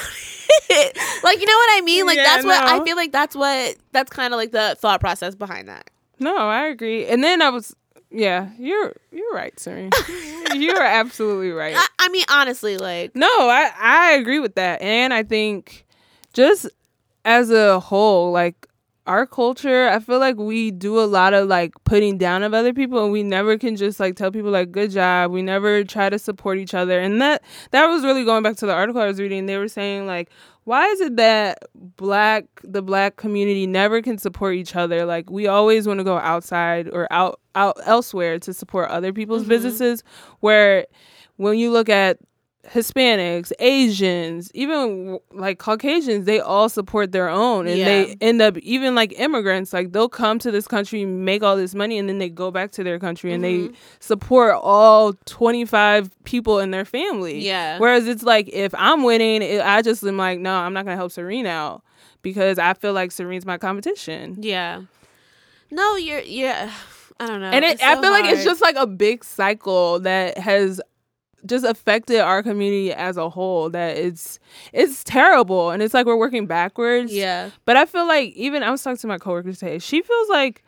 it. 0.70 0.98
like 1.22 1.40
you 1.40 1.46
know 1.46 1.52
what 1.56 1.70
I 1.78 1.82
mean? 1.84 2.06
Like 2.06 2.16
Yeah, 2.16 2.24
that's 2.24 2.44
what 2.44 2.62
I 2.62 2.84
feel 2.84 2.96
like 2.96 3.12
that's 3.12 3.36
what 3.36 3.76
that's 3.92 4.10
kind 4.10 4.32
of 4.32 4.38
like 4.38 4.52
the 4.52 4.76
thought 4.78 5.00
process 5.00 5.34
behind 5.34 5.68
that. 5.68 5.90
No, 6.18 6.36
I 6.36 6.66
agree. 6.66 7.06
And 7.06 7.22
then 7.24 7.42
I 7.42 7.50
was, 7.50 7.74
yeah, 8.10 8.50
you're 8.58 8.94
you're 9.12 9.32
right, 9.32 9.58
Serene. 9.58 9.90
you're 10.54 10.82
absolutely 10.82 11.50
right. 11.50 11.74
I, 11.76 11.86
I 11.98 12.08
mean 12.08 12.24
honestly 12.30 12.78
like 12.78 13.14
No, 13.14 13.26
I 13.28 13.70
I 13.78 14.12
agree 14.12 14.38
with 14.40 14.54
that, 14.54 14.80
and 14.80 15.12
I 15.12 15.24
think 15.24 15.84
just 16.32 16.68
as 17.24 17.50
a 17.50 17.80
whole, 17.80 18.32
like 18.32 18.66
our 19.06 19.26
culture, 19.26 19.88
I 19.88 19.98
feel 19.98 20.18
like 20.18 20.36
we 20.36 20.70
do 20.70 20.98
a 20.98 21.04
lot 21.04 21.34
of 21.34 21.48
like 21.48 21.72
putting 21.84 22.16
down 22.16 22.42
of 22.42 22.54
other 22.54 22.72
people, 22.72 23.02
and 23.04 23.12
we 23.12 23.22
never 23.22 23.58
can 23.58 23.76
just 23.76 24.00
like 24.00 24.16
tell 24.16 24.30
people 24.30 24.50
like 24.50 24.72
good 24.72 24.90
job. 24.90 25.30
We 25.30 25.42
never 25.42 25.84
try 25.84 26.08
to 26.08 26.18
support 26.18 26.58
each 26.58 26.74
other, 26.74 26.98
and 27.00 27.20
that 27.20 27.42
that 27.70 27.86
was 27.86 28.02
really 28.02 28.24
going 28.24 28.42
back 28.42 28.56
to 28.56 28.66
the 28.66 28.72
article 28.72 29.02
I 29.02 29.06
was 29.06 29.20
reading. 29.20 29.46
They 29.46 29.58
were 29.58 29.68
saying 29.68 30.06
like. 30.06 30.30
Why 30.66 30.86
is 30.86 31.02
it 31.02 31.16
that 31.16 31.58
black 31.74 32.46
the 32.62 32.80
black 32.80 33.16
community 33.16 33.66
never 33.66 34.00
can 34.00 34.16
support 34.16 34.54
each 34.54 34.74
other? 34.74 35.04
Like 35.04 35.28
we 35.28 35.46
always 35.46 35.86
want 35.86 36.00
to 36.00 36.04
go 36.04 36.16
outside 36.16 36.88
or 36.90 37.06
out 37.10 37.38
out 37.54 37.76
elsewhere 37.84 38.38
to 38.38 38.54
support 38.54 38.88
other 38.88 39.12
people's 39.12 39.42
mm-hmm. 39.42 39.50
businesses. 39.50 40.02
Where 40.40 40.86
when 41.36 41.58
you 41.58 41.70
look 41.70 41.90
at 41.90 42.16
Hispanics, 42.72 43.52
Asians, 43.58 44.50
even 44.54 45.18
like 45.32 45.58
Caucasians, 45.58 46.24
they 46.24 46.40
all 46.40 46.68
support 46.68 47.12
their 47.12 47.28
own 47.28 47.66
and 47.66 47.78
they 47.78 48.16
end 48.20 48.40
up 48.40 48.56
even 48.58 48.94
like 48.94 49.12
immigrants, 49.18 49.72
like 49.72 49.92
they'll 49.92 50.08
come 50.08 50.38
to 50.38 50.50
this 50.50 50.66
country, 50.66 51.04
make 51.04 51.42
all 51.42 51.56
this 51.56 51.74
money 51.74 51.98
and 51.98 52.08
then 52.08 52.18
they 52.18 52.28
go 52.30 52.50
back 52.50 52.70
to 52.72 52.82
their 52.84 52.98
country 52.98 53.32
and 53.32 53.44
Mm-hmm. 53.44 53.72
they 53.72 53.78
support 54.00 54.54
all 54.62 55.12
25 55.26 56.10
people 56.24 56.58
in 56.58 56.70
their 56.70 56.84
family. 56.84 57.40
Yeah. 57.44 57.78
Whereas 57.78 58.06
it's 58.08 58.22
like 58.22 58.48
if 58.52 58.74
I'm 58.76 59.02
winning, 59.02 59.42
it, 59.42 59.60
I 59.60 59.82
just 59.82 60.02
am 60.02 60.16
like, 60.16 60.38
no, 60.40 60.54
I'm 60.54 60.72
not 60.72 60.84
going 60.84 60.94
to 60.94 60.98
help 60.98 61.12
Serene 61.12 61.46
out 61.46 61.82
because 62.22 62.58
I 62.58 62.72
feel 62.74 62.92
like 62.94 63.12
Serene's 63.12 63.44
my 63.46 63.58
competition. 63.58 64.36
yeah. 64.40 64.82
No, 65.70 65.96
you're 65.96 66.20
yeah. 66.20 66.72
I 67.20 67.26
don't 67.26 67.40
know. 67.40 67.50
and 67.50 67.64
it, 67.64 67.74
It's 67.74 67.82
I 67.82 67.94
so 67.94 68.02
feel 68.02 68.10
like 68.10 68.24
it's 68.24 68.42
just 68.44 68.60
like 68.60 68.74
a 68.76 68.86
big 68.88 69.24
cycle 69.24 70.00
that 70.00 70.36
has 70.38 70.80
just 71.46 71.64
affected 71.64 72.20
our 72.20 72.42
community 72.42 72.92
as 72.92 73.16
a 73.16 73.28
whole 73.28 73.68
that 73.70 73.96
it's 73.96 74.38
it's 74.72 75.04
terrible 75.04 75.70
and 75.70 75.82
it's 75.82 75.92
like 75.94 76.06
we're 76.06 76.16
working 76.16 76.46
backwards 76.46 77.12
yeah. 77.12 77.50
but 77.64 77.76
i 77.76 77.84
feel 77.84 78.06
like 78.08 78.32
even 78.34 78.62
i 78.62 78.70
was 78.70 78.82
talking 78.82 78.96
to 78.96 79.06
my 79.06 79.18
coworker 79.18 79.52
today 79.52 79.78
she 79.78 80.00
feels 80.02 80.28
like 80.28 80.62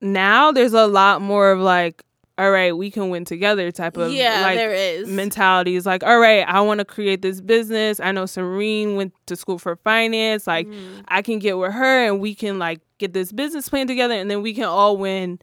now 0.00 0.50
there's 0.52 0.72
a 0.72 0.86
lot 0.86 1.20
more 1.20 1.50
of 1.52 1.58
like 1.60 2.02
all 2.38 2.50
right 2.50 2.74
we 2.76 2.90
can 2.90 3.10
win 3.10 3.24
together 3.24 3.70
type 3.70 3.98
of 3.98 4.10
Yeah, 4.12 4.40
like 4.40 4.56
there 4.56 4.72
is. 4.72 5.06
mentality 5.08 5.74
is 5.76 5.84
like 5.84 6.02
all 6.02 6.18
right 6.18 6.42
i 6.48 6.60
want 6.62 6.78
to 6.78 6.84
create 6.86 7.20
this 7.20 7.40
business 7.42 8.00
i 8.00 8.10
know 8.12 8.24
serene 8.24 8.96
went 8.96 9.12
to 9.26 9.36
school 9.36 9.58
for 9.58 9.76
finance 9.76 10.46
like 10.46 10.66
Mm-hmm. 10.66 11.00
i 11.08 11.20
can 11.20 11.38
get 11.38 11.58
with 11.58 11.72
her 11.72 12.06
and 12.06 12.20
we 12.20 12.34
can 12.34 12.58
like 12.58 12.80
get 12.98 13.12
this 13.12 13.32
business 13.32 13.68
plan 13.68 13.86
together 13.86 14.14
and 14.14 14.30
then 14.30 14.40
we 14.40 14.54
can 14.54 14.64
all 14.64 14.96
win 14.96 15.38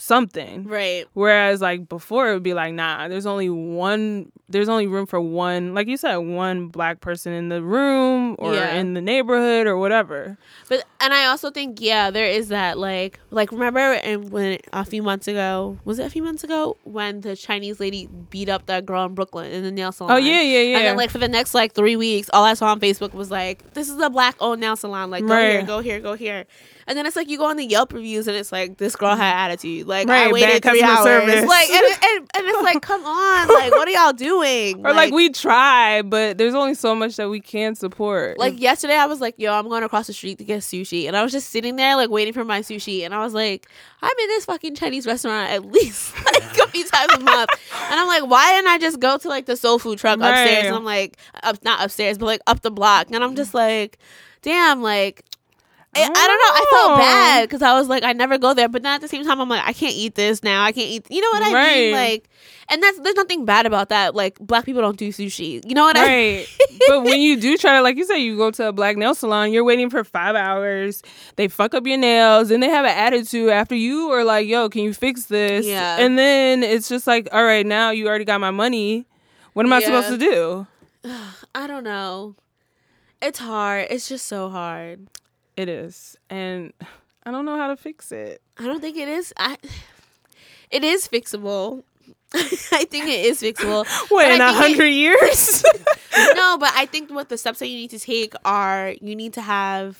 something 0.00 0.64
Right. 0.64 1.06
Whereas 1.12 1.60
like 1.60 1.88
before 1.88 2.30
it 2.30 2.34
would 2.34 2.42
be 2.44 2.54
like, 2.54 2.72
nah, 2.72 3.08
there's 3.08 3.26
only 3.26 3.50
one 3.50 4.30
there's 4.50 4.68
only 4.68 4.86
room 4.86 5.04
for 5.06 5.20
one 5.20 5.74
like 5.74 5.88
you 5.88 5.96
said, 5.96 6.16
one 6.16 6.68
black 6.68 7.00
person 7.00 7.32
in 7.32 7.48
the 7.48 7.62
room 7.62 8.36
or 8.38 8.54
Yeah. 8.54 8.74
in 8.74 8.94
the 8.94 9.00
neighborhood 9.00 9.66
or 9.66 9.76
whatever. 9.76 10.38
But 10.68 10.84
and 11.00 11.12
I 11.12 11.26
also 11.26 11.50
think 11.50 11.80
yeah, 11.80 12.10
there 12.10 12.26
is 12.26 12.48
that 12.48 12.78
like 12.78 13.18
like 13.30 13.50
remember 13.50 13.80
and 13.80 14.30
when 14.30 14.58
a 14.72 14.84
few 14.84 15.02
months 15.02 15.26
ago 15.26 15.78
was 15.84 15.98
it 15.98 16.06
a 16.06 16.10
few 16.10 16.22
months 16.22 16.44
ago 16.44 16.76
when 16.84 17.20
the 17.22 17.34
Chinese 17.34 17.80
lady 17.80 18.08
beat 18.30 18.48
up 18.48 18.66
that 18.66 18.86
girl 18.86 19.04
in 19.04 19.14
Brooklyn 19.14 19.50
in 19.50 19.64
the 19.64 19.72
nail 19.72 19.90
salon? 19.90 20.12
Oh 20.12 20.16
yeah, 20.16 20.40
yeah, 20.40 20.60
yeah. 20.60 20.76
And 20.78 20.86
then 20.86 20.96
like 20.96 21.10
for 21.10 21.18
the 21.18 21.28
next 21.28 21.54
like 21.54 21.72
three 21.74 21.96
weeks, 21.96 22.30
all 22.32 22.44
I 22.44 22.54
saw 22.54 22.68
on 22.68 22.78
Facebook 22.80 23.14
was 23.14 23.30
like, 23.32 23.74
"This 23.74 23.88
is 23.88 23.98
a 24.00 24.08
black 24.10 24.36
owned 24.38 24.60
nail 24.60 24.76
salon. 24.76 25.10
Like 25.10 25.26
go 25.26 25.36
here, 25.36 25.62
go 25.62 25.80
here, 25.80 25.98
go 26.00 26.14
here." 26.14 26.44
And 26.88 26.96
then 26.96 27.04
it's 27.06 27.14
like 27.16 27.28
you 27.28 27.36
go 27.36 27.44
on 27.44 27.56
the 27.58 27.66
Yelp 27.66 27.92
reviews 27.92 28.26
and 28.26 28.36
it's 28.36 28.50
like 28.50 28.78
this 28.78 28.96
girl 28.96 29.14
had 29.14 29.50
attitude. 29.50 29.86
Like 29.86 30.08
Right, 30.08 30.28
I 30.28 30.32
waited 30.32 30.62
three 30.62 30.82
hours. 30.82 31.04
service. 31.04 31.44
Like 31.46 31.68
and, 31.68 31.84
and 32.02 32.30
and 32.34 32.46
it's 32.46 32.62
like, 32.62 32.80
come 32.80 33.04
on, 33.04 33.48
like 33.54 33.72
what 33.72 33.86
are 33.86 33.90
y'all 33.90 34.12
doing? 34.14 34.84
or 34.86 34.94
like, 34.94 35.12
we 35.12 35.28
try, 35.28 36.00
but 36.02 36.38
there's 36.38 36.54
only 36.54 36.74
so 36.74 36.94
much 36.94 37.16
that 37.16 37.28
we 37.28 37.40
can 37.40 37.74
support. 37.74 38.38
Like 38.38 38.58
yesterday, 38.58 38.94
I 38.96 39.04
was 39.06 39.20
like, 39.20 39.34
"Yo, 39.38 39.52
I'm 39.52 39.68
going 39.68 39.82
across 39.82 40.06
the 40.06 40.12
street 40.14 40.38
to 40.38 40.44
get 40.44 40.60
sushi," 40.60 41.06
and 41.06 41.16
I 41.16 41.22
was 41.22 41.30
just 41.30 41.50
sitting 41.50 41.76
there 41.76 41.94
like 41.94 42.08
waiting 42.10 42.32
for 42.32 42.44
my 42.44 42.60
sushi, 42.60 43.04
and 43.04 43.14
I 43.14 43.18
was 43.18 43.34
like, 43.34 43.68
"I'm 44.00 44.18
in 44.22 44.28
this 44.28 44.46
fucking 44.46 44.74
Chinese 44.74 45.06
restaurant 45.06 45.50
at 45.50 45.66
least 45.66 46.14
like 46.24 46.42
a 46.58 46.68
few 46.68 46.84
times 46.86 47.12
a 47.12 47.20
month," 47.20 47.50
and 47.90 48.00
I'm 48.00 48.06
like, 48.08 48.26
"Why 48.26 48.52
didn't 48.52 48.68
I 48.70 48.78
just 48.78 48.98
go 48.98 49.18
to 49.18 49.28
like 49.28 49.44
the 49.44 49.56
soul 49.56 49.78
food 49.78 49.98
truck 49.98 50.20
upstairs?" 50.20 50.48
Right. 50.48 50.64
And 50.66 50.74
I'm 50.76 50.84
like, 50.84 51.18
up 51.42 51.62
not 51.64 51.84
upstairs, 51.84 52.16
but 52.16 52.24
like 52.26 52.40
up 52.46 52.62
the 52.62 52.70
block, 52.70 53.08
and 53.10 53.22
I'm 53.22 53.36
just 53.36 53.52
like, 53.52 53.98
"Damn, 54.40 54.82
like." 54.82 55.24
I, 56.00 56.04
I 56.04 56.26
don't 56.26 56.38
know. 56.38 56.52
I 56.52 56.66
felt 56.70 56.90
Oh. 56.92 56.96
bad 56.96 57.42
because 57.48 57.62
I 57.62 57.72
was 57.78 57.88
like, 57.88 58.02
I 58.04 58.12
never 58.12 58.38
go 58.38 58.54
there, 58.54 58.68
but 58.68 58.82
then 58.82 58.94
at 58.94 59.00
the 59.00 59.08
same 59.08 59.24
time, 59.24 59.40
I'm 59.40 59.48
like, 59.48 59.62
I 59.66 59.72
can't 59.72 59.94
eat 59.94 60.14
this 60.14 60.42
now. 60.42 60.62
I 60.64 60.72
can't 60.72 60.88
eat. 60.88 61.06
You 61.10 61.20
know 61.20 61.28
what 61.30 61.42
I 61.42 61.46
mean? 61.46 61.54
Right. 61.54 61.92
Like, 62.12 62.28
and 62.70 62.82
that's 62.82 62.98
there's 63.00 63.16
nothing 63.16 63.44
bad 63.44 63.64
about 63.66 63.88
that. 63.88 64.14
Like, 64.14 64.38
black 64.40 64.64
people 64.66 64.82
don't 64.82 64.98
do 64.98 65.08
sushi. 65.08 65.66
You 65.66 65.74
know 65.74 65.84
what 65.84 65.96
I 65.96 66.06
mean? 66.06 66.36
Right. 66.38 66.46
but 66.88 67.02
when 67.04 67.20
you 67.20 67.40
do 67.40 67.56
try 67.56 67.76
to, 67.76 67.82
like 67.82 67.96
you 67.96 68.04
said, 68.04 68.16
you 68.16 68.36
go 68.36 68.50
to 68.50 68.68
a 68.68 68.72
black 68.72 68.96
nail 68.96 69.14
salon, 69.14 69.52
you're 69.52 69.64
waiting 69.64 69.88
for 69.90 70.04
five 70.04 70.36
hours. 70.36 71.02
They 71.36 71.48
fuck 71.48 71.74
up 71.74 71.86
your 71.86 71.96
nails, 71.98 72.50
and 72.50 72.62
they 72.62 72.68
have 72.68 72.84
an 72.84 72.96
attitude 72.96 73.48
after 73.50 73.74
you 73.74 74.10
are 74.10 74.24
like, 74.24 74.46
yo, 74.46 74.68
can 74.68 74.82
you 74.82 74.92
fix 74.92 75.24
this? 75.24 75.64
Yeah. 75.66 75.96
And 75.98 76.18
then 76.18 76.62
it's 76.62 76.88
just 76.88 77.06
like, 77.06 77.28
all 77.32 77.44
right, 77.44 77.64
now 77.66 77.90
you 77.90 78.06
already 78.06 78.24
got 78.26 78.40
my 78.40 78.50
money. 78.50 79.06
What 79.54 79.64
am 79.66 79.72
I 79.72 79.78
Yeah. 79.78 79.86
supposed 79.86 80.08
to 80.08 80.18
do? 80.18 80.66
I 81.54 81.66
don't 81.66 81.84
know. 81.84 82.34
It's 83.22 83.38
hard. 83.38 83.86
It's 83.90 84.08
just 84.08 84.26
so 84.26 84.48
hard. 84.50 85.08
It 85.58 85.68
is, 85.68 86.16
and 86.30 86.72
I 87.26 87.30
don't 87.32 87.44
know 87.44 87.56
how 87.56 87.66
to 87.68 87.76
fix 87.76 88.12
it. 88.12 88.40
I 88.58 88.64
don't 88.64 88.80
think 88.80 88.96
it 88.96 89.08
is. 89.08 89.34
I. 89.36 89.56
It 90.70 90.84
is 90.84 91.08
fixable. 91.08 91.82
I 92.34 92.84
think 92.84 93.06
it 93.06 93.24
is 93.26 93.42
fixable. 93.42 93.84
What 94.10 94.24
But 94.26 94.32
in 94.36 94.40
a 94.40 94.52
hundred 94.52 94.88
years? 94.88 95.64
no, 96.36 96.58
but 96.58 96.70
I 96.76 96.86
think 96.86 97.10
what 97.10 97.28
the 97.28 97.36
steps 97.38 97.58
that 97.58 97.66
you 97.68 97.76
need 97.76 97.90
to 97.90 97.98
take 97.98 98.34
are 98.44 98.94
you 99.00 99.16
need 99.16 99.32
to 99.34 99.42
have. 99.42 99.98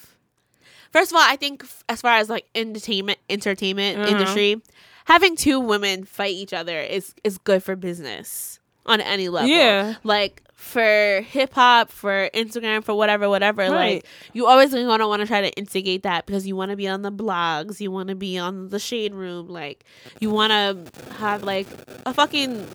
First 0.93 1.11
of 1.11 1.17
all, 1.17 1.23
I 1.27 1.37
think 1.37 1.65
f- 1.65 1.83
as 1.89 2.01
far 2.03 2.13
as 2.19 2.31
like 2.31 2.47
entertainment, 2.55 3.19
entertainment 3.29 3.99
Uh-huh. 3.99 4.11
industry, 4.11 4.63
having 5.07 5.37
two 5.37 5.59
women 5.59 6.05
fight 6.05 6.35
each 6.35 6.53
other 6.53 6.79
is 6.81 7.15
is 7.25 7.37
good 7.39 7.63
for 7.65 7.75
business 7.77 8.61
on 8.87 9.01
any 9.01 9.29
level. 9.29 9.49
Yeah. 9.51 9.97
like 10.05 10.43
for 10.59 11.21
hip 11.23 11.55
hop, 11.55 11.89
for 11.89 12.29
Instagram, 12.35 12.83
for 12.85 12.93
whatever, 12.93 13.29
whatever. 13.29 13.63
Right. 13.63 13.95
Like 14.03 14.07
you 14.33 14.47
always 14.47 14.75
gonna 14.75 15.07
want 15.09 15.23
to 15.23 15.27
try 15.27 15.41
to 15.41 15.51
instigate 15.53 16.03
that 16.03 16.27
because 16.27 16.47
you 16.49 16.57
want 16.57 16.73
to 16.73 16.77
be 16.77 16.89
on 16.89 17.03
the 17.03 17.13
blogs, 17.13 17.81
you 17.81 17.91
want 17.93 18.09
to 18.09 18.17
be 18.17 18.37
on 18.37 18.69
the 18.69 18.79
shade 18.81 19.15
room, 19.15 19.49
like 19.49 19.85
you 20.21 20.31
want 20.31 20.51
to 20.51 21.15
have 21.15 21.45
like 21.45 21.69
a 22.05 22.13
fucking 22.13 22.67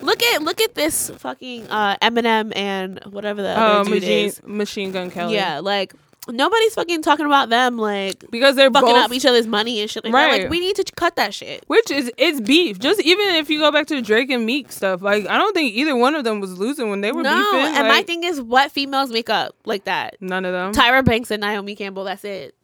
look 0.00 0.22
at 0.22 0.42
look 0.42 0.60
at 0.62 0.74
this 0.74 1.10
fucking 1.18 1.66
uh 1.68 1.96
Eminem 2.02 2.52
and 2.56 3.00
whatever 3.04 3.42
the 3.42 3.52
Oh, 3.54 3.80
other 3.80 3.90
dude 3.90 4.02
machine, 4.02 4.26
is. 4.26 4.42
machine 4.42 4.92
gun 4.92 5.10
Kelly. 5.10 5.34
Yeah, 5.34 5.60
like 5.60 5.92
nobody's 6.28 6.74
fucking 6.74 7.02
talking 7.02 7.26
about 7.26 7.48
them 7.50 7.78
like 7.78 8.24
because 8.30 8.56
they're 8.56 8.70
fucking 8.70 8.88
both 8.88 9.04
up 9.04 9.12
each 9.12 9.24
other's 9.26 9.46
money 9.46 9.80
and 9.80 9.90
shit 9.90 10.04
like 10.04 10.12
that. 10.12 10.26
Right. 10.26 10.42
Like 10.42 10.50
we 10.50 10.60
need 10.60 10.76
to 10.76 10.84
cut 10.96 11.16
that 11.16 11.32
shit. 11.34 11.64
Which 11.66 11.90
is 11.90 12.10
it's 12.16 12.40
beef. 12.40 12.78
Just 12.78 13.00
even 13.02 13.34
if 13.36 13.48
you 13.50 13.58
go 13.58 13.70
back 13.72 13.86
to 13.88 14.00
Drake 14.02 14.30
and 14.30 14.44
Meek 14.46 14.70
stuff, 14.72 15.02
like 15.02 15.26
I 15.28 15.38
don't 15.38 15.52
think 15.54 15.74
either 15.74 15.94
one 15.96 16.14
of 16.14 16.24
them 16.24 16.40
was 16.40 16.58
losing 16.58 16.90
when 16.90 17.00
they 17.00 17.12
were 17.12 17.22
No, 17.22 17.30
beefing. 17.52 17.76
and 17.76 17.88
my 17.88 17.96
like, 17.96 18.06
thing 18.06 18.24
is 18.24 18.40
what 18.40 18.72
females 18.72 19.10
make 19.10 19.30
up 19.30 19.54
like 19.64 19.84
that. 19.84 20.16
none 20.20 20.44
of 20.44 20.52
them. 20.52 20.72
Tyra 20.72 21.04
Banks 21.04 21.30
and 21.30 21.40
Naomi 21.40 21.74
Campbell. 21.76 22.04
That's 22.04 22.24
it. 22.24 22.54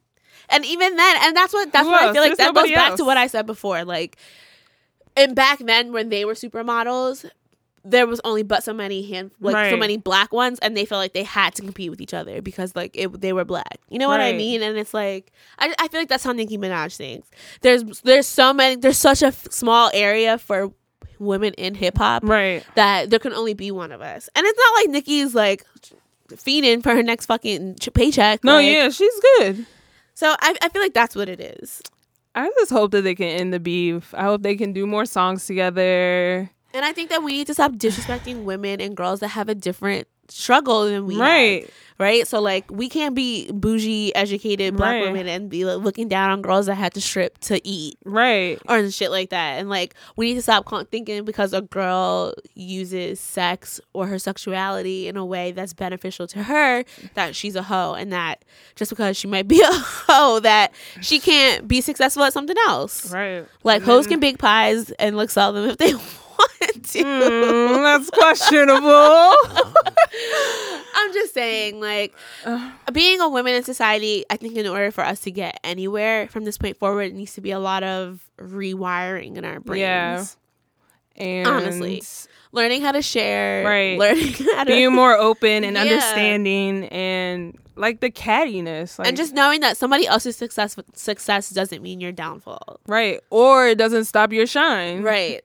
And 0.49 0.65
even 0.65 0.95
then, 0.97 1.17
and 1.21 1.35
that's 1.35 1.53
what 1.53 1.71
that's 1.71 1.85
Who 1.85 1.91
what 1.91 2.03
I 2.03 2.13
feel 2.13 2.21
like 2.21 2.29
There's 2.31 2.37
that 2.39 2.47
goes 2.53 2.55
nobody 2.55 2.75
back 2.75 2.89
else. 2.91 2.97
to 2.99 3.05
what 3.05 3.17
I 3.17 3.27
said 3.27 3.45
before. 3.45 3.85
Like, 3.85 4.17
and 5.15 5.35
back 5.35 5.59
then 5.59 5.93
when 5.93 6.09
they 6.09 6.25
were 6.25 6.33
supermodels, 6.33 7.29
there 7.85 8.07
was 8.07 8.21
only 8.23 8.43
but 8.43 8.63
so 8.63 8.73
many 8.73 9.03
hand 9.09 9.31
like 9.39 9.69
so 9.69 9.77
many 9.77 9.97
black 9.97 10.31
ones, 10.31 10.59
and 10.59 10.75
they 10.75 10.85
felt 10.85 10.99
like 10.99 11.13
they 11.13 11.23
had 11.23 11.53
to 11.55 11.61
compete 11.61 11.89
with 11.89 11.99
each 12.01 12.13
other 12.13 12.41
because 12.41 12.75
like 12.75 12.91
it, 12.95 13.19
they 13.19 13.33
were 13.33 13.45
black. 13.45 13.79
You 13.89 13.99
know 13.99 14.07
what 14.07 14.21
I 14.21 14.33
mean? 14.33 14.61
And 14.61 14.77
it's 14.77 14.93
like 14.93 15.31
I, 15.59 15.73
I 15.79 15.87
feel 15.89 15.99
like 15.99 16.09
that's 16.09 16.23
how 16.23 16.31
Nicki 16.31 16.57
Minaj 16.57 16.95
thinks. 16.95 17.29
There's 17.61 18.01
there's 18.01 18.27
so 18.27 18.53
many 18.53 18.77
there's 18.77 18.97
such 18.97 19.21
a 19.21 19.27
f- 19.27 19.47
small 19.51 19.91
area 19.93 20.37
for 20.37 20.71
women 21.19 21.53
in 21.53 21.75
hip 21.75 21.97
hop 21.97 22.23
right. 22.23 22.65
that 22.75 23.09
there 23.09 23.19
can 23.19 23.33
only 23.33 23.53
be 23.53 23.71
one 23.71 23.91
of 23.91 24.01
us. 24.01 24.29
And 24.35 24.45
it's 24.45 24.59
not 24.59 24.81
like 24.81 24.89
Nicki's 24.89 25.35
like 25.35 25.65
feeding 26.37 26.81
for 26.81 26.93
her 26.95 27.03
next 27.03 27.25
fucking 27.25 27.75
ch- 27.75 27.93
paycheck. 27.93 28.43
No, 28.43 28.55
like- 28.55 28.65
yeah, 28.65 28.89
she's 28.89 29.19
good. 29.37 29.65
So 30.15 30.35
I, 30.39 30.55
I 30.61 30.69
feel 30.69 30.81
like 30.81 30.93
that's 30.93 31.15
what 31.15 31.29
it 31.29 31.39
is. 31.39 31.81
I 32.35 32.49
just 32.59 32.71
hope 32.71 32.91
that 32.91 33.03
they 33.03 33.15
can 33.15 33.27
end 33.27 33.53
the 33.53 33.59
beef. 33.59 34.13
I 34.15 34.23
hope 34.23 34.41
they 34.41 34.55
can 34.55 34.73
do 34.73 34.87
more 34.87 35.05
songs 35.05 35.45
together. 35.45 36.49
And 36.73 36.83
I 36.83 36.91
think 36.91 37.09
that 37.11 37.23
we 37.23 37.33
need 37.33 37.47
to 37.47 37.53
stop 37.53 37.73
disrespecting 37.73 38.43
women 38.45 38.81
and 38.81 38.95
girls 38.97 39.19
that 39.21 39.29
have 39.29 39.49
a 39.49 39.55
different 39.55 40.07
struggle 40.29 40.85
than 40.85 41.05
we 41.05 41.15
have, 41.15 41.21
right. 41.21 41.69
right? 41.99 42.25
So 42.25 42.39
like 42.39 42.71
we 42.71 42.87
can't 42.87 43.13
be 43.13 43.51
bougie, 43.51 44.15
educated 44.15 44.75
black 44.77 44.93
Right. 44.93 45.01
women 45.03 45.27
and 45.27 45.49
be 45.49 45.65
like, 45.65 45.83
looking 45.83 46.07
down 46.07 46.31
on 46.31 46.41
girls 46.41 46.67
that 46.67 46.75
had 46.75 46.93
to 46.93 47.01
strip 47.01 47.37
to 47.39 47.59
eat 47.67 47.97
Right. 48.05 48.57
or 48.69 48.89
shit 48.89 49.11
like 49.11 49.31
that. 49.31 49.59
And 49.59 49.69
like 49.69 49.93
we 50.15 50.27
need 50.27 50.35
to 50.35 50.41
stop 50.41 50.65
thinking 50.89 51.25
because 51.25 51.51
a 51.51 51.61
girl 51.61 52.33
uses 52.55 53.19
sex 53.19 53.81
or 53.91 54.07
her 54.07 54.17
sexuality 54.17 55.09
in 55.09 55.17
a 55.17 55.25
way 55.25 55.51
that's 55.51 55.73
beneficial 55.73 56.25
to 56.27 56.43
her 56.43 56.85
that 57.15 57.35
she's 57.35 57.57
a 57.57 57.63
hoe, 57.63 57.93
and 57.93 58.13
that 58.13 58.45
just 58.75 58.89
because 58.89 59.17
she 59.17 59.27
might 59.27 59.47
be 59.47 59.61
a 59.67 59.71
hoe 59.71 60.39
that 60.39 60.71
she 61.01 61.19
can't 61.19 61.67
be 61.67 61.81
successful 61.81 62.23
at 62.23 62.31
something 62.31 62.57
else. 62.65 63.11
Right. 63.11 63.45
Like 63.63 63.83
hoes 63.83 64.07
can 64.07 64.21
bake 64.21 64.37
pies 64.39 64.89
and 64.91 65.17
like 65.17 65.29
sell 65.29 65.51
them 65.51 65.69
if 65.69 65.77
they 65.77 65.93
want 66.37 66.83
to. 66.83 67.03
Mm, 67.03 67.83
that's 67.83 68.09
questionable. 68.09 69.35
I'm 70.95 71.13
just 71.13 71.33
saying, 71.33 71.79
like, 71.79 72.13
being 72.91 73.19
a 73.19 73.27
woman 73.29 73.55
in 73.55 73.63
society, 73.63 74.25
I 74.29 74.37
think 74.37 74.55
in 74.55 74.67
order 74.67 74.91
for 74.91 75.03
us 75.03 75.21
to 75.21 75.31
get 75.31 75.59
anywhere 75.63 76.27
from 76.27 76.43
this 76.45 76.57
point 76.57 76.77
forward, 76.77 77.03
it 77.11 77.13
needs 77.15 77.33
to 77.33 77.41
be 77.41 77.51
a 77.51 77.59
lot 77.59 77.83
of 77.83 78.23
rewiring 78.37 79.35
in 79.37 79.45
our 79.45 79.59
brains. 79.59 79.79
Yeah. 79.81 80.25
and 81.23 81.47
Honestly. 81.47 82.01
Learning 82.51 82.81
how 82.83 82.91
to 82.91 83.01
share. 83.01 83.65
Right. 83.65 83.97
Learning 83.97 84.33
how 84.55 84.63
to. 84.65 84.71
being 84.71 84.93
more 84.93 85.15
open 85.17 85.63
and 85.63 85.75
Yeah. 85.75 85.81
understanding 85.81 86.85
and 86.85 87.57
like 87.75 87.99
the 88.01 88.11
cattiness 88.11 88.99
like 88.99 89.07
and 89.07 89.17
just 89.17 89.33
knowing 89.33 89.61
that 89.61 89.75
somebody 89.77 90.05
else's 90.05 90.35
success 90.35 90.75
success 90.93 91.49
doesn't 91.49 91.81
mean 91.81 91.99
your 91.99 92.11
downfall. 92.11 92.79
right 92.85 93.19
or 93.31 93.67
it 93.69 93.79
doesn't 93.79 94.05
stop 94.05 94.31
your 94.31 94.45
shine 94.45 95.01
Right. 95.01 95.41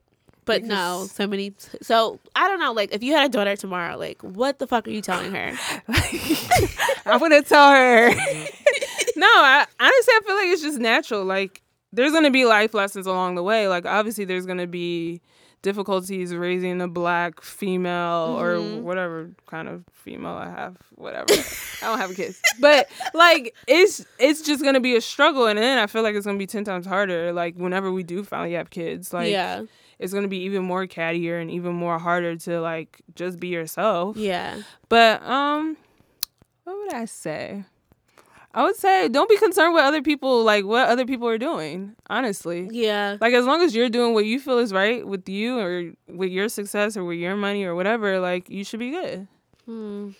But 0.49 0.65
no, 0.65 1.07
so 1.09 1.27
many. 1.27 1.55
So 1.81 2.19
I 2.35 2.49
don't 2.49 2.59
know. 2.59 2.73
Like, 2.73 2.93
if 2.93 3.03
you 3.03 3.15
had 3.15 3.27
a 3.27 3.29
daughter 3.29 3.55
tomorrow, 3.55 3.97
like, 3.97 4.21
what 4.23 4.59
the 4.59 4.67
fuck 4.67 4.89
are 4.89 4.91
you 4.91 5.03
telling 5.03 5.33
her? 5.33 5.57
i 7.09 7.17
wouldn't 7.17 7.47
tell 7.47 7.71
her 7.71 8.11
no 9.17 9.27
I, 9.27 9.67
honestly 9.81 10.15
i 10.15 10.21
feel 10.25 10.37
like 10.37 10.49
it's 10.49 10.63
just 10.63 10.79
natural 10.79 11.25
like 11.25 11.63
there's 11.93 12.13
gonna 12.13 12.31
be 12.31 12.45
life 12.45 12.75
lessons 12.75 13.07
along 13.07 13.35
the 13.35 13.43
way 13.43 13.69
like 13.69 13.87
obviously 13.87 14.25
there's 14.25 14.47
gonna 14.47 14.67
be 14.67 15.21
difficulties 15.63 16.35
raising 16.35 16.81
a 16.81 16.87
black 16.87 17.43
female 17.43 18.37
or 18.39 18.57
mm-hmm. 18.57 18.85
whatever 18.85 19.31
kind 19.47 19.69
of 19.69 19.85
female 19.93 20.35
i 20.35 20.49
have 20.49 20.77
whatever 20.95 21.33
i 21.33 21.87
don't 21.87 21.99
have 21.99 22.15
kids 22.15 22.41
but 22.61 22.89
like 23.15 23.55
it's 23.67 24.05
it's 24.21 24.43
just 24.43 24.63
gonna 24.63 24.81
be 24.81 24.95
a 24.95 25.01
struggle 25.01 25.47
and 25.47 25.59
then 25.59 25.79
i 25.79 25.87
feel 25.87 26.03
like 26.03 26.15
it's 26.15 26.27
gonna 26.27 26.39
be 26.39 26.47
10 26.47 26.63
times 26.65 26.87
harder 26.87 27.33
like 27.33 27.57
whenever 27.57 27.91
we 27.91 28.03
do 28.03 28.23
finally 28.23 28.53
have 28.53 28.71
kids 28.71 29.13
like 29.13 29.31
yeah. 29.31 29.65
It's 29.99 30.13
gonna 30.15 30.29
be 30.29 30.39
even 30.45 30.63
more 30.65 30.87
cattier 30.87 31.41
and 31.41 31.51
even 31.51 31.73
more 31.75 31.99
harder 31.99 32.37
to 32.37 32.61
like 32.61 33.01
just 33.15 33.39
be 33.41 33.49
yourself 33.49 34.17
Yeah. 34.17 34.61
but 34.89 35.23
um, 35.23 35.77
what 36.65 36.77
would 36.77 36.93
I 36.95 37.05
say? 37.07 37.65
I 38.55 38.65
would 38.65 38.77
say 38.77 39.09
don't 39.09 39.29
be 39.29 39.37
concerned 39.37 39.75
with 39.75 39.83
other 39.85 40.03
people, 40.03 40.43
like 40.43 40.65
what 40.65 40.89
other 40.89 41.05
people 41.05 41.29
are 41.29 41.39
doing. 41.39 41.95
Honestly, 42.09 42.69
Yeah. 42.73 43.17
like 43.21 43.35
as 43.35 43.45
long 43.45 43.61
as 43.63 43.75
you're 43.75 43.91
doing 43.91 44.15
what 44.15 44.25
you 44.25 44.41
feel 44.41 44.59
is 44.59 44.73
right 44.73 45.07
with 45.07 45.29
you 45.29 45.59
or 45.59 45.93
with 46.09 46.31
your 46.31 46.49
success 46.49 46.97
or 46.97 47.05
with 47.05 47.19
your 47.19 47.37
money 47.37 47.65
or 47.65 47.75
whatever, 47.75 48.19
like 48.21 48.49
you 48.49 48.65
should 48.65 48.81
be 48.81 48.91
good. 48.91 49.29
Hmm. 49.67 50.11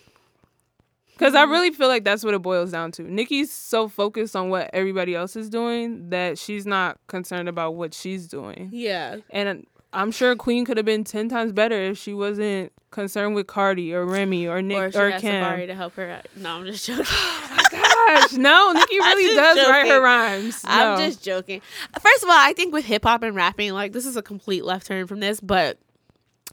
Because 1.19 1.35
I 1.35 1.43
mm-hmm. 1.43 1.51
really 1.51 1.71
feel 1.71 1.89
like 1.89 2.05
that's 2.05 2.23
what 2.23 2.33
it 2.33 2.41
boils 2.41 2.71
down 2.71 2.93
to. 2.93 3.03
Nicki's 3.03 3.51
so 3.51 3.89
focused 3.89 4.37
on 4.37 4.49
what 4.49 4.69
everybody 4.71 5.15
else 5.15 5.35
is 5.35 5.49
doing 5.49 6.11
that 6.11 6.37
she's 6.37 6.65
not 6.65 6.97
concerned 7.07 7.49
about 7.49 7.75
what 7.75 7.93
she's 7.93 8.25
doing. 8.25 8.69
Yeah. 8.71 9.17
And 9.29 9.67
I'm 9.91 10.11
sure 10.11 10.33
Queen 10.37 10.63
could 10.63 10.77
have 10.77 10.85
been 10.85 11.03
ten 11.03 11.27
times 11.27 11.51
better 11.51 11.75
if 11.75 11.97
she 11.97 12.13
wasn't 12.13 12.71
concerned 12.91 13.35
with 13.35 13.47
Cardi 13.47 13.93
or 13.93 14.05
Remy 14.05 14.47
or 14.47 14.61
Nick 14.61 14.95
Or 14.95 15.07
or, 15.07 15.11
Kim. 15.19 15.43
Safaree 15.43 15.67
to 15.67 15.75
help 15.75 15.95
her 15.95 16.09
out. 16.09 16.25
No, 16.37 16.55
I'm 16.55 16.65
just 16.65 16.85
joking. 16.85 17.05
Oh 17.05 17.65
gosh, 17.69 18.33
no, 18.33 18.71
Nikki 18.73 18.97
really 18.97 19.35
does 19.35 19.57
write 19.57 19.87
her 19.87 19.95
joking. 19.95 20.03
rhymes. 20.03 20.61
I'm 20.63 20.99
just 20.99 21.21
joking. 21.21 21.61
First 21.99 22.23
of 22.23 22.29
all, 22.29 22.37
I 22.37 22.53
think 22.53 22.73
with 22.73 22.85
hip 22.85 23.03
hop 23.03 23.23
and 23.23 23.35
rapping, 23.35 23.73
like 23.73 23.91
this 23.91 24.05
is 24.05 24.15
a 24.15 24.21
complete 24.21 24.63
left 24.63 24.87
turn 24.87 25.05
from 25.05 25.19
this, 25.19 25.41
but 25.41 25.77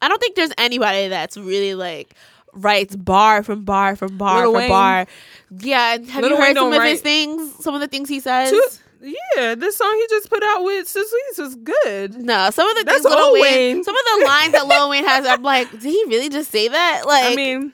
I 0.03 0.09
don't 0.09 0.21
think 0.21 0.35
there's 0.35 0.53
anybody 0.59 1.09
that's 1.09 1.37
really 1.37 1.75
like 1.75 2.15
writes 2.57 2.97
bar 2.97 3.43
from 3.43 3.65
bar 3.65 3.97
from 3.97 4.17
bar 4.17 4.43
Lil 4.43 4.53
for 4.53 4.59
Wayne. 4.59 4.69
bar. 4.69 5.07
Yeah, 5.61 5.95
and 5.95 6.07
have 6.11 6.23
Lil 6.23 6.33
you 6.33 6.37
Wayne 6.37 6.47
heard 6.49 6.57
some 6.57 6.71
don't 6.71 6.75
of 6.81 6.83
his 6.83 6.99
write- 6.99 7.03
things? 7.03 7.53
Some 7.65 7.75
of 7.75 7.81
the 7.81 7.89
things 7.89 8.09
he 8.09 8.21
says. 8.21 8.51
Two- 8.51 8.63
yeah, 9.37 9.55
this 9.55 9.77
song 9.77 9.95
he 10.01 10.07
just 10.09 10.29
put 10.31 10.43
out 10.43 10.65
with 10.65 10.89
Sislees 10.89 11.39
was 11.39 11.55
good. 11.55 12.17
No, 12.17 12.51
some 12.51 12.69
of 12.69 12.77
the 12.77 12.85
That's 12.85 13.03
things 13.03 13.15
Lil 13.15 13.33
Lil 13.33 13.43
Wayne, 13.43 13.43
Wayne. 13.77 13.85
some 13.85 13.95
of 13.95 14.03
the 14.21 14.27
lines 14.27 14.53
that 14.53 14.67
Lil 14.67 14.89
Wayne 14.89 15.05
has, 15.05 15.27
I'm 15.27 15.43
like, 15.43 15.71
did 15.71 15.83
he 15.83 16.03
really 16.09 16.29
just 16.29 16.51
say 16.51 16.67
that? 16.69 17.03
Like, 17.07 17.25
I 17.33 17.35
mean, 17.37 17.73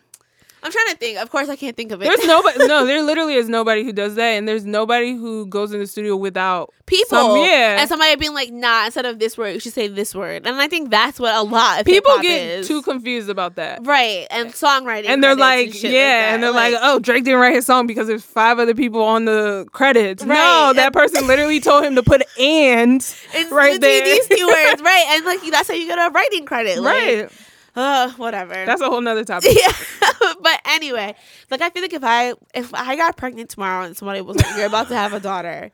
I'm 0.63 0.71
trying 0.73 0.89
to 0.91 0.97
think. 0.97 1.19
Of 1.19 1.31
course, 1.31 1.49
I 1.49 1.57
can't 1.57 1.77
think 1.77 1.93
of 1.93 2.01
it. 2.03 2.05
there's 2.05 2.25
nobody. 2.27 2.67
no, 2.67 2.87
there 2.87 3.03
literally 3.03 3.35
is 3.35 3.49
nobody 3.49 3.83
who 3.85 3.93
does 3.93 4.15
that, 4.15 4.31
and 4.31 4.47
there's 4.47 4.65
nobody 4.65 5.13
who 5.15 5.47
goes 5.47 5.73
in 5.73 5.81
the 5.81 5.87
studio 5.87 6.17
without 6.17 6.73
people. 6.87 7.19
Some, 7.19 7.37
yeah, 7.39 7.79
And 7.81 7.89
somebody 7.89 8.15
being 8.17 8.35
like, 8.35 8.53
nah, 8.53 8.85
instead 8.85 9.05
of 9.07 9.19
this 9.19 9.37
word, 9.37 9.55
you 9.55 9.61
should 9.61 9.73
say 9.73 9.89
this 9.89 10.15
word. 10.15 10.47
And 10.47 10.57
I 10.61 10.69
think 10.69 10.91
that's 10.91 11.19
what 11.19 11.35
a 11.35 11.43
lot 11.43 11.81
of 11.81 11.87
people 11.87 12.17
get 12.21 12.41
is. 12.61 12.69
too 12.69 12.83
confused 12.83 13.29
about 13.31 13.57
that. 13.57 13.85
right 13.87 14.27
and 14.31 14.51
songwriting, 14.53 15.07
And 15.07 15.23
they're 15.23 15.35
like, 15.37 15.73
shit 15.73 15.91
yeah, 15.93 16.01
that. 16.01 16.35
and 16.35 16.43
they're 16.43 16.53
like, 16.53 16.75
oh, 16.81 16.99
Drake 16.99 17.25
didn't 17.25 17.41
write 17.41 17.55
his 17.55 17.67
song 17.67 17.87
because 17.87 18.07
there's 18.07 18.25
five 18.25 18.59
other 18.59 18.75
people 18.75 19.03
on 19.03 19.25
the 19.25 19.67
credits. 19.73 20.25
No, 20.25 20.73
that 20.75 20.93
person 20.93 21.27
literally 21.27 21.61
told 21.71 21.85
him 21.85 21.95
to 21.97 22.03
put 22.03 22.23
and 22.39 23.17
and 23.35 23.51
right 23.53 23.81
there. 23.81 24.05
these 24.05 24.29
two 24.29 24.47
words, 24.47 24.83
right? 24.83 25.05
And 25.11 25.25
like 25.25 25.41
that's 25.51 25.69
how 25.69 25.75
you 25.75 25.87
get 25.87 25.99
a 25.99 26.11
writing 26.13 26.45
credit, 26.45 26.81
like, 26.81 26.93
right. 26.95 27.33
Uh, 27.75 28.11
whatever. 28.13 28.53
That's 28.55 28.81
a 28.83 28.87
whole 28.91 29.01
nother 29.01 29.25
topic. 29.25 29.57
yeah. 29.61 29.73
but 30.43 30.61
anyway, 30.67 31.15
like 31.51 31.63
I 31.63 31.71
feel 31.71 31.83
like 31.83 31.95
if 31.95 32.05
I 32.05 32.35
if 32.55 32.73
I 32.75 32.97
got 32.97 33.17
pregnant 33.17 33.51
tomorrow 33.51 33.85
and 33.85 33.97
somebody 33.97 34.21
was 34.21 34.37
like, 34.37 34.57
"You're 34.57 34.67
about 34.67 34.89
to 34.89 34.95
have 34.97 35.13
a 35.15 35.21
daughter," 35.21 35.71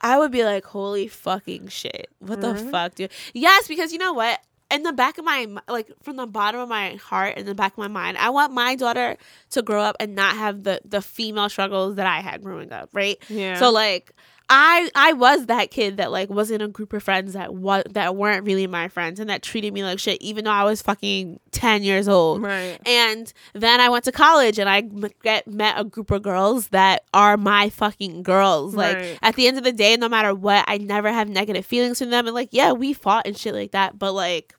I 0.00 0.18
would 0.18 0.32
be 0.32 0.44
like, 0.44 0.64
"Holy 0.64 1.06
fucking 1.08 1.68
shit! 1.68 2.08
What 2.18 2.40
the 2.40 2.54
Mm-hmm. 2.54 2.70
fuck, 2.70 2.94
dude?" 2.96 3.12
Yes, 3.32 3.68
because 3.68 3.92
you 3.92 3.98
know 3.98 4.12
what. 4.12 4.40
in 4.68 4.82
the 4.82 4.92
back 4.92 5.16
of 5.18 5.24
my 5.24 5.46
like 5.68 5.88
from 6.02 6.16
the 6.16 6.26
bottom 6.26 6.60
of 6.60 6.68
my 6.68 6.96
heart 6.96 7.34
and 7.36 7.46
the 7.46 7.54
back 7.54 7.72
of 7.74 7.78
my 7.78 7.86
mind, 7.86 8.18
I 8.18 8.30
want 8.30 8.52
my 8.52 8.74
daughter 8.74 9.16
to 9.50 9.62
grow 9.62 9.80
up 9.82 9.94
and 10.00 10.16
not 10.16 10.34
have 10.36 10.64
the 10.64 10.80
the 10.84 11.00
female 11.00 11.48
struggles 11.48 11.94
that 11.94 12.06
I 12.08 12.20
had 12.20 12.42
growing 12.42 12.72
up, 12.72 12.88
right? 12.92 13.16
Yeah. 13.28 13.54
So 13.60 13.70
like 13.70 14.10
I 14.48 14.88
I 14.94 15.12
was 15.12 15.46
that 15.46 15.72
kid 15.72 15.96
that 15.96 16.12
like 16.12 16.30
was 16.30 16.52
in 16.52 16.60
a 16.60 16.68
group 16.68 16.92
of 16.92 17.02
friends 17.02 17.32
that 17.32 17.52
was 17.52 17.82
that 17.90 18.14
weren't 18.14 18.44
really 18.46 18.68
my 18.68 18.86
friends 18.86 19.18
and 19.18 19.28
that 19.28 19.42
treated 19.42 19.74
me 19.74 19.82
like 19.82 19.98
shit 19.98 20.22
even 20.22 20.44
though 20.44 20.52
I 20.52 20.62
was 20.62 20.82
fucking 20.82 21.40
10 21.50 21.82
years 21.82 22.06
old. 22.06 22.42
Right. 22.42 22.78
And 22.86 23.32
then 23.54 23.80
I 23.80 23.88
went 23.88 24.04
to 24.04 24.12
college 24.12 24.60
and 24.60 24.68
I 24.68 24.78
m- 24.78 25.10
get 25.24 25.48
met 25.48 25.78
a 25.80 25.82
group 25.82 26.12
of 26.12 26.22
girls 26.22 26.68
that 26.68 27.02
are 27.12 27.36
my 27.36 27.70
fucking 27.70 28.22
girls. 28.22 28.74
Like 28.76 28.96
Right. 28.96 29.18
at 29.20 29.34
the 29.34 29.48
end 29.48 29.58
of 29.58 29.64
the 29.64 29.72
day, 29.72 29.96
no 29.96 30.08
matter 30.08 30.32
what, 30.32 30.64
I 30.68 30.78
never 30.78 31.10
have 31.10 31.28
negative 31.28 31.66
feelings 31.66 31.98
for 31.98 32.06
them. 32.06 32.26
And 32.26 32.34
like, 32.34 32.50
yeah, 32.52 32.70
we 32.70 32.92
fought 32.92 33.26
and 33.26 33.36
shit 33.36 33.52
like 33.54 33.72
that, 33.72 33.98
but 33.98 34.12
like, 34.12 34.54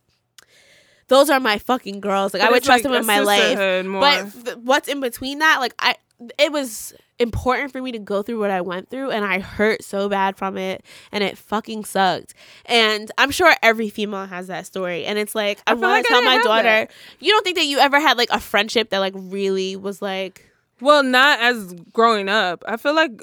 those 1.08 1.30
are 1.30 1.40
my 1.40 1.58
fucking 1.58 2.02
girls. 2.02 2.34
Like 2.34 2.44
I 2.44 2.50
would 2.52 2.64
trust 2.64 2.84
like 2.84 2.92
them 2.92 3.02
in 3.02 3.06
my 3.08 3.20
life. 3.22 3.86
more. 3.86 4.02
But 4.02 4.44
th- 4.46 4.58
what's 4.58 4.90
in 4.90 5.00
between 5.00 5.40
that, 5.40 5.60
like 5.62 5.74
I, 5.80 5.96
it 6.38 6.52
was 6.52 6.94
important 7.20 7.72
for 7.72 7.82
me 7.82 7.92
to 7.92 8.00
go 8.00 8.22
through 8.22 8.40
what 8.40 8.52
I 8.52 8.62
went 8.62 8.90
through, 8.90 9.12
and 9.12 9.26
I 9.26 9.40
hurt 9.40 9.84
so 9.84 10.10
bad 10.10 10.38
from 10.38 10.58
it, 10.58 10.84
and 11.12 11.24
it 11.24 11.38
fucking 11.38 11.86
sucked. 11.86 12.34
And 12.66 13.12
I'm 13.18 13.32
sure 13.32 13.56
every 13.62 13.90
female 13.90 14.26
has 14.26 14.48
that 14.48 14.66
story, 14.66 15.06
and 15.06 15.18
it's 15.20 15.36
like 15.36 15.62
I, 15.68 15.72
I 15.72 15.74
wanna 15.76 15.94
I 15.94 16.02
tell 16.04 16.22
my 16.24 16.38
daughter, 16.44 16.64
that. 16.64 16.92
you 17.20 17.32
don't 17.32 17.44
think 17.44 17.58
that 17.58 17.66
you 17.66 17.80
ever 17.80 18.00
had 18.00 18.18
like 18.18 18.30
a 18.32 18.40
friendship 18.40 18.90
that 18.90 19.00
like 19.00 19.14
really 19.16 19.76
was 19.76 20.02
like. 20.02 20.44
Well, 20.80 21.02
not 21.02 21.40
as 21.40 21.74
growing 21.92 22.30
up. 22.30 22.64
I 22.68 22.78
feel 22.78 22.94
like 22.94 23.20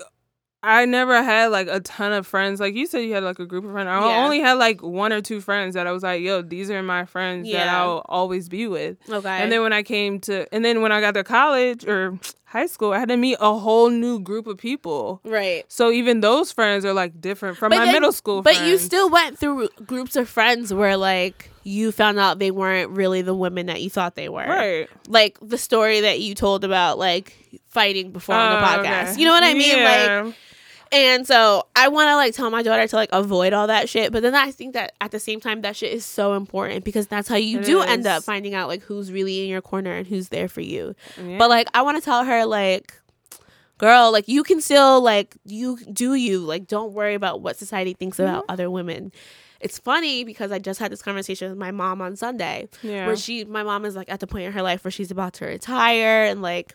I 0.67 0.87
never 0.87 1.23
had 1.23 1.49
like 1.51 1.69
a 1.69 1.81
ton 1.81 2.13
of 2.13 2.27
friends. 2.27 2.59
Like 2.59 2.75
you 2.75 2.87
said, 2.87 3.01
you 3.01 3.13
had 3.13 3.23
like 3.23 3.39
a 3.39 3.45
group 3.45 3.65
of 3.65 3.73
friends. 3.73 3.87
I 3.89 4.01
Yeah. 4.01 4.25
only 4.25 4.41
had 4.41 4.55
like 4.55 4.83
one 4.83 5.13
or 5.13 5.21
two 5.21 5.41
friends 5.43 5.75
that 5.75 5.87
I 5.87 5.93
was 5.93 6.03
like, 6.03 6.23
yo, 6.23 6.41
these 6.41 6.71
are 6.71 6.83
my 6.83 7.05
friends 7.05 7.51
that 7.53 7.69
I'll 7.69 8.03
always 8.07 8.49
be 8.49 8.67
with. 8.67 8.97
Okay. 9.11 9.29
And 9.29 9.53
then 9.53 9.63
when 9.63 9.73
I 9.75 9.83
came 9.83 10.21
to, 10.21 10.47
and 10.55 10.65
then 10.65 10.81
when 10.81 10.91
I 10.91 11.01
got 11.03 11.13
to 11.15 11.25
college 11.25 11.85
or 11.87 12.19
high 12.47 12.67
school, 12.67 12.93
I 12.93 12.99
had 13.01 13.09
to 13.11 13.17
meet 13.17 13.37
a 13.41 13.59
whole 13.59 13.91
new 13.91 14.19
group 14.21 14.47
of 14.47 14.57
people. 14.57 15.21
right. 15.25 15.65
So 15.69 15.91
even 15.91 16.21
those 16.21 16.51
friends 16.51 16.85
are 16.87 16.95
like 16.95 17.21
different 17.21 17.59
from 17.59 17.71
my 17.71 17.85
then- 17.85 17.93
middle 17.93 18.13
school 18.13 18.41
But 18.43 18.55
friends. 18.55 18.71
you 18.71 18.79
still 18.79 19.11
went 19.11 19.39
through 19.39 19.69
groups 19.85 20.17
of 20.17 20.29
friends 20.31 20.73
where 20.73 20.97
like 20.97 21.51
you 21.65 21.93
found 21.93 22.19
out 22.19 22.39
they 22.39 22.51
weren't 22.51 22.91
really 22.91 23.21
the 23.23 23.35
women 23.35 23.67
that 23.67 23.83
you 23.83 23.91
thought 23.91 24.15
they 24.15 24.29
were. 24.31 24.47
Right. 24.47 24.89
Like 25.09 25.37
the 25.43 25.59
story 25.59 26.01
that 26.01 26.21
you 26.21 26.35
told 26.35 26.65
about 26.65 26.99
like 26.99 27.37
fighting 27.69 28.13
before 28.13 28.35
on 28.35 28.51
the 28.53 28.59
Oh, 28.59 28.63
podcast. 28.85 29.11
okay. 29.13 29.21
You 29.21 29.27
know 29.27 29.33
what 29.33 29.43
I 29.43 29.53
mean? 29.55 29.77
Yeah. 29.79 30.23
Like 30.25 30.35
and 30.95 31.27
so 31.27 31.67
I 31.75 31.89
want 31.89 32.09
to 32.09 32.17
like 32.17 32.35
tell 32.35 32.49
my 32.51 32.63
daughter 32.63 32.87
to 32.87 32.97
like 32.97 33.11
avoid 33.13 33.53
all 33.53 33.67
that 33.67 33.89
shit, 33.89 34.13
but 34.13 34.23
then 34.23 34.35
I 34.35 34.51
think 34.53 34.75
that 34.75 34.93
at 35.01 35.11
the 35.11 35.19
same 35.21 35.41
time 35.41 35.61
that 35.63 35.77
shit 35.77 35.93
is 35.93 36.05
so 36.07 36.35
important 36.35 36.85
because 36.85 37.07
that's 37.09 37.29
how 37.29 37.37
you 37.37 37.59
It 37.61 37.65
do 37.67 37.81
end 37.83 38.07
up 38.07 38.23
finding 38.23 38.55
out 38.55 38.69
like 38.69 38.83
who's 38.83 39.11
really 39.13 39.43
in 39.43 39.49
your 39.49 39.61
corner 39.63 39.93
and 39.93 40.07
who's 40.07 40.29
there 40.29 40.49
for 40.49 40.61
you. 40.61 40.95
Yeah. 41.23 41.39
But 41.39 41.51
like 41.51 41.69
I 41.75 41.83
want 41.83 41.99
to 41.99 42.03
tell 42.05 42.25
her 42.25 42.45
like 42.47 42.95
girl, 43.79 44.13
like 44.13 44.29
you 44.29 44.43
can 44.45 44.61
still 44.61 45.01
like 45.01 45.37
you 45.45 45.79
do 45.93 46.15
you 46.15 46.39
like 46.41 46.67
don't 46.69 46.93
worry 46.93 47.15
about 47.15 47.41
what 47.43 47.57
society 47.57 47.93
thinks 47.95 48.19
Mm-hmm. 48.19 48.29
about 48.31 48.45
other 48.49 48.71
women. 48.71 49.13
It's 49.61 49.79
funny 49.79 50.25
because 50.25 50.53
I 50.53 50.59
just 50.59 50.79
had 50.79 50.93
this 50.93 51.01
conversation 51.01 51.49
with 51.49 51.59
my 51.59 51.71
mom 51.71 52.03
on 52.03 52.17
Sunday 52.17 52.69
Yeah. 52.83 53.07
where 53.07 53.17
she 53.17 53.45
my 53.45 53.63
mom 53.63 53.85
is 53.85 53.97
like 53.97 54.11
at 54.11 54.21
the 54.21 54.27
point 54.27 54.45
in 54.45 54.53
her 54.53 54.63
life 54.63 54.85
where 54.85 54.91
she's 54.93 55.11
about 55.11 55.33
to 55.35 55.47
retire 55.47 56.25
and 56.27 56.43
like 56.43 56.75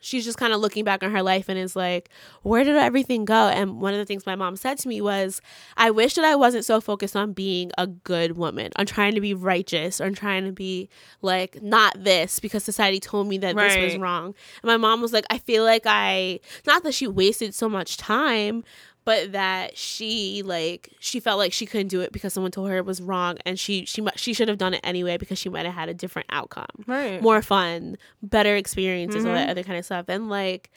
she's 0.00 0.24
just 0.24 0.38
kind 0.38 0.52
of 0.52 0.60
looking 0.60 0.84
back 0.84 1.02
on 1.02 1.10
her 1.10 1.22
life 1.22 1.48
and 1.48 1.58
is 1.58 1.74
like 1.76 2.08
where 2.42 2.64
did 2.64 2.76
everything 2.76 3.24
go? 3.24 3.48
And 3.48 3.80
one 3.80 3.92
of 3.92 3.98
the 3.98 4.04
things 4.04 4.26
my 4.26 4.36
mom 4.36 4.56
said 4.56 4.78
to 4.78 4.88
me 4.88 5.00
was 5.00 5.40
i 5.76 5.90
wish 5.90 6.14
that 6.14 6.24
i 6.24 6.34
wasn't 6.34 6.64
so 6.64 6.80
focused 6.80 7.16
on 7.16 7.32
being 7.32 7.70
a 7.78 7.86
good 7.86 8.36
woman 8.36 8.70
on 8.76 8.86
trying 8.86 9.14
to 9.14 9.20
be 9.20 9.34
righteous 9.34 10.00
on 10.00 10.14
trying 10.14 10.44
to 10.44 10.52
be 10.52 10.88
like 11.22 11.62
not 11.62 12.02
this 12.02 12.38
because 12.40 12.64
society 12.64 13.00
told 13.00 13.26
me 13.28 13.38
that 13.38 13.54
this 13.56 13.76
was 13.84 13.96
wrong. 13.98 14.34
And 14.62 14.68
my 14.68 14.76
mom 14.76 15.00
was 15.00 15.12
like 15.12 15.24
i 15.30 15.38
feel 15.38 15.64
like 15.64 15.82
i 15.86 16.40
not 16.66 16.82
that 16.84 16.94
she 16.94 17.06
wasted 17.06 17.54
so 17.54 17.68
much 17.68 17.96
time 17.96 18.64
but 19.08 19.32
that 19.32 19.74
she 19.74 20.42
like 20.44 20.90
she 21.00 21.18
felt 21.18 21.38
like 21.38 21.50
she 21.52 21.64
couldn't 21.64 21.88
do 21.88 22.02
it 22.02 22.12
because 22.12 22.34
someone 22.34 22.50
told 22.52 22.68
her 22.68 22.76
it 22.76 22.84
was 22.84 23.00
wrong 23.00 23.38
and 23.46 23.58
she 23.58 23.86
she 23.86 24.06
she 24.16 24.34
should 24.34 24.48
have 24.48 24.58
done 24.58 24.74
it 24.74 24.80
anyway 24.84 25.16
because 25.16 25.38
she 25.38 25.48
might 25.48 25.64
have 25.64 25.74
had 25.74 25.88
a 25.88 25.94
different 25.94 26.26
outcome 26.30 26.66
Right. 26.86 27.22
more 27.22 27.40
fun 27.40 27.96
better 28.22 28.54
experiences 28.54 29.24
all 29.24 29.30
Mm-hmm. 29.32 29.46
that 29.46 29.50
other 29.50 29.62
kind 29.62 29.78
of 29.78 29.84
stuff 29.86 30.04
and 30.08 30.28
like 30.28 30.70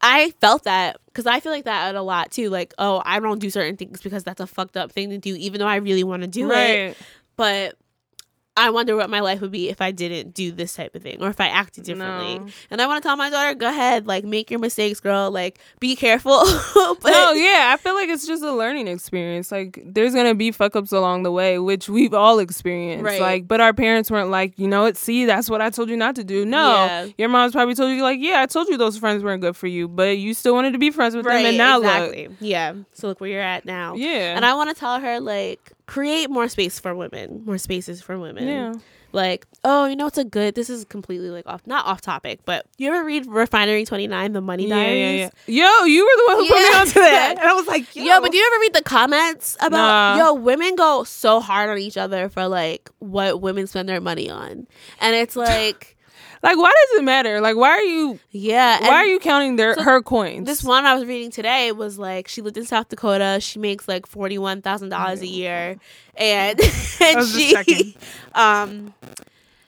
i 0.00 0.32
felt 0.40 0.64
that 0.64 0.96
because 1.06 1.26
i 1.26 1.40
feel 1.40 1.52
like 1.52 1.64
that 1.66 1.94
a 1.94 2.00
lot 2.02 2.30
too 2.30 2.48
like 2.48 2.72
oh 2.78 3.02
i 3.04 3.20
don't 3.20 3.38
do 3.38 3.50
certain 3.50 3.76
things 3.76 4.00
because 4.00 4.24
that's 4.24 4.40
a 4.40 4.46
fucked 4.46 4.76
up 4.78 4.90
thing 4.90 5.10
to 5.10 5.18
do 5.18 5.34
even 5.36 5.58
though 5.60 5.66
i 5.66 5.76
really 5.76 6.04
want 6.04 6.22
to 6.22 6.28
do 6.28 6.48
it 6.52 6.96
but 7.36 7.76
I 8.56 8.70
wonder 8.70 8.94
what 8.94 9.10
my 9.10 9.18
life 9.18 9.40
would 9.40 9.50
be 9.50 9.68
if 9.68 9.80
I 9.80 9.90
didn't 9.90 10.32
do 10.32 10.52
this 10.52 10.74
type 10.74 10.94
of 10.94 11.02
thing 11.02 11.20
or 11.20 11.28
if 11.28 11.40
I 11.40 11.48
acted 11.48 11.84
differently. 11.84 12.38
No. 12.38 12.46
And 12.70 12.80
I 12.80 12.86
want 12.86 13.02
to 13.02 13.08
tell 13.08 13.16
my 13.16 13.28
daughter, 13.28 13.52
go 13.54 13.68
ahead, 13.68 14.06
like 14.06 14.24
make 14.24 14.48
your 14.48 14.60
mistakes, 14.60 15.00
girl. 15.00 15.32
Like 15.32 15.58
be 15.80 15.96
careful. 15.96 16.38
but 16.74 17.10
no, 17.10 17.32
yeah, 17.32 17.72
I 17.74 17.76
feel 17.78 17.94
like 17.94 18.08
it's 18.08 18.28
just 18.28 18.44
a 18.44 18.52
learning 18.52 18.86
experience. 18.86 19.50
Like 19.50 19.82
there's 19.84 20.14
gonna 20.14 20.36
be 20.36 20.52
fuck 20.52 20.76
ups 20.76 20.92
along 20.92 21.24
the 21.24 21.32
way, 21.32 21.58
which 21.58 21.88
we've 21.88 22.14
all 22.14 22.38
experienced. 22.38 23.04
Right. 23.04 23.20
Like, 23.20 23.48
but 23.48 23.60
our 23.60 23.72
parents 23.72 24.08
weren't 24.08 24.30
like, 24.30 24.56
you 24.56 24.68
know 24.68 24.82
what? 24.82 24.96
See, 24.96 25.24
that's 25.24 25.50
what 25.50 25.60
I 25.60 25.70
told 25.70 25.90
you 25.90 25.96
not 25.96 26.14
to 26.14 26.22
do. 26.22 26.44
No, 26.44 26.84
Yeah. 26.84 27.08
your 27.18 27.28
mom's 27.30 27.52
probably 27.54 27.74
told 27.74 27.90
you 27.90 28.02
like, 28.02 28.20
yeah, 28.20 28.40
I 28.40 28.46
told 28.46 28.68
you 28.68 28.76
those 28.76 28.96
friends 28.98 29.24
weren't 29.24 29.42
good 29.42 29.56
for 29.56 29.66
you, 29.66 29.88
but 29.88 30.18
you 30.18 30.32
still 30.32 30.54
wanted 30.54 30.74
to 30.74 30.78
be 30.78 30.90
friends 30.90 31.16
with 31.16 31.24
them, 31.24 31.44
and 31.44 31.58
now 31.58 31.78
exactly. 31.78 32.28
look. 32.28 32.36
Yeah. 32.38 32.74
So 32.92 33.08
look 33.08 33.20
where 33.20 33.30
you're 33.30 33.40
at 33.40 33.64
now. 33.64 33.96
Yeah. 33.96 34.36
And 34.36 34.44
I 34.46 34.54
want 34.54 34.70
to 34.70 34.76
tell 34.78 35.00
her 35.00 35.18
like 35.18 35.72
create 35.86 36.30
more 36.30 36.48
space 36.48 36.78
for 36.80 36.94
women, 36.94 37.42
more 37.44 37.58
spaces 37.58 38.00
for 38.02 38.18
women. 38.18 38.46
Yeah. 38.48 38.74
Like, 39.12 39.46
oh, 39.62 39.86
you 39.86 39.94
know 39.94 40.08
it's 40.08 40.18
a 40.18 40.24
good 40.24 40.56
this 40.56 40.68
is 40.68 40.84
completely 40.86 41.30
like 41.30 41.46
off 41.46 41.64
not 41.68 41.86
off 41.86 42.00
topic, 42.00 42.40
but 42.44 42.66
you 42.78 42.88
ever 42.92 43.04
read 43.04 43.26
Refinery 43.26 43.84
29, 43.84 44.32
the 44.32 44.40
money 44.40 44.66
Yeah, 44.66 44.74
diaries? 44.74 45.20
yeah, 45.20 45.30
yeah. 45.46 45.78
Yo, 45.80 45.84
you 45.84 46.04
were 46.04 46.16
the 46.16 46.24
one 46.34 46.36
who 46.44 46.48
put 46.52 46.56
me 46.62 46.68
Yeah. 46.68 46.80
onto 46.80 46.92
that, 46.94 47.34
and 47.38 47.48
I 47.48 47.52
was 47.54 47.66
like, 47.68 47.94
yo, 47.94 48.02
Yo, 48.02 48.20
but 48.20 48.32
do 48.32 48.38
you 48.38 48.50
ever 48.52 48.60
read 48.60 48.72
the 48.74 48.82
comments 48.82 49.56
about 49.60 49.70
Nah. 49.70 50.16
yo 50.16 50.34
women 50.34 50.74
go 50.74 51.04
so 51.04 51.38
hard 51.38 51.70
on 51.70 51.78
each 51.78 51.96
other 51.96 52.28
for 52.28 52.48
like 52.48 52.90
what 52.98 53.40
women 53.40 53.68
spend 53.68 53.88
their 53.88 54.00
money 54.00 54.28
on, 54.28 54.66
and 55.00 55.14
it's 55.14 55.36
like 55.36 55.93
like, 56.44 56.56
why 56.56 56.70
does 56.70 57.00
it 57.00 57.02
matter? 57.04 57.40
Like, 57.40 57.56
why 57.56 57.70
are 57.70 57.82
you? 57.82 58.20
yeah, 58.30 58.80
Why 58.82 58.94
are 58.96 59.06
you 59.06 59.18
counting 59.18 59.56
their 59.56 59.74
so 59.74 59.82
her 59.82 60.00
coins? 60.02 60.46
This 60.46 60.62
one 60.62 60.84
I 60.84 60.94
was 60.94 61.04
reading 61.06 61.30
today 61.32 61.72
was 61.72 61.98
like 61.98 62.28
she 62.28 62.40
lived 62.42 62.56
in 62.56 62.64
South 62.64 62.88
Dakota. 62.88 63.38
She 63.40 63.58
makes 63.58 63.88
like 63.88 64.06
forty 64.06 64.38
one 64.38 64.62
thousand 64.62 64.90
dollars 64.90 65.20
a 65.22 65.26
year, 65.26 65.76
and 66.16 66.60
and 67.00 67.26
she 67.28 67.96
um 68.34 68.94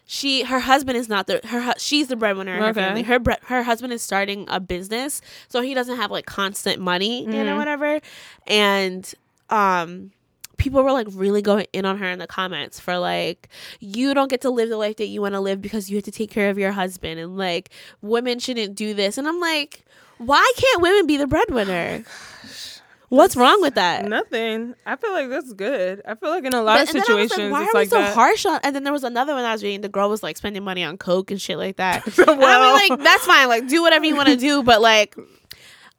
she 0.07 0.43
her 0.45 0.61
husband 0.61 0.97
is 0.97 1.09
not 1.09 1.27
the 1.27 1.41
her 1.45 1.73
she's 1.79 2.07
the 2.09 2.15
breadwinner 2.17 2.55
in 2.55 2.63
her 2.63 2.69
Okay. 2.71 2.81
family. 2.81 3.03
Her 3.03 3.19
bre- 3.19 3.33
her 3.47 3.63
husband 3.65 3.93
is 3.93 4.03
starting 4.03 4.45
a 4.49 4.61
business, 4.61 5.21
so 5.49 5.63
he 5.63 5.75
doesn't 5.75 5.97
have 5.97 6.11
like 6.13 6.27
constant 6.27 6.81
money, 6.81 7.23
you 7.25 7.29
Mm-hmm. 7.31 7.45
know, 7.47 7.57
whatever. 7.57 8.01
And 8.47 9.13
um 9.51 10.13
people 10.57 10.83
were 10.83 10.93
like 10.93 11.07
really 11.13 11.43
going 11.43 11.67
in 11.73 11.85
on 11.85 11.99
her 11.99 12.07
in 12.11 12.19
the 12.19 12.27
comments 12.27 12.81
for 12.81 12.99
like 12.99 13.49
you 13.81 14.15
don't 14.15 14.29
get 14.29 14.41
to 14.41 14.51
live 14.51 14.69
the 14.69 14.77
life 14.77 14.97
that 14.97 15.07
you 15.07 15.21
want 15.21 15.35
to 15.35 15.41
live 15.41 15.61
because 15.61 15.91
you 15.91 15.97
have 15.97 16.05
to 16.05 16.11
take 16.11 16.31
care 16.31 16.49
of 16.51 16.59
your 16.59 16.73
husband 16.73 17.21
and 17.21 17.37
like 17.37 17.71
women 18.01 18.39
shouldn't 18.39 18.75
do 18.75 18.95
this 18.95 19.19
and 19.19 19.29
i'm 19.29 19.39
like 19.41 19.85
why 20.19 20.51
can't 20.57 20.81
women 20.83 21.07
be 21.07 21.17
the 21.19 21.27
breadwinner 21.27 22.03
what's 23.09 23.37
wrong 23.37 23.61
with 23.63 23.75
that 23.75 24.05
Nothing. 24.05 24.75
I 24.85 24.97
feel 24.97 25.13
like 25.13 25.29
that's 25.29 25.53
good. 25.53 26.03
I 26.07 26.15
feel 26.17 26.31
like 26.31 26.45
in 26.45 26.53
a 26.55 26.63
lot 26.63 26.79
But- 26.79 26.89
of 26.91 26.95
and 26.97 27.05
then 27.05 27.11
I 27.11 27.15
was 27.15 27.21
like, 27.23 27.29
situations, 27.31 27.53
why 27.53 27.63
it's 27.63 27.69
are 27.69 27.75
we 27.75 27.81
like 27.81 27.89
so 27.89 27.99
that. 27.99 28.15
harsh 28.15 28.47
on? 28.47 28.61
And 28.65 28.75
then 28.75 28.83
there 28.85 28.93
was 28.93 29.05
another 29.05 29.35
one 29.35 29.45
I 29.45 29.53
was 29.53 29.63
reading. 29.63 29.81
The 29.83 29.89
girl 29.89 30.09
was 30.11 30.23
like 30.25 30.37
spending 30.37 30.65
money 30.65 30.83
on 30.83 30.97
coke 30.99 31.31
and 31.31 31.41
shit 31.41 31.57
like 31.59 31.77
that. 31.77 32.05
And 32.19 32.31
I 32.31 32.35
mean, 32.35 32.91
like 32.91 33.01
that's 33.05 33.25
fine. 33.25 33.49
Like 33.49 33.69
do 33.69 33.81
whatever 33.83 34.05
you 34.07 34.17
want 34.17 34.29
to 34.29 34.37
do, 34.37 34.63
but 34.65 34.81
like, 34.83 35.15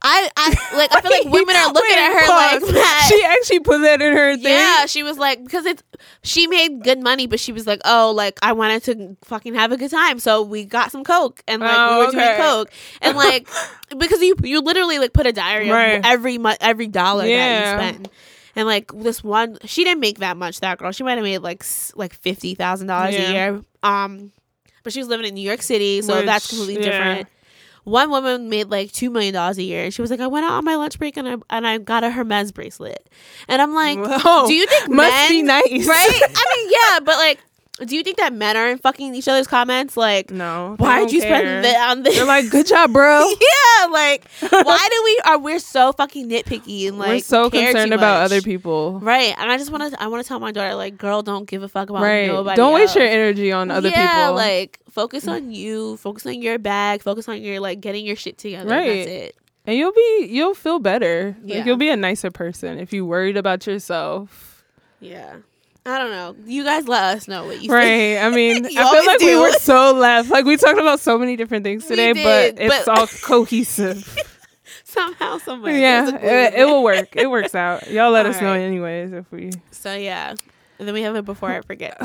I, 0.10 0.30
I 0.38 0.78
like 0.78 0.96
I 0.96 1.02
feel 1.02 1.12
like 1.12 1.26
women 1.34 1.56
are 1.56 1.68
looking 1.74 1.90
Wait, 1.90 1.98
at 1.98 2.14
her 2.14 2.26
pause. 2.28 2.62
like 2.64 2.74
that. 2.76 3.10
She 3.10 3.24
actually 3.26 3.60
put 3.60 3.82
that 3.82 4.02
in 4.02 4.16
her 4.16 4.36
thing. 4.36 4.46
Yeah, 4.46 4.86
she 4.86 5.04
was 5.04 5.18
like 5.18 5.44
because 5.44 5.66
it's 5.66 5.84
she 6.24 6.48
made 6.48 6.82
good 6.84 7.00
money, 7.00 7.28
but 7.28 7.40
she 7.42 7.52
was 7.52 7.68
like, 7.68 7.82
oh, 7.84 8.12
like 8.16 8.40
I 8.42 8.54
wanted 8.54 8.84
to 8.84 9.18
fucking 9.26 9.54
have 9.56 9.74
a 9.74 9.78
good 9.78 9.92
time, 9.92 10.20
so 10.20 10.42
we 10.44 10.64
got 10.64 10.92
some 10.92 11.04
coke 11.04 11.44
and 11.48 11.62
like 11.62 11.76
Oh, 11.78 12.00
we 12.00 12.06
were 12.06 12.12
doing 12.14 12.38
coke 12.38 12.72
and 13.02 13.18
like 13.18 13.50
because 13.98 14.22
you 14.22 14.36
you 14.44 14.62
literally 14.62 14.98
like 14.98 15.12
put 15.12 15.28
a 15.28 15.34
diary 15.34 15.70
Right. 15.70 16.00
of 16.00 16.06
every 16.06 16.38
mu- 16.38 16.54
every 16.62 16.88
dollar 16.88 17.26
that 17.26 17.76
you 17.76 17.80
spent. 17.92 18.08
And 18.56 18.66
like 18.66 18.92
this 18.94 19.24
one, 19.24 19.58
she 19.66 19.84
didn't 19.84 20.00
make 20.00 20.20
that 20.20 20.36
much. 20.38 20.62
That 20.62 20.80
girl, 20.80 20.92
she 20.92 21.04
might 21.04 21.16
have 21.16 21.24
made 21.24 21.40
like 21.40 21.64
like 21.96 22.14
fifty 22.14 22.56
thousand 22.56 22.88
dollars 22.88 23.14
a 23.16 23.32
year. 23.34 23.62
Um, 23.84 24.32
but 24.84 24.94
she 24.94 25.00
was 25.00 25.10
living 25.10 25.26
in 25.28 25.34
New 25.36 25.48
York 25.48 25.62
City, 25.62 26.02
so 26.02 26.22
that's 26.24 26.48
completely 26.48 26.86
yeah. 26.86 26.92
different. 26.92 27.28
One 27.88 28.10
woman 28.10 28.50
made 28.50 28.70
like 28.70 28.92
two 28.92 29.10
million 29.10 29.34
dollars 29.34 29.58
a 29.58 29.64
year, 29.64 29.86
and 29.86 29.94
she 29.94 30.02
was 30.02 30.12
like, 30.12 30.20
"I 30.20 30.28
went 30.28 30.46
out 30.46 30.52
on 30.52 30.66
my 30.66 30.76
lunch 30.76 31.00
break 31.00 31.16
and 31.16 31.26
I 31.26 31.36
and 31.50 31.66
I 31.66 31.78
got 31.78 32.04
a 32.04 32.12
Hermes 32.12 32.52
bracelet." 32.52 33.08
And 33.48 33.62
I'm 33.62 33.74
like, 33.74 33.98
Whoa. 33.98 34.46
"Do 34.46 34.54
you 34.54 34.68
think 34.68 34.90
Must 34.90 35.10
men, 35.10 35.30
be 35.30 35.42
nice. 35.42 35.88
right? 35.88 36.22
I 36.36 36.56
mean, 36.58 36.70
yeah, 36.92 37.00
but 37.00 37.16
like." 37.16 37.40
Do 37.86 37.96
you 37.96 38.02
think 38.02 38.18
that 38.18 38.34
men 38.34 38.58
aren't 38.58 38.82
fucking 38.82 39.14
each 39.14 39.28
other's 39.28 39.46
comments? 39.46 39.96
Like, 39.96 40.32
No. 40.32 40.74
why 40.80 41.02
did 41.02 41.12
you 41.12 41.22
care. 41.22 41.38
spend 41.38 41.64
that 41.64 41.92
on 41.92 42.02
this? 42.02 42.16
They're 42.16 42.26
like, 42.26 42.50
good 42.50 42.66
job, 42.66 42.92
bro. 42.92 43.20
yeah, 43.30 43.86
like, 43.92 44.28
why 44.50 44.88
do 44.92 45.02
we 45.06 45.22
are 45.28 45.38
we're 45.38 45.60
so 45.60 45.92
fucking 45.94 46.28
nitpicky 46.28 46.88
and 46.88 46.98
like 46.98 47.10
We're 47.10 47.20
so 47.20 47.52
concerned 47.52 47.94
about 47.94 48.24
other 48.24 48.42
people. 48.42 49.00
Right, 49.00 49.36
and 49.38 49.52
I 49.52 49.60
just 49.60 49.70
want 49.70 49.94
to 49.94 50.02
I 50.02 50.08
want 50.08 50.24
to 50.24 50.28
tell 50.28 50.40
my 50.40 50.52
daughter 50.52 50.74
like, 50.74 50.98
girl, 50.98 51.22
don't 51.22 51.48
give 51.48 51.62
a 51.62 51.68
fuck 51.70 51.92
about 51.92 52.02
Right. 52.02 52.26
nobody. 52.26 52.56
Don't 52.56 52.74
waste 52.74 52.96
your 52.96 53.06
energy 53.06 53.52
on 53.52 53.70
other 53.70 53.90
yeah, 53.90 54.24
people. 54.24 54.34
like 54.38 54.80
focus 54.98 55.26
mm. 55.26 55.34
on 55.34 55.52
you, 55.52 55.96
focus 55.98 56.26
on 56.26 56.42
your 56.42 56.58
bag, 56.58 57.04
focus 57.04 57.30
on 57.30 57.40
your 57.40 57.60
like 57.60 57.80
getting 57.80 58.04
your 58.04 58.16
shit 58.16 58.40
together. 58.40 58.68
Right. 58.68 58.88
Right. 58.90 58.96
That's 58.96 59.10
it. 59.10 59.36
and 59.68 59.78
you'll 59.78 59.92
be 59.92 60.28
you'll 60.32 60.56
feel 60.56 60.80
better. 60.80 61.38
Yeah. 61.44 61.58
Like 61.58 61.66
you'll 61.68 61.78
be 61.78 61.90
a 61.90 61.96
nicer 61.96 62.32
person 62.32 62.80
if 62.80 62.92
you 62.92 63.06
worried 63.06 63.38
about 63.38 63.68
yourself. 63.68 64.66
Yeah. 65.00 65.36
I 65.86 66.00
don't 66.00 66.10
know. 66.10 66.36
You 66.46 66.64
guys 66.64 66.88
let 66.88 67.16
us 67.16 67.28
know 67.28 67.46
what 67.46 67.62
you 67.62 67.70
think. 67.70 67.72
Right. 67.72 68.18
I 68.18 68.32
mean, 68.32 68.66
I 68.66 68.70
feel 68.70 69.06
like 69.06 69.20
we 69.20 69.40
were 69.40 69.52
so 69.54 69.94
left. 69.94 70.32
Like 70.32 70.46
we 70.46 70.58
talked 70.58 70.80
about 70.80 71.00
so 71.00 71.20
many 71.20 71.36
different 71.36 71.64
things 71.64 71.86
today, 71.86 72.14
did, 72.14 72.24
but 72.56 72.64
it's 72.64 72.86
but- 72.86 72.98
all 72.98 73.08
cohesive. 73.22 74.18
Somehow, 74.84 75.38
somewhere. 75.38 75.78
yeah, 75.78 76.06
there's 76.06 76.14
a 76.14 76.18
glue 76.18 76.30
it, 76.30 76.54
it 76.56 76.66
will 76.66 76.82
work. 76.82 77.16
It 77.16 77.30
works 77.30 77.54
out. 77.54 77.92
Y'all 77.92 78.10
let 78.10 78.26
All 78.26 78.32
us 78.32 78.42
know 78.42 78.52
right. 78.52 78.62
anyways 78.62 79.12
if 79.12 79.30
we. 79.32 79.52
So 79.70 79.94
yeah. 79.94 80.34
And 80.80 80.88
then 80.88 80.94
we 80.94 81.02
have 81.02 81.16
it 81.16 81.26
before 81.26 81.50
I 81.50 81.62
forget. 81.62 81.98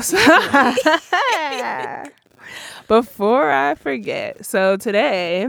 Before 2.87 3.51
I 3.51 3.75
forget, 3.75 4.45
so 4.45 4.77
today 4.77 5.47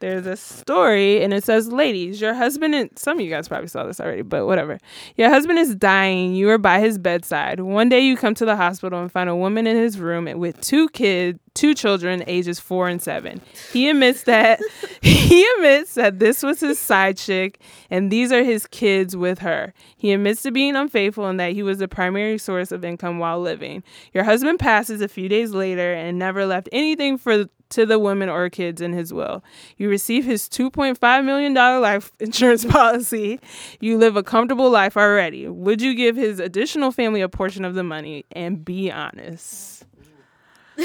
there's 0.00 0.26
a 0.26 0.36
story 0.36 1.22
and 1.22 1.32
it 1.32 1.44
says, 1.44 1.68
Ladies, 1.68 2.20
your 2.20 2.34
husband 2.34 2.74
and 2.74 2.90
some 2.98 3.18
of 3.18 3.24
you 3.24 3.30
guys 3.30 3.48
probably 3.48 3.68
saw 3.68 3.84
this 3.84 4.00
already, 4.00 4.22
but 4.22 4.46
whatever. 4.46 4.78
Your 5.16 5.30
husband 5.30 5.58
is 5.58 5.74
dying. 5.74 6.34
You 6.34 6.50
are 6.50 6.58
by 6.58 6.80
his 6.80 6.98
bedside. 6.98 7.60
One 7.60 7.88
day 7.88 8.00
you 8.00 8.16
come 8.16 8.34
to 8.34 8.44
the 8.44 8.56
hospital 8.56 9.00
and 9.00 9.10
find 9.10 9.30
a 9.30 9.36
woman 9.36 9.66
in 9.66 9.76
his 9.76 9.98
room 9.98 10.28
with 10.38 10.60
two 10.60 10.88
kids, 10.90 11.38
two 11.54 11.74
children, 11.74 12.24
ages 12.26 12.60
four 12.60 12.88
and 12.88 13.00
seven. 13.00 13.40
He 13.72 13.88
admits 13.88 14.24
that 14.24 14.60
he 15.02 15.46
admits 15.56 15.94
that 15.94 16.18
this 16.18 16.42
was 16.42 16.60
his 16.60 16.78
side 16.78 17.16
chick 17.16 17.60
and 17.90 18.10
these 18.10 18.32
are 18.32 18.42
his 18.42 18.66
kids 18.66 19.16
with 19.16 19.38
her. 19.40 19.72
He 19.96 20.12
admits 20.12 20.42
to 20.42 20.50
being 20.50 20.76
unfaithful 20.76 21.26
and 21.26 21.38
that 21.40 21.52
he 21.52 21.62
was 21.62 21.78
the 21.78 21.88
primary 21.88 22.38
source 22.38 22.72
of 22.72 22.84
income 22.84 23.18
while 23.18 23.40
living. 23.40 23.82
Your 24.12 24.24
husband 24.24 24.58
passes 24.58 25.00
a 25.00 25.08
few 25.08 25.28
days 25.28 25.52
later 25.52 25.92
and 25.92 26.18
never 26.18 26.46
left 26.46 26.68
anything 26.72 27.18
for 27.18 27.46
to 27.74 27.86
the 27.86 27.98
women 27.98 28.28
or 28.28 28.48
kids 28.50 28.80
in 28.80 28.92
his 28.92 29.12
will. 29.12 29.44
You 29.76 29.88
receive 29.88 30.24
his 30.24 30.48
$2.5 30.48 31.24
million 31.24 31.54
life 31.54 32.12
insurance 32.20 32.64
policy. 32.64 33.40
You 33.80 33.98
live 33.98 34.16
a 34.16 34.22
comfortable 34.22 34.70
life 34.70 34.96
already. 34.96 35.46
Would 35.48 35.80
you 35.82 35.94
give 35.94 36.16
his 36.16 36.40
additional 36.40 36.90
family 36.92 37.20
a 37.20 37.28
portion 37.28 37.64
of 37.64 37.74
the 37.74 37.82
money? 37.84 38.24
And 38.32 38.64
be 38.64 38.90
honest. 38.90 39.84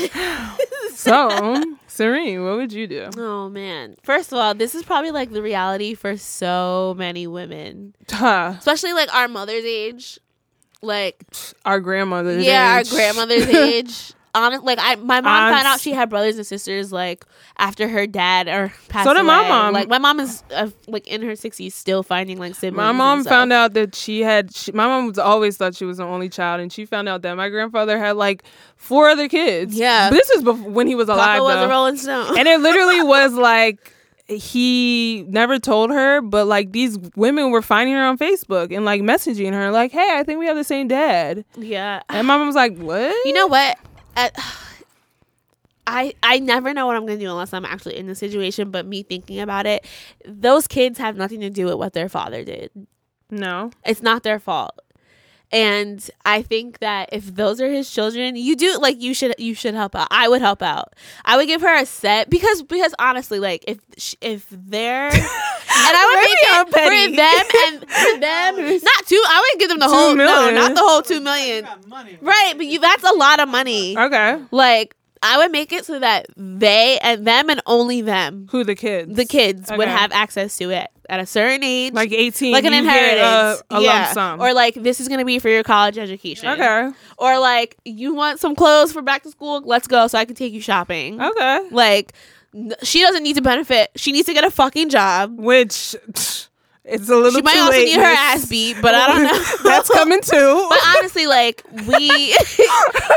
so, 0.94 1.64
Serene, 1.88 2.44
what 2.46 2.58
would 2.58 2.72
you 2.72 2.86
do? 2.88 3.10
Oh 3.18 3.50
man. 3.50 3.96
First 4.04 4.32
of 4.32 4.38
all, 4.38 4.54
this 4.54 4.76
is 4.76 4.84
probably 4.84 5.12
like 5.12 5.32
the 5.32 5.42
reality 5.42 5.96
for 5.96 6.16
so 6.18 6.94
many 6.98 7.26
women. 7.28 7.96
Huh, 8.10 8.54
Especially 8.58 8.94
like 8.94 9.14
our 9.14 9.28
mother's 9.28 9.66
age. 9.66 10.20
Like 10.82 11.24
our 11.66 11.80
grandmother's 11.80 12.42
age. 12.42 12.46
yeah, 12.48 12.78
age. 12.80 12.88
our 12.88 12.96
grandmother's 12.98 13.48
age. 13.48 14.14
Honest, 14.36 14.64
like 14.64 14.78
I, 14.80 14.96
my 14.96 15.22
mom 15.22 15.54
found 15.54 15.66
out 15.66 15.80
she 15.80 15.92
had 15.92 16.10
brothers 16.10 16.38
and 16.38 16.46
sisters 16.46 16.92
like 16.92 17.26
after 17.58 17.88
her 17.88 18.06
dad 18.06 18.48
or 18.48 18.72
passed 18.88 19.06
So 19.06 19.14
did 19.14 19.24
my 19.24 19.48
mom. 19.48 19.74
Like 19.74 19.88
my 19.88 19.98
mom 19.98 20.20
is 20.20 20.44
uh, 20.54 20.70
like 20.88 21.08
in 21.08 21.22
her 21.24 21.36
sixties, 21.36 21.74
still 21.74 22.04
finding 22.04 22.38
like 22.38 22.56
siblings. 22.56 22.78
My 22.78 22.92
mom 22.92 23.24
found 23.24 23.52
out 23.52 23.74
that 23.74 23.96
she 23.96 24.22
had. 24.22 24.56
She, 24.56 24.72
my 24.72 24.86
mom 24.86 25.08
was 25.08 25.18
always 25.18 25.58
thought 25.58 25.76
she 25.76 25.86
was 25.86 25.98
the 25.98 26.06
only 26.06 26.30
child, 26.30 26.62
and 26.62 26.72
she 26.72 26.86
found 26.86 27.10
out 27.10 27.24
that 27.24 27.36
my 27.36 27.50
grandfather 27.50 27.98
had 27.98 28.18
like 28.18 28.44
four 28.76 29.10
other 29.10 29.28
kids. 29.28 29.76
Yeah. 29.76 30.10
but 30.10 30.16
this 30.16 30.30
was 30.36 30.44
before, 30.44 30.70
when 30.70 30.88
he 30.88 30.96
was 30.96 31.10
alive. 31.10 31.40
Papa 31.40 31.44
was 31.44 31.56
though. 31.56 31.66
a 31.66 31.70
Rolling 31.70 31.98
Stone. 31.98 32.38
and 32.38 32.48
it 32.48 32.60
literally 32.60 33.02
was 33.08 33.34
like 33.34 33.94
he 34.30 35.26
never 35.28 35.58
told 35.58 35.90
her, 35.90 36.22
but 36.22 36.46
like 36.46 36.72
these 36.72 36.98
women 37.16 37.50
were 37.50 37.62
finding 37.62 37.96
her 37.96 38.06
on 38.06 38.18
Facebook 38.18 38.76
and 38.76 38.86
like 38.86 39.02
messaging 39.02 39.54
her, 39.54 39.72
like, 39.72 39.92
"Hey, 39.92 40.08
I 40.12 40.24
think 40.24 40.40
we 40.40 40.46
have 40.46 40.56
the 40.56 40.64
same 40.64 40.88
dad." 40.88 41.46
yeah, 41.58 42.02
And 42.10 42.28
my 42.28 42.38
mom 42.38 42.48
was 42.48 42.56
like, 42.56 42.78
"What?" 42.78 43.16
You 43.26 43.34
know 43.34 43.48
what? 43.48 43.78
At, 44.20 44.38
I 45.88 46.14
I 46.22 46.40
never 46.40 46.74
know 46.74 46.86
what 46.86 46.96
I'm 46.96 47.06
gonna 47.06 47.20
do 47.20 47.30
unless 47.30 47.54
I'm 47.54 47.66
actually 47.66 47.98
in 47.98 48.08
the 48.08 48.16
situation. 48.16 48.70
But 48.70 48.86
me 48.86 49.04
thinking 49.04 49.40
about 49.40 49.66
it, 49.66 49.86
those 50.26 50.68
kids 50.68 51.00
have 51.00 51.16
nothing 51.16 51.40
to 51.42 51.50
do 51.50 51.66
with 51.66 51.76
what 51.76 51.94
their 51.94 52.10
father 52.10 52.44
did. 52.44 52.70
No. 53.32 53.72
It's 53.86 54.02
not 54.02 54.24
their 54.24 54.40
fault. 54.40 54.80
And 55.52 56.08
I 56.26 56.44
think 56.44 56.78
that 56.80 57.10
if 57.12 57.34
those 57.34 57.60
are 57.60 57.70
his 57.70 57.90
children, 57.90 58.36
you 58.36 58.56
do 58.56 58.78
like 58.80 59.02
you 59.02 59.16
should 59.16 59.34
you 59.40 59.56
should 59.56 59.74
help 59.74 59.96
out. 59.96 60.08
I 60.12 60.28
would 60.28 60.42
help 60.42 60.62
out. 60.62 60.94
I 61.26 61.38
would 61.38 61.48
give 61.48 61.62
her 61.62 61.76
a 61.76 61.88
set 61.88 62.30
because 62.30 62.62
because 62.62 62.94
honestly, 63.00 63.40
like 63.40 63.64
if 63.68 63.80
if 64.22 64.46
they're 64.52 65.12
and 65.88 65.98
I 65.98 66.04
would 66.06 66.20
Maybe 66.20 66.30
make 66.30 66.68
it 66.68 66.74
petty. 66.74 67.12
for 67.12 67.16
them 67.16 67.46
and 67.68 67.90
for 67.90 68.20
them 68.20 68.80
not 68.84 69.06
two. 69.08 69.22
I 69.28 69.50
would 69.54 69.60
give 69.60 69.70
them 69.70 69.80
the 69.80 69.86
Two 69.88 69.92
whole 69.94 70.16
no, 70.16 70.50
not 70.52 70.76
the 70.76 70.82
whole 70.82 71.02
two 71.02 71.22
million. 71.22 71.66
Right, 72.22 72.54
but 72.58 72.66
you 72.66 72.80
that's 72.80 73.04
a 73.04 73.14
lot 73.14 73.40
of 73.40 73.50
money. 73.50 73.98
Okay. 73.98 74.40
Like 74.52 74.96
I 75.22 75.38
would 75.38 75.52
make 75.52 75.74
it 75.74 75.86
so 75.86 76.00
that 76.00 76.28
they 76.38 76.98
and 77.02 77.28
them 77.28 77.50
and 77.50 77.62
only 77.66 78.02
them, 78.02 78.48
Who 78.52 78.64
the 78.64 78.76
kids? 78.76 79.16
the 79.16 79.26
kids, 79.26 79.70
would 79.76 79.88
have 79.90 80.12
access 80.14 80.56
to 80.58 80.70
it 80.70 80.88
at 81.10 81.20
a 81.20 81.26
certain 81.26 81.62
age, 81.64 81.92
like 81.94 82.12
eighteen, 82.14 82.54
like 82.54 82.64
an 82.64 82.72
you 82.72 82.80
inheritance, 82.80 83.64
a, 83.70 83.76
a 83.76 83.82
yeah. 83.82 84.02
lump 84.04 84.08
sum. 84.14 84.40
or 84.42 84.54
like 84.54 84.76
this 84.76 85.00
is 85.02 85.08
gonna 85.10 85.26
be 85.26 85.40
for 85.40 85.50
your 85.50 85.64
college 85.64 85.98
education. 85.98 86.48
okay. 86.50 86.92
Or 87.18 87.38
like 87.40 87.76
you 87.84 88.14
want 88.16 88.40
some 88.40 88.56
clothes 88.56 88.94
for 88.94 89.02
back 89.02 89.24
to 89.24 89.30
school, 89.32 89.62
let's 89.66 89.88
go 89.88 90.08
so 90.08 90.18
I 90.18 90.24
can 90.26 90.36
take 90.36 90.54
you 90.54 90.62
shopping. 90.62 91.20
Okay. 91.22 91.68
Like 91.72 92.14
n- 92.14 92.39
she 92.84 93.02
doesn't 93.02 93.24
need 93.24 93.36
to 93.36 93.42
benefit. 93.42 93.92
She 93.96 94.12
needs 94.12 94.28
to 94.28 94.34
get 94.34 94.44
a 94.44 94.52
fucking 94.52 94.90
job. 94.90 95.38
Which 95.38 95.96
it's 96.86 97.10
a 97.10 97.16
little. 97.16 97.32
She 97.32 97.42
might 97.42 97.58
also 97.58 97.72
late, 97.72 97.86
need 97.86 97.98
her 97.98 98.04
ass 98.04 98.46
beat, 98.48 98.78
but 98.82 98.96
I 98.96 99.08
don't 99.08 99.24
know. 99.64 99.70
That's 99.70 99.90
coming 99.90 100.22
too. 100.22 100.66
But 100.70 100.80
honestly, 100.98 101.28
like 101.28 101.64
we 101.88 102.10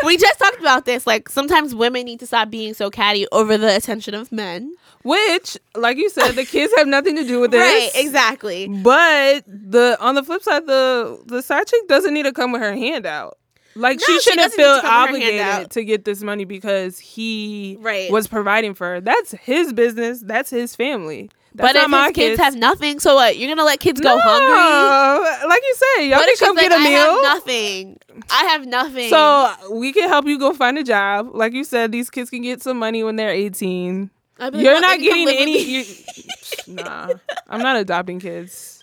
we 0.05 0.17
just 0.17 0.39
talked 0.39 0.61
about 0.61 0.85
this. 0.85 1.07
Like 1.07 1.29
sometimes 1.29 1.75
women 1.75 2.05
need 2.05 2.21
to 2.21 2.27
stop 2.27 2.51
being 2.51 2.75
so 2.75 2.91
catty 2.91 3.27
over 3.33 3.57
the 3.57 3.75
attention 3.75 4.15
of 4.15 4.31
men. 4.33 4.75
Which, 5.05 5.59
like 5.75 5.97
you 5.97 6.11
said, 6.11 6.33
the 6.33 6.45
kids 6.45 6.73
have 6.77 6.87
nothing 6.87 7.17
to 7.17 7.25
do 7.25 7.41
with 7.41 7.51
this. 7.51 7.61
Right, 7.61 7.91
exactly. 8.05 8.69
But 8.69 9.45
the 9.49 9.97
on 10.01 10.15
the 10.15 10.23
flip 10.23 10.43
side, 10.43 10.67
the 10.67 11.21
the 11.27 11.43
side 11.43 11.67
chick 11.67 11.89
doesn't 11.89 12.15
need 12.15 12.23
to 12.25 12.33
come 12.33 12.53
with 12.53 12.63
her 12.63 12.75
hand 12.75 13.05
out. 13.07 13.39
Like 13.75 13.99
No, 14.01 14.05
she 14.07 14.13
she 14.15 14.21
shouldn't 14.21 14.43
doesn't 14.43 14.57
feel 14.59 14.77
to 14.77 14.81
come 14.83 15.13
with 15.13 15.23
her 15.23 15.27
hand 15.31 15.41
obligated 15.41 15.71
to 15.73 15.85
get 15.85 16.05
this 16.05 16.23
money 16.23 16.45
because 16.45 16.99
he 16.99 17.77
Right. 17.81 18.11
was 18.11 18.27
providing 18.27 18.75
for 18.75 18.87
her. 18.87 19.01
That's 19.01 19.33
his 19.33 19.73
business. 19.73 20.21
That's 20.21 20.51
his 20.51 20.77
family. 20.77 21.31
That's 21.55 21.69
but 21.69 21.75
not 21.79 21.85
if 21.85 21.91
my 21.91 22.07
his 22.07 22.13
kids 22.15 22.41
have 22.41 22.55
nothing, 22.57 22.99
so 22.99 23.15
what? 23.15 23.37
You're 23.37 23.49
gonna 23.51 23.65
let 23.67 23.79
kids 23.79 24.01
go 24.01 24.15
No, 24.15 24.21
hungry? 24.23 25.49
Like 25.49 25.61
you 25.63 25.75
said, 25.77 26.03
y'all 26.05 26.19
What 26.19 26.27
can 26.39 26.47
come 26.49 26.57
like, 26.57 26.71
get 26.71 26.73
a 26.73 26.77
I 26.77 26.85
meal. 26.89 26.99
have 26.99 27.23
nothing. 27.23 27.99
I 28.31 28.45
have 28.45 28.67
nothing. 28.67 29.09
So 29.11 29.53
we 29.71 29.93
can 29.93 30.09
help 30.09 30.27
you 30.27 30.39
go 30.39 30.55
find 30.55 30.79
a 30.79 30.83
job. 30.83 31.31
Like 31.35 31.53
you 31.53 31.65
said, 31.65 31.93
these 31.93 32.09
kids 32.11 32.31
can 32.31 32.41
get 32.43 32.63
some 32.63 32.79
money 32.79 33.03
when 33.05 33.17
they're 33.17 33.31
18. 33.31 34.11
Like, 34.39 34.55
You're 34.55 34.81
not 34.81 34.99
they 34.99 35.05
can 35.07 35.09
come 35.11 35.25
getting 35.27 35.29
any. 35.43 35.53
me?" 35.53 35.61
You, 35.63 35.85
nah, 36.69 37.15
I'm 37.49 37.61
not 37.61 37.77
adopting 37.77 38.19
kids, 38.19 38.82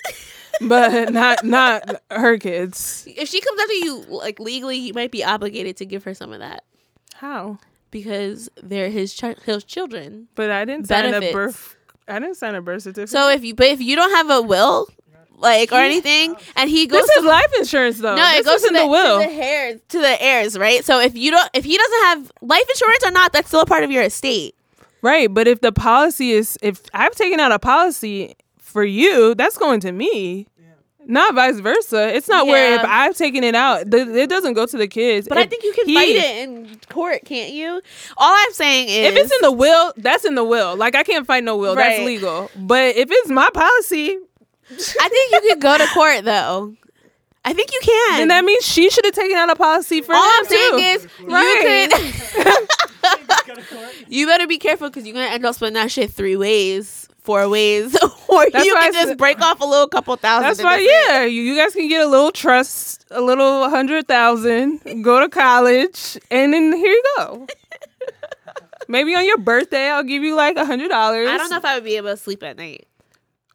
but 0.61 1.11
not 1.13 1.43
not 1.43 2.01
her 2.11 2.37
kids. 2.37 3.05
if 3.07 3.29
she 3.29 3.41
comes 3.41 3.61
after 3.61 3.73
you, 3.73 4.05
like 4.09 4.39
legally, 4.39 4.77
you 4.77 4.93
might 4.93 5.11
be 5.11 5.23
obligated 5.23 5.77
to 5.77 5.85
give 5.85 6.03
her 6.03 6.13
some 6.13 6.33
of 6.33 6.39
that 6.39 6.63
How? 7.15 7.59
because 7.91 8.49
they're 8.61 8.89
his 8.89 9.13
ch- 9.13 9.39
his 9.45 9.63
children. 9.63 10.27
But 10.35 10.51
I 10.51 10.65
didn't 10.65 10.87
sign 10.87 11.13
a 11.13 11.31
birth. 11.31 11.75
I 12.07 12.19
didn't 12.19 12.35
sign 12.35 12.55
a 12.55 12.61
birth 12.61 12.83
certificate. 12.83 13.09
So 13.09 13.29
if 13.29 13.43
you, 13.43 13.53
but 13.53 13.67
if 13.67 13.81
you 13.81 13.95
don't 13.95 14.11
have 14.11 14.29
a 14.29 14.41
will, 14.41 14.87
like 15.37 15.71
or 15.71 15.75
anything, 15.79 16.35
and 16.55 16.69
he 16.69 16.87
goes 16.87 17.01
this 17.01 17.13
to 17.13 17.19
is 17.19 17.25
life 17.25 17.51
insurance, 17.57 17.99
though. 17.99 18.15
No, 18.15 18.23
this 18.31 18.39
it 18.39 18.45
goes 18.45 18.61
to 18.63 18.67
the, 18.69 18.79
the 18.79 18.87
will. 18.87 19.21
to 19.21 19.27
the 19.27 19.33
heirs, 19.33 19.81
to 19.89 19.99
the 19.99 20.21
heirs, 20.21 20.57
right? 20.57 20.83
So 20.83 20.99
if 20.99 21.15
you 21.15 21.31
don't, 21.31 21.49
if 21.53 21.63
he 21.63 21.77
doesn't 21.77 22.01
have 22.01 22.31
life 22.41 22.65
insurance 22.69 23.05
or 23.05 23.11
not, 23.11 23.31
that's 23.31 23.47
still 23.47 23.61
a 23.61 23.65
part 23.65 23.83
of 23.83 23.91
your 23.91 24.03
estate. 24.03 24.55
Right, 25.01 25.33
but 25.33 25.47
if 25.47 25.61
the 25.61 25.71
policy 25.71 26.31
is 26.31 26.57
if 26.61 26.81
I've 26.93 27.15
taken 27.15 27.39
out 27.39 27.51
a 27.51 27.59
policy 27.59 28.35
for 28.57 28.83
you, 28.83 29.33
that's 29.35 29.57
going 29.57 29.79
to 29.81 29.91
me. 29.91 30.47
Not 31.11 31.33
vice 31.33 31.59
versa. 31.59 32.15
It's 32.15 32.27
not 32.29 32.45
where 32.45 32.75
if 32.75 32.81
I've 32.85 33.15
taken 33.17 33.43
it 33.43 33.55
out, 33.55 33.89
th- 33.89 34.07
it 34.07 34.29
doesn't 34.29 34.53
go 34.53 34.67
to 34.67 34.77
the 34.77 34.87
kids. 34.87 35.27
But 35.27 35.39
I 35.39 35.45
think 35.47 35.63
you 35.63 35.73
can 35.73 35.87
he- 35.87 35.95
fight 35.95 36.09
it 36.15 36.37
in 36.47 36.79
court, 36.89 37.25
can't 37.25 37.51
you? 37.51 37.81
All 38.15 38.31
I'm 38.33 38.53
saying 38.53 38.89
is, 38.89 39.07
If 39.11 39.15
it's 39.17 39.31
in 39.33 39.39
the 39.41 39.51
will, 39.51 39.91
that's 39.97 40.23
in 40.23 40.35
the 40.35 40.43
will. 40.43 40.75
Like 40.77 40.93
I 40.95 41.01
can't 41.01 41.25
fight 41.25 41.43
no 41.43 41.57
will. 41.57 41.73
That's 41.75 41.99
legal. 42.05 42.51
But 42.55 42.95
if 42.95 43.09
it's 43.11 43.29
my 43.29 43.49
policy, 43.51 44.19
I 44.71 45.09
think 45.09 45.31
you 45.31 45.41
could 45.49 45.59
go 45.61 45.77
to 45.79 45.87
court 45.87 46.25
though. 46.25 46.75
I 47.43 47.53
think 47.53 47.71
you 47.73 47.79
can. 47.81 48.21
And 48.21 48.29
that 48.31 48.45
means 48.45 48.63
she 48.63 48.91
should 48.91 49.05
have 49.05 49.15
taken 49.15 49.35
out 49.35 49.49
a 49.49 49.55
policy 49.55 50.01
for 50.01 50.13
All 50.13 50.21
him 50.23 50.31
I'm 50.39 50.45
saying 50.45 50.71
too. 50.71 50.77
is, 50.77 51.07
Right. 51.21 51.89
you 52.37 52.43
could. 52.43 52.67
you 54.09 54.27
better 54.27 54.45
be 54.45 54.59
careful 54.59 54.89
because 54.89 55.05
you're 55.07 55.15
gonna 55.15 55.25
end 55.33 55.43
up 55.45 55.55
splitting 55.55 55.73
that 55.73 55.89
shit 55.91 56.11
three 56.11 56.35
ways, 56.35 57.08
four 57.29 57.47
ways, 57.47 57.95
or 58.27 58.43
you 58.43 58.73
can 58.73 58.91
just 58.91 59.15
break 59.19 59.39
off 59.39 59.61
a 59.61 59.65
little 59.65 59.87
couple 59.87 60.15
thousand. 60.15 60.47
That's 60.47 60.63
why, 60.63 60.79
yeah, 60.79 61.25
you, 61.25 61.43
you 61.43 61.55
guys 61.55 61.73
can 61.73 61.87
get 61.87 62.01
a 62.01 62.07
little 62.07 62.31
trust, 62.31 63.05
a 63.11 63.21
little 63.21 63.69
hundred 63.69 64.07
thousand, 64.07 65.03
go 65.03 65.19
to 65.19 65.29
college, 65.29 66.17
and 66.31 66.55
then 66.55 66.73
here 66.73 66.91
you 66.91 67.03
go. 67.17 67.45
Maybe 68.87 69.13
on 69.13 69.27
your 69.27 69.37
birthday, 69.37 69.89
I'll 69.89 70.03
give 70.03 70.23
you 70.23 70.35
like 70.35 70.57
a 70.57 70.65
hundred 70.65 70.87
dollars. 70.87 71.29
I 71.29 71.37
don't 71.37 71.51
know 71.51 71.57
if 71.57 71.65
I 71.65 71.75
would 71.75 71.83
be 71.83 71.97
able 71.97 72.09
to 72.09 72.17
sleep 72.17 72.41
at 72.41 72.57
night. 72.57 72.87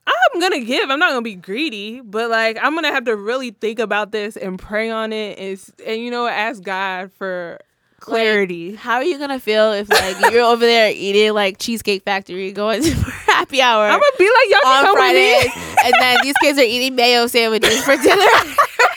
I'm 0.07 0.41
gonna 0.41 0.61
give. 0.61 0.89
I'm 0.89 1.01
not 1.01 1.11
gonna 1.11 1.23
be 1.23 1.35
greedy, 1.35 2.01
but 2.01 2.31
like 2.31 2.57
I'm 2.63 2.77
gonna 2.77 2.93
have 2.93 3.07
to 3.07 3.17
really 3.17 3.51
think 3.51 3.81
about 3.81 4.13
this 4.13 4.37
and 4.37 4.57
pray 4.57 4.89
on 4.89 5.13
it, 5.13 5.37
and, 5.37 5.61
and 5.85 6.01
you 6.01 6.13
know, 6.13 6.29
ask 6.29 6.63
God 6.63 7.11
for 7.11 7.59
clarity. 8.05 8.75
How 8.75 8.97
are 8.97 9.05
you 9.05 9.19
gonna 9.19 9.41
feel 9.41 9.73
if 9.73 9.89
like 9.91 10.33
you're 10.33 10.43
over 10.45 10.65
there 10.65 10.91
eating 10.95 11.33
like 11.33 11.59
Cheesecake 11.59 12.03
Factory, 12.05 12.53
going 12.53 12.83
to 12.85 12.91
happy 12.93 13.61
hour 13.63 13.85
I'm 13.85 13.93
gonna 13.93 14.03
be 14.19 14.25
like, 14.31 14.51
y'all 14.63 14.73
on 14.73 14.85
come 14.85 14.97
Fridays, 14.97 15.45
with 15.45 15.57
me. 15.57 15.63
and 15.85 15.95
then 16.01 16.19
these 16.23 16.37
kids 16.43 16.59
are 16.59 16.63
eating 16.63 16.95
mayo 16.95 17.27
sandwiches 17.27 17.83
for 17.85 17.97
dinner? 17.97 18.25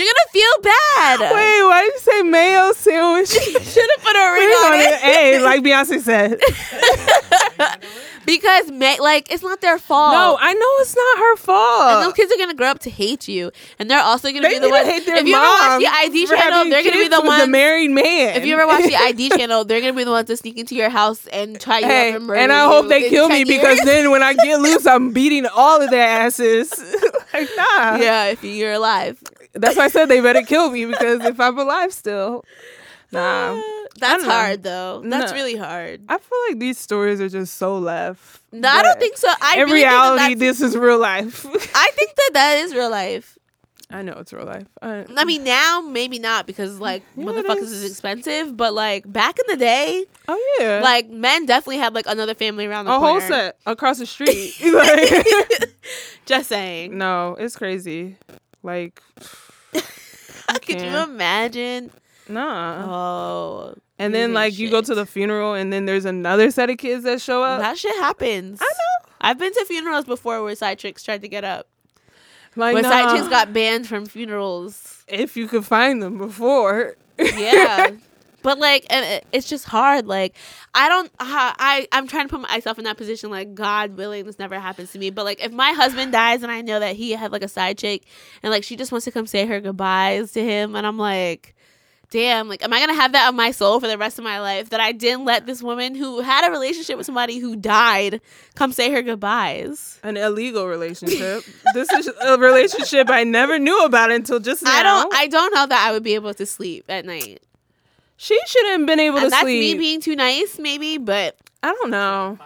you're 0.00 0.12
gonna 0.12 0.32
feel 0.32 0.62
bad. 0.62 1.20
Wait, 1.34 1.62
why 1.64 1.82
did 1.84 1.92
you 1.94 2.00
say 2.00 2.22
mayo 2.22 2.72
sandwich? 2.72 3.28
Should 3.30 3.90
have 3.96 4.04
put 4.04 4.16
a 4.16 4.32
ring 4.32 4.48
on 4.48 4.72
on 4.72 4.78
it. 4.80 4.94
Hey, 5.00 5.38
like 5.42 5.62
Beyonce 5.62 6.00
said. 6.00 6.38
because 8.26 8.70
ma- 8.70 8.96
like 9.00 9.30
it's 9.32 9.42
not 9.42 9.60
their 9.60 9.78
fault. 9.78 10.12
No, 10.12 10.36
I 10.40 10.52
know 10.54 10.72
it's 10.80 10.94
not 10.96 11.18
her 11.18 11.30
And 11.32 11.38
fault. 11.38 12.04
those 12.04 12.12
kids 12.14 12.32
are 12.32 12.38
gonna 12.38 12.54
grow 12.54 12.68
up 12.68 12.78
to 12.80 12.90
hate 12.90 13.28
you, 13.28 13.50
and 13.78 13.90
they're 13.90 14.00
also 14.02 14.28
gonna 14.28 14.42
They 14.42 14.54
be 14.54 14.58
the 14.60 14.68
ones. 14.70 14.86
hate 14.86 15.06
their 15.06 15.16
if 15.16 15.26
you 15.26 15.36
ever 15.36 15.46
watch 15.46 15.78
the 15.80 15.86
ID 15.86 16.26
channel, 16.26 16.64
they're 16.70 16.82
gonna 16.84 16.96
be 16.96 17.08
the 17.08 17.20
ones. 17.20 17.42
the 17.42 17.48
married 17.48 17.90
man. 17.90 18.36
if 18.36 18.44
you 18.44 18.54
ever 18.54 18.66
watch 18.66 18.84
the 18.84 18.96
ID 18.96 19.30
channel, 19.30 19.64
they're 19.64 19.80
gonna 19.80 19.92
be 19.92 20.04
the 20.04 20.10
ones 20.10 20.26
to 20.28 20.36
sneak 20.36 20.58
into 20.58 20.74
your 20.74 20.90
house 20.90 21.26
and 21.28 21.60
try 21.60 21.78
you 21.80 21.86
Hey, 21.86 22.10
up 22.10 22.16
and 22.16 22.26
murder 22.26 22.40
and 22.40 22.52
I 22.52 22.64
you 22.64 22.68
hope 22.70 22.88
they 22.88 23.08
kill 23.08 23.28
10 23.28 23.38
me 23.38 23.44
because 23.44 23.80
then 23.84 24.10
when 24.10 24.22
I 24.22 24.34
get 24.34 24.60
loose, 24.60 24.86
I'm 24.86 25.12
beating 25.12 25.46
all 25.46 25.80
of 25.82 25.90
their 25.90 26.06
asses. 26.06 26.70
like, 27.32 27.48
nah. 27.56 27.96
yeah, 27.96 28.26
if 28.26 28.42
you're 28.44 28.72
alive, 28.72 29.20
That's 29.52 29.76
why 29.76 29.84
I 29.84 29.88
said 29.88 30.06
they 30.06 30.20
better 30.20 30.42
kill 30.42 30.70
me 30.70 30.84
because 30.86 31.24
if 31.24 31.40
I'm 31.40 31.58
alive 31.58 31.92
still, 31.92 32.44
uh, 33.12 33.16
nah. 33.16 33.62
that's 33.98 34.24
hard 34.24 34.62
though. 34.62 35.02
That's 35.04 35.32
No. 35.32 35.36
really 35.36 35.56
hard. 35.56 36.02
I 36.08 36.18
feel 36.18 36.38
like 36.48 36.58
these 36.60 36.78
stories 36.78 37.20
are 37.20 37.28
just 37.28 37.54
so 37.54 37.76
left. 37.78 38.40
No, 38.52 38.68
I 38.68 38.82
don't 38.82 38.98
think 39.00 39.16
so. 39.16 39.28
I 39.40 39.56
in 39.58 39.66
really 39.66 39.82
reality, 39.82 40.34
that 40.34 40.38
this 40.38 40.60
is 40.60 40.76
real 40.76 40.98
life. 40.98 41.44
I 41.74 41.90
think 41.94 42.14
that 42.16 42.30
that 42.34 42.58
is 42.58 42.74
real 42.74 42.90
life. 42.90 43.36
I 43.92 44.02
know 44.02 44.12
it's 44.18 44.32
real 44.32 44.46
life. 44.46 44.68
I, 44.80 45.04
I 45.16 45.24
mean, 45.24 45.42
now 45.42 45.80
maybe 45.80 46.20
not 46.20 46.46
because 46.46 46.76
mm, 46.76 46.80
like 46.80 47.02
Yeah, 47.16 47.24
motherfuckers 47.24 47.62
is. 47.62 47.72
is 47.72 47.90
expensive, 47.90 48.56
but 48.56 48.72
like 48.72 49.10
back 49.12 49.36
in 49.40 49.44
the 49.48 49.56
day, 49.56 50.04
oh 50.28 50.56
yeah, 50.60 50.78
like 50.80 51.10
men 51.10 51.44
definitely 51.46 51.78
had 51.78 51.92
like 51.92 52.06
another 52.06 52.34
family 52.34 52.66
around 52.66 52.84
the 52.84 52.92
a 52.94 52.98
corner. 53.00 53.20
whole 53.20 53.28
set 53.28 53.56
across 53.66 53.98
the 53.98 54.06
street. 54.14 54.54
Like, 54.62 55.26
Just 56.24 56.48
saying. 56.50 56.96
no, 56.96 57.34
it's 57.36 57.56
crazy. 57.56 58.16
Like, 58.62 59.02
Could 60.62 60.80
you 60.80 60.96
imagine? 60.98 61.90
nah. 62.28 62.84
Oh, 62.88 63.74
and 63.98 64.14
then 64.14 64.32
like 64.34 64.58
you 64.58 64.70
go 64.70 64.80
to 64.80 64.94
the 64.94 65.06
funeral, 65.06 65.54
and 65.54 65.72
then 65.72 65.84
there's 65.86 66.04
another 66.04 66.50
set 66.50 66.70
of 66.70 66.78
kids 66.78 67.04
that 67.04 67.20
show 67.20 67.42
up. 67.42 67.60
that 67.60 67.78
shit 67.78 67.94
happens. 67.96 68.60
I 68.60 68.64
know. 68.64 69.10
I've 69.20 69.38
been 69.38 69.52
to 69.52 69.64
funerals 69.66 70.04
before 70.06 70.42
where 70.42 70.54
side 70.54 70.78
chicks 70.78 71.02
tried 71.02 71.20
to 71.22 71.28
get 71.28 71.44
up. 71.44 71.66
Like, 72.56 72.74
Where 72.74 72.82
nah, 72.82 72.88
side 72.88 73.16
chicks 73.16 73.28
got 73.28 73.52
banned 73.52 73.86
from 73.86 74.06
funerals. 74.06 75.04
if 75.06 75.36
you 75.36 75.46
could 75.46 75.64
find 75.64 76.02
them 76.02 76.18
before. 76.18 76.96
Yeah. 77.18 77.90
But 78.42 78.58
like, 78.58 78.86
and 78.90 79.22
it's 79.32 79.48
just 79.48 79.64
hard. 79.66 80.06
Like, 80.06 80.34
I 80.74 80.88
don't. 80.88 81.10
I 81.18 81.54
I- 81.58 81.88
I'm 81.92 82.06
trying 82.06 82.26
to 82.28 82.30
put 82.36 82.40
myself 82.48 82.78
in 82.78 82.84
that 82.84 82.96
position. 82.96 83.30
Like, 83.30 83.54
God 83.54 83.96
willing, 83.96 84.24
this 84.24 84.38
never 84.38 84.58
happens 84.58 84.92
to 84.92 84.98
me. 84.98 85.10
But 85.10 85.24
like, 85.24 85.44
if 85.44 85.52
my 85.52 85.72
husband 85.72 86.12
dies 86.12 86.42
and 86.42 86.50
I 86.50 86.60
know 86.62 86.80
that 86.80 86.96
he 86.96 87.12
had 87.12 87.32
like 87.32 87.42
a 87.42 87.48
side 87.48 87.76
chick, 87.78 88.04
and 88.42 88.50
like 88.50 88.64
she 88.64 88.76
just 88.76 88.92
wants 88.92 89.04
to 89.04 89.10
come 89.12 89.26
say 89.26 89.46
her 89.46 89.60
goodbyes 89.60 90.32
to 90.32 90.42
him, 90.42 90.74
and 90.74 90.86
I'm 90.86 90.96
like, 90.98 91.54
damn, 92.10 92.48
like, 92.48 92.62
am 92.64 92.72
I 92.72 92.80
gonna 92.80 92.94
have 92.94 93.12
that 93.12 93.28
on 93.28 93.36
my 93.36 93.50
soul 93.50 93.78
for 93.78 93.86
the 93.86 93.98
rest 93.98 94.18
of 94.18 94.24
my 94.24 94.40
life 94.40 94.70
that 94.70 94.80
I 94.80 94.92
didn't 94.92 95.24
let 95.26 95.46
this 95.46 95.62
woman 95.62 95.94
who 95.94 96.20
had 96.20 96.48
a 96.48 96.50
relationship 96.50 96.96
with 96.96 97.06
somebody 97.06 97.38
who 97.38 97.56
died 97.56 98.20
come 98.54 98.72
say 98.72 98.90
her 98.90 99.02
goodbyes? 99.02 100.00
An 100.02 100.16
illegal 100.16 100.66
relationship. 100.66 101.44
this 101.74 101.90
is 101.92 102.10
a 102.22 102.38
relationship 102.38 103.10
I 103.10 103.24
never 103.24 103.58
knew 103.58 103.84
about 103.84 104.10
until 104.10 104.40
just 104.40 104.62
now. 104.62 104.70
I 104.72 104.82
don't. 104.82 105.14
I 105.14 105.26
don't 105.26 105.54
know 105.54 105.66
that 105.66 105.86
I 105.88 105.92
would 105.92 106.02
be 106.02 106.14
able 106.14 106.32
to 106.34 106.46
sleep 106.46 106.86
at 106.88 107.04
night. 107.04 107.42
She 108.22 108.38
shouldn't 108.46 108.80
have 108.80 108.86
been 108.86 109.00
able 109.00 109.16
And 109.16 109.24
to 109.26 109.30
that's 109.30 109.42
sleep. 109.42 109.76
me 109.76 109.78
being 109.78 110.00
too 110.02 110.14
nice, 110.14 110.58
maybe, 110.58 110.98
but. 110.98 111.36
I 111.62 111.72
don't 111.72 111.90
know. 111.90 112.38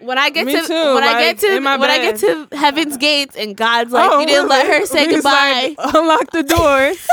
when 0.00 0.18
I 0.18 0.30
get 0.30 0.46
Me 0.46 0.52
to 0.60 0.66
too, 0.66 0.72
when 0.94 1.02
I 1.04 1.12
like, 1.12 1.24
get 1.24 1.38
to 1.40 1.56
in 1.56 1.62
my 1.62 1.76
when 1.76 1.90
I 1.90 1.98
get 1.98 2.20
bed. 2.20 2.48
to 2.50 2.56
heaven's 2.56 2.96
gates 2.96 3.36
and 3.36 3.56
God's 3.56 3.92
like 3.92 4.10
Oh, 4.10 4.20
you 4.20 4.26
didn't 4.26 4.48
let 4.48 4.66
her 4.66 4.86
say 4.94 5.04
he's 5.06 5.14
goodbye. 5.16 5.74
Like, 5.78 5.94
Unlock 5.94 6.30
the 6.32 6.42
doors. 6.42 7.08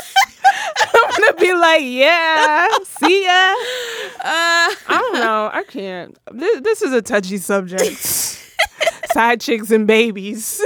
I'm 0.93 1.11
gonna 1.19 1.33
be 1.39 1.53
like, 1.53 1.81
yeah, 1.83 2.67
see 2.83 3.23
ya. 3.25 3.29
Uh, 3.29 4.15
I 4.23 4.75
don't 4.89 5.13
know. 5.15 5.49
I 5.53 5.63
can't. 5.67 6.17
This, 6.31 6.61
this 6.61 6.81
is 6.81 6.93
a 6.93 7.01
touchy 7.01 7.37
subject. 7.37 7.97
Side 9.11 9.41
chicks 9.41 9.69
and 9.71 9.85
babies. 9.87 10.61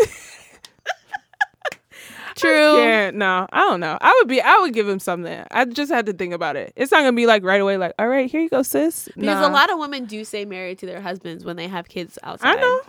True. 2.41 2.77
Yeah, 2.79 3.11
no, 3.11 3.47
I 3.51 3.59
don't 3.61 3.79
know. 3.79 3.97
I 4.01 4.13
would 4.19 4.27
be. 4.27 4.41
I 4.41 4.57
would 4.59 4.73
give 4.73 4.87
him 4.89 4.99
something. 4.99 5.43
I 5.51 5.65
just 5.65 5.91
had 5.91 6.05
to 6.07 6.13
think 6.13 6.33
about 6.33 6.55
it. 6.55 6.73
It's 6.75 6.91
not 6.91 6.99
gonna 6.99 7.13
be 7.13 7.25
like 7.27 7.43
right 7.43 7.61
away. 7.61 7.77
Like, 7.77 7.93
all 7.99 8.07
right, 8.07 8.29
here 8.29 8.41
you 8.41 8.49
go, 8.49 8.63
sis. 8.63 9.05
Because 9.15 9.39
Nah. 9.41 9.47
a 9.47 9.51
lot 9.51 9.71
of 9.71 9.79
women 9.79 10.05
do 10.05 10.23
stay 10.25 10.45
married 10.45 10.79
to 10.79 10.85
their 10.85 11.01
husbands 11.01 11.45
when 11.45 11.55
they 11.55 11.67
have 11.67 11.87
kids 11.87 12.17
outside. 12.23 12.57
I 12.57 12.61
know. 12.61 12.81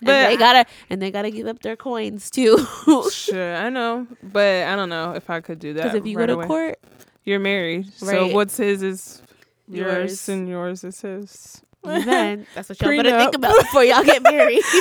And 0.00 0.06
But 0.06 0.28
they 0.28 0.36
gotta 0.36 0.66
and 0.90 1.00
they 1.00 1.10
gotta 1.10 1.30
give 1.30 1.46
up 1.46 1.60
their 1.62 1.76
coins 1.76 2.30
too. 2.30 2.58
Sure, 3.10 3.56
I 3.56 3.68
know, 3.70 4.06
but 4.22 4.64
I 4.64 4.76
don't 4.76 4.88
know 4.88 5.12
if 5.14 5.30
I 5.30 5.40
could 5.40 5.58
do 5.58 5.72
that. 5.74 5.82
Because 5.84 5.96
if 5.96 6.06
you 6.06 6.18
right 6.18 6.24
go 6.28 6.34
to 6.34 6.40
away. 6.40 6.46
court, 6.46 6.78
you're 7.24 7.38
married. 7.38 7.92
So 7.94 8.26
what's 8.28 8.56
his 8.56 8.82
is 8.82 9.22
yours, 9.68 9.88
Yours. 10.10 10.28
and 10.28 10.48
yours 10.48 10.84
is 10.84 11.00
his. 11.00 11.62
Then 11.84 12.46
that's 12.54 12.68
what 12.68 12.80
y'all 12.80 12.96
better 12.96 13.18
think 13.18 13.34
about 13.34 13.56
before 13.58 13.84
y'all 13.84 14.04
get 14.04 14.22
married. 14.22 14.62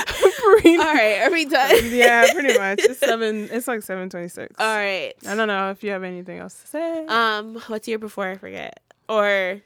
All 0.44 0.78
right, 0.78 1.22
are 1.24 1.32
we 1.32 1.46
done? 1.46 1.78
yeah, 1.92 2.32
pretty 2.32 2.58
much. 2.58 2.80
It's 2.80 3.00
seven. 3.00 3.50
It's 3.52 3.68
like 3.68 3.84
seven 3.84 4.10
twenty 4.10 4.30
six. 4.30 4.56
All 4.60 4.76
right. 4.76 5.14
I 5.28 5.36
don't 5.36 5.48
know 5.48 5.72
if 5.72 5.84
you 5.84 5.92
have 5.92 6.04
anything 6.04 6.40
else 6.40 6.62
to 6.62 6.68
say. 6.68 7.06
Um, 7.08 7.62
what's 7.68 7.88
your 7.88 8.00
before 8.00 8.28
I 8.28 8.38
forget? 8.38 8.80
Or 9.10 9.62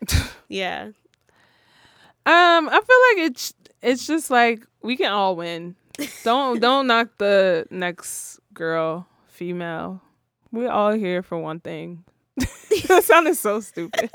yeah. 0.48 0.92
Um, 2.26 2.70
I 2.70 2.82
feel 2.82 3.22
like 3.22 3.32
it's 3.32 3.54
it's 3.82 4.08
just 4.08 4.30
like 4.30 4.66
we 4.82 4.98
can 4.98 5.12
all 5.12 5.36
win. 5.36 5.76
Don't 6.24 6.60
don't 6.60 6.88
knock 6.88 7.10
the 7.18 7.68
next 7.70 8.40
girl, 8.54 9.08
female. 9.28 10.02
We're 10.52 10.72
all 10.72 10.92
here 10.92 11.22
for 11.22 11.38
one 11.38 11.60
thing. 11.60 12.04
that 12.88 13.04
sounded 13.04 13.36
so 13.36 13.60
stupid. 13.60 14.10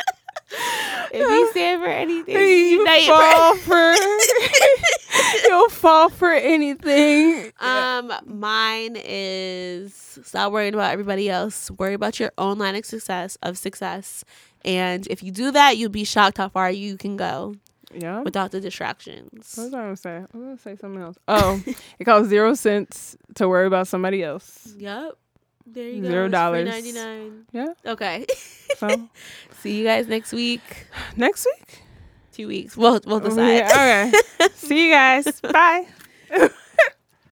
If 1.15 1.21
you 1.21 1.51
stand 1.51 1.83
for 1.83 1.89
anything, 1.89 2.35
you 2.35 2.41
unite 2.81 3.07
fall 3.07 3.57
for 3.57 3.95
you'll 5.49 5.69
fall 5.69 6.09
for 6.09 6.33
anything. 6.33 7.53
Um, 7.61 8.13
mine 8.25 8.97
is 8.99 9.95
stop 10.23 10.53
worrying 10.53 10.73
about 10.75 10.91
everybody 10.93 11.29
else. 11.29 11.71
Worry 11.73 11.95
about 11.95 12.19
your 12.19 12.33
own 12.39 12.59
line 12.59 12.77
of 12.77 12.87
success 12.87 13.37
of 13.43 13.59
success. 13.59 14.25
And 14.65 15.07
if 15.09 15.23
you 15.23 15.33
do 15.33 15.51
that, 15.51 15.77
you'll 15.77 15.91
be 15.91 16.05
shocked 16.05 16.39
how 16.39 16.49
far 16.49 16.71
you 16.71 16.97
can 16.97 17.17
go 17.19 17.57
Yeah. 17.93 18.21
without 18.23 18.53
the 18.53 18.61
distractions. 18.61 19.53
What 19.57 19.65
was 19.65 19.75
I 19.75 19.79
gonna 19.83 19.97
say? 19.97 20.17
I 20.17 20.21
was 20.21 20.29
gonna 20.33 20.59
say 20.59 20.77
something 20.77 21.03
else. 21.03 21.19
Oh, 21.29 21.63
it 21.99 22.05
costs 22.05 22.29
zero 22.31 22.55
cents 22.55 23.17
to 23.35 23.49
worry 23.49 23.67
about 23.67 23.87
somebody 23.87 24.23
else. 24.23 24.73
Yep. 24.79 25.19
There 25.67 25.89
you 25.89 26.03
go. 26.03 26.09
Zero 26.09 26.29
dollars. 26.29 26.69
Ninety 26.69 26.93
nine. 26.93 27.47
Yeah. 27.53 27.75
Okay. 27.87 28.27
So 28.79 29.09
See 29.61 29.79
you 29.79 29.85
guys 29.85 30.09
next 30.09 30.33
week. 30.33 30.61
next 31.17 31.47
week. 31.47 31.83
Two 32.33 32.49
weeks. 32.49 32.77
We'll 32.77 33.01
we'll 33.07 33.21
decide. 33.21 33.59
Yeah, 33.59 34.11
okay. 34.41 34.49
See 34.55 34.87
you 34.87 34.93
guys. 34.93 35.41
Bye. 35.41 35.87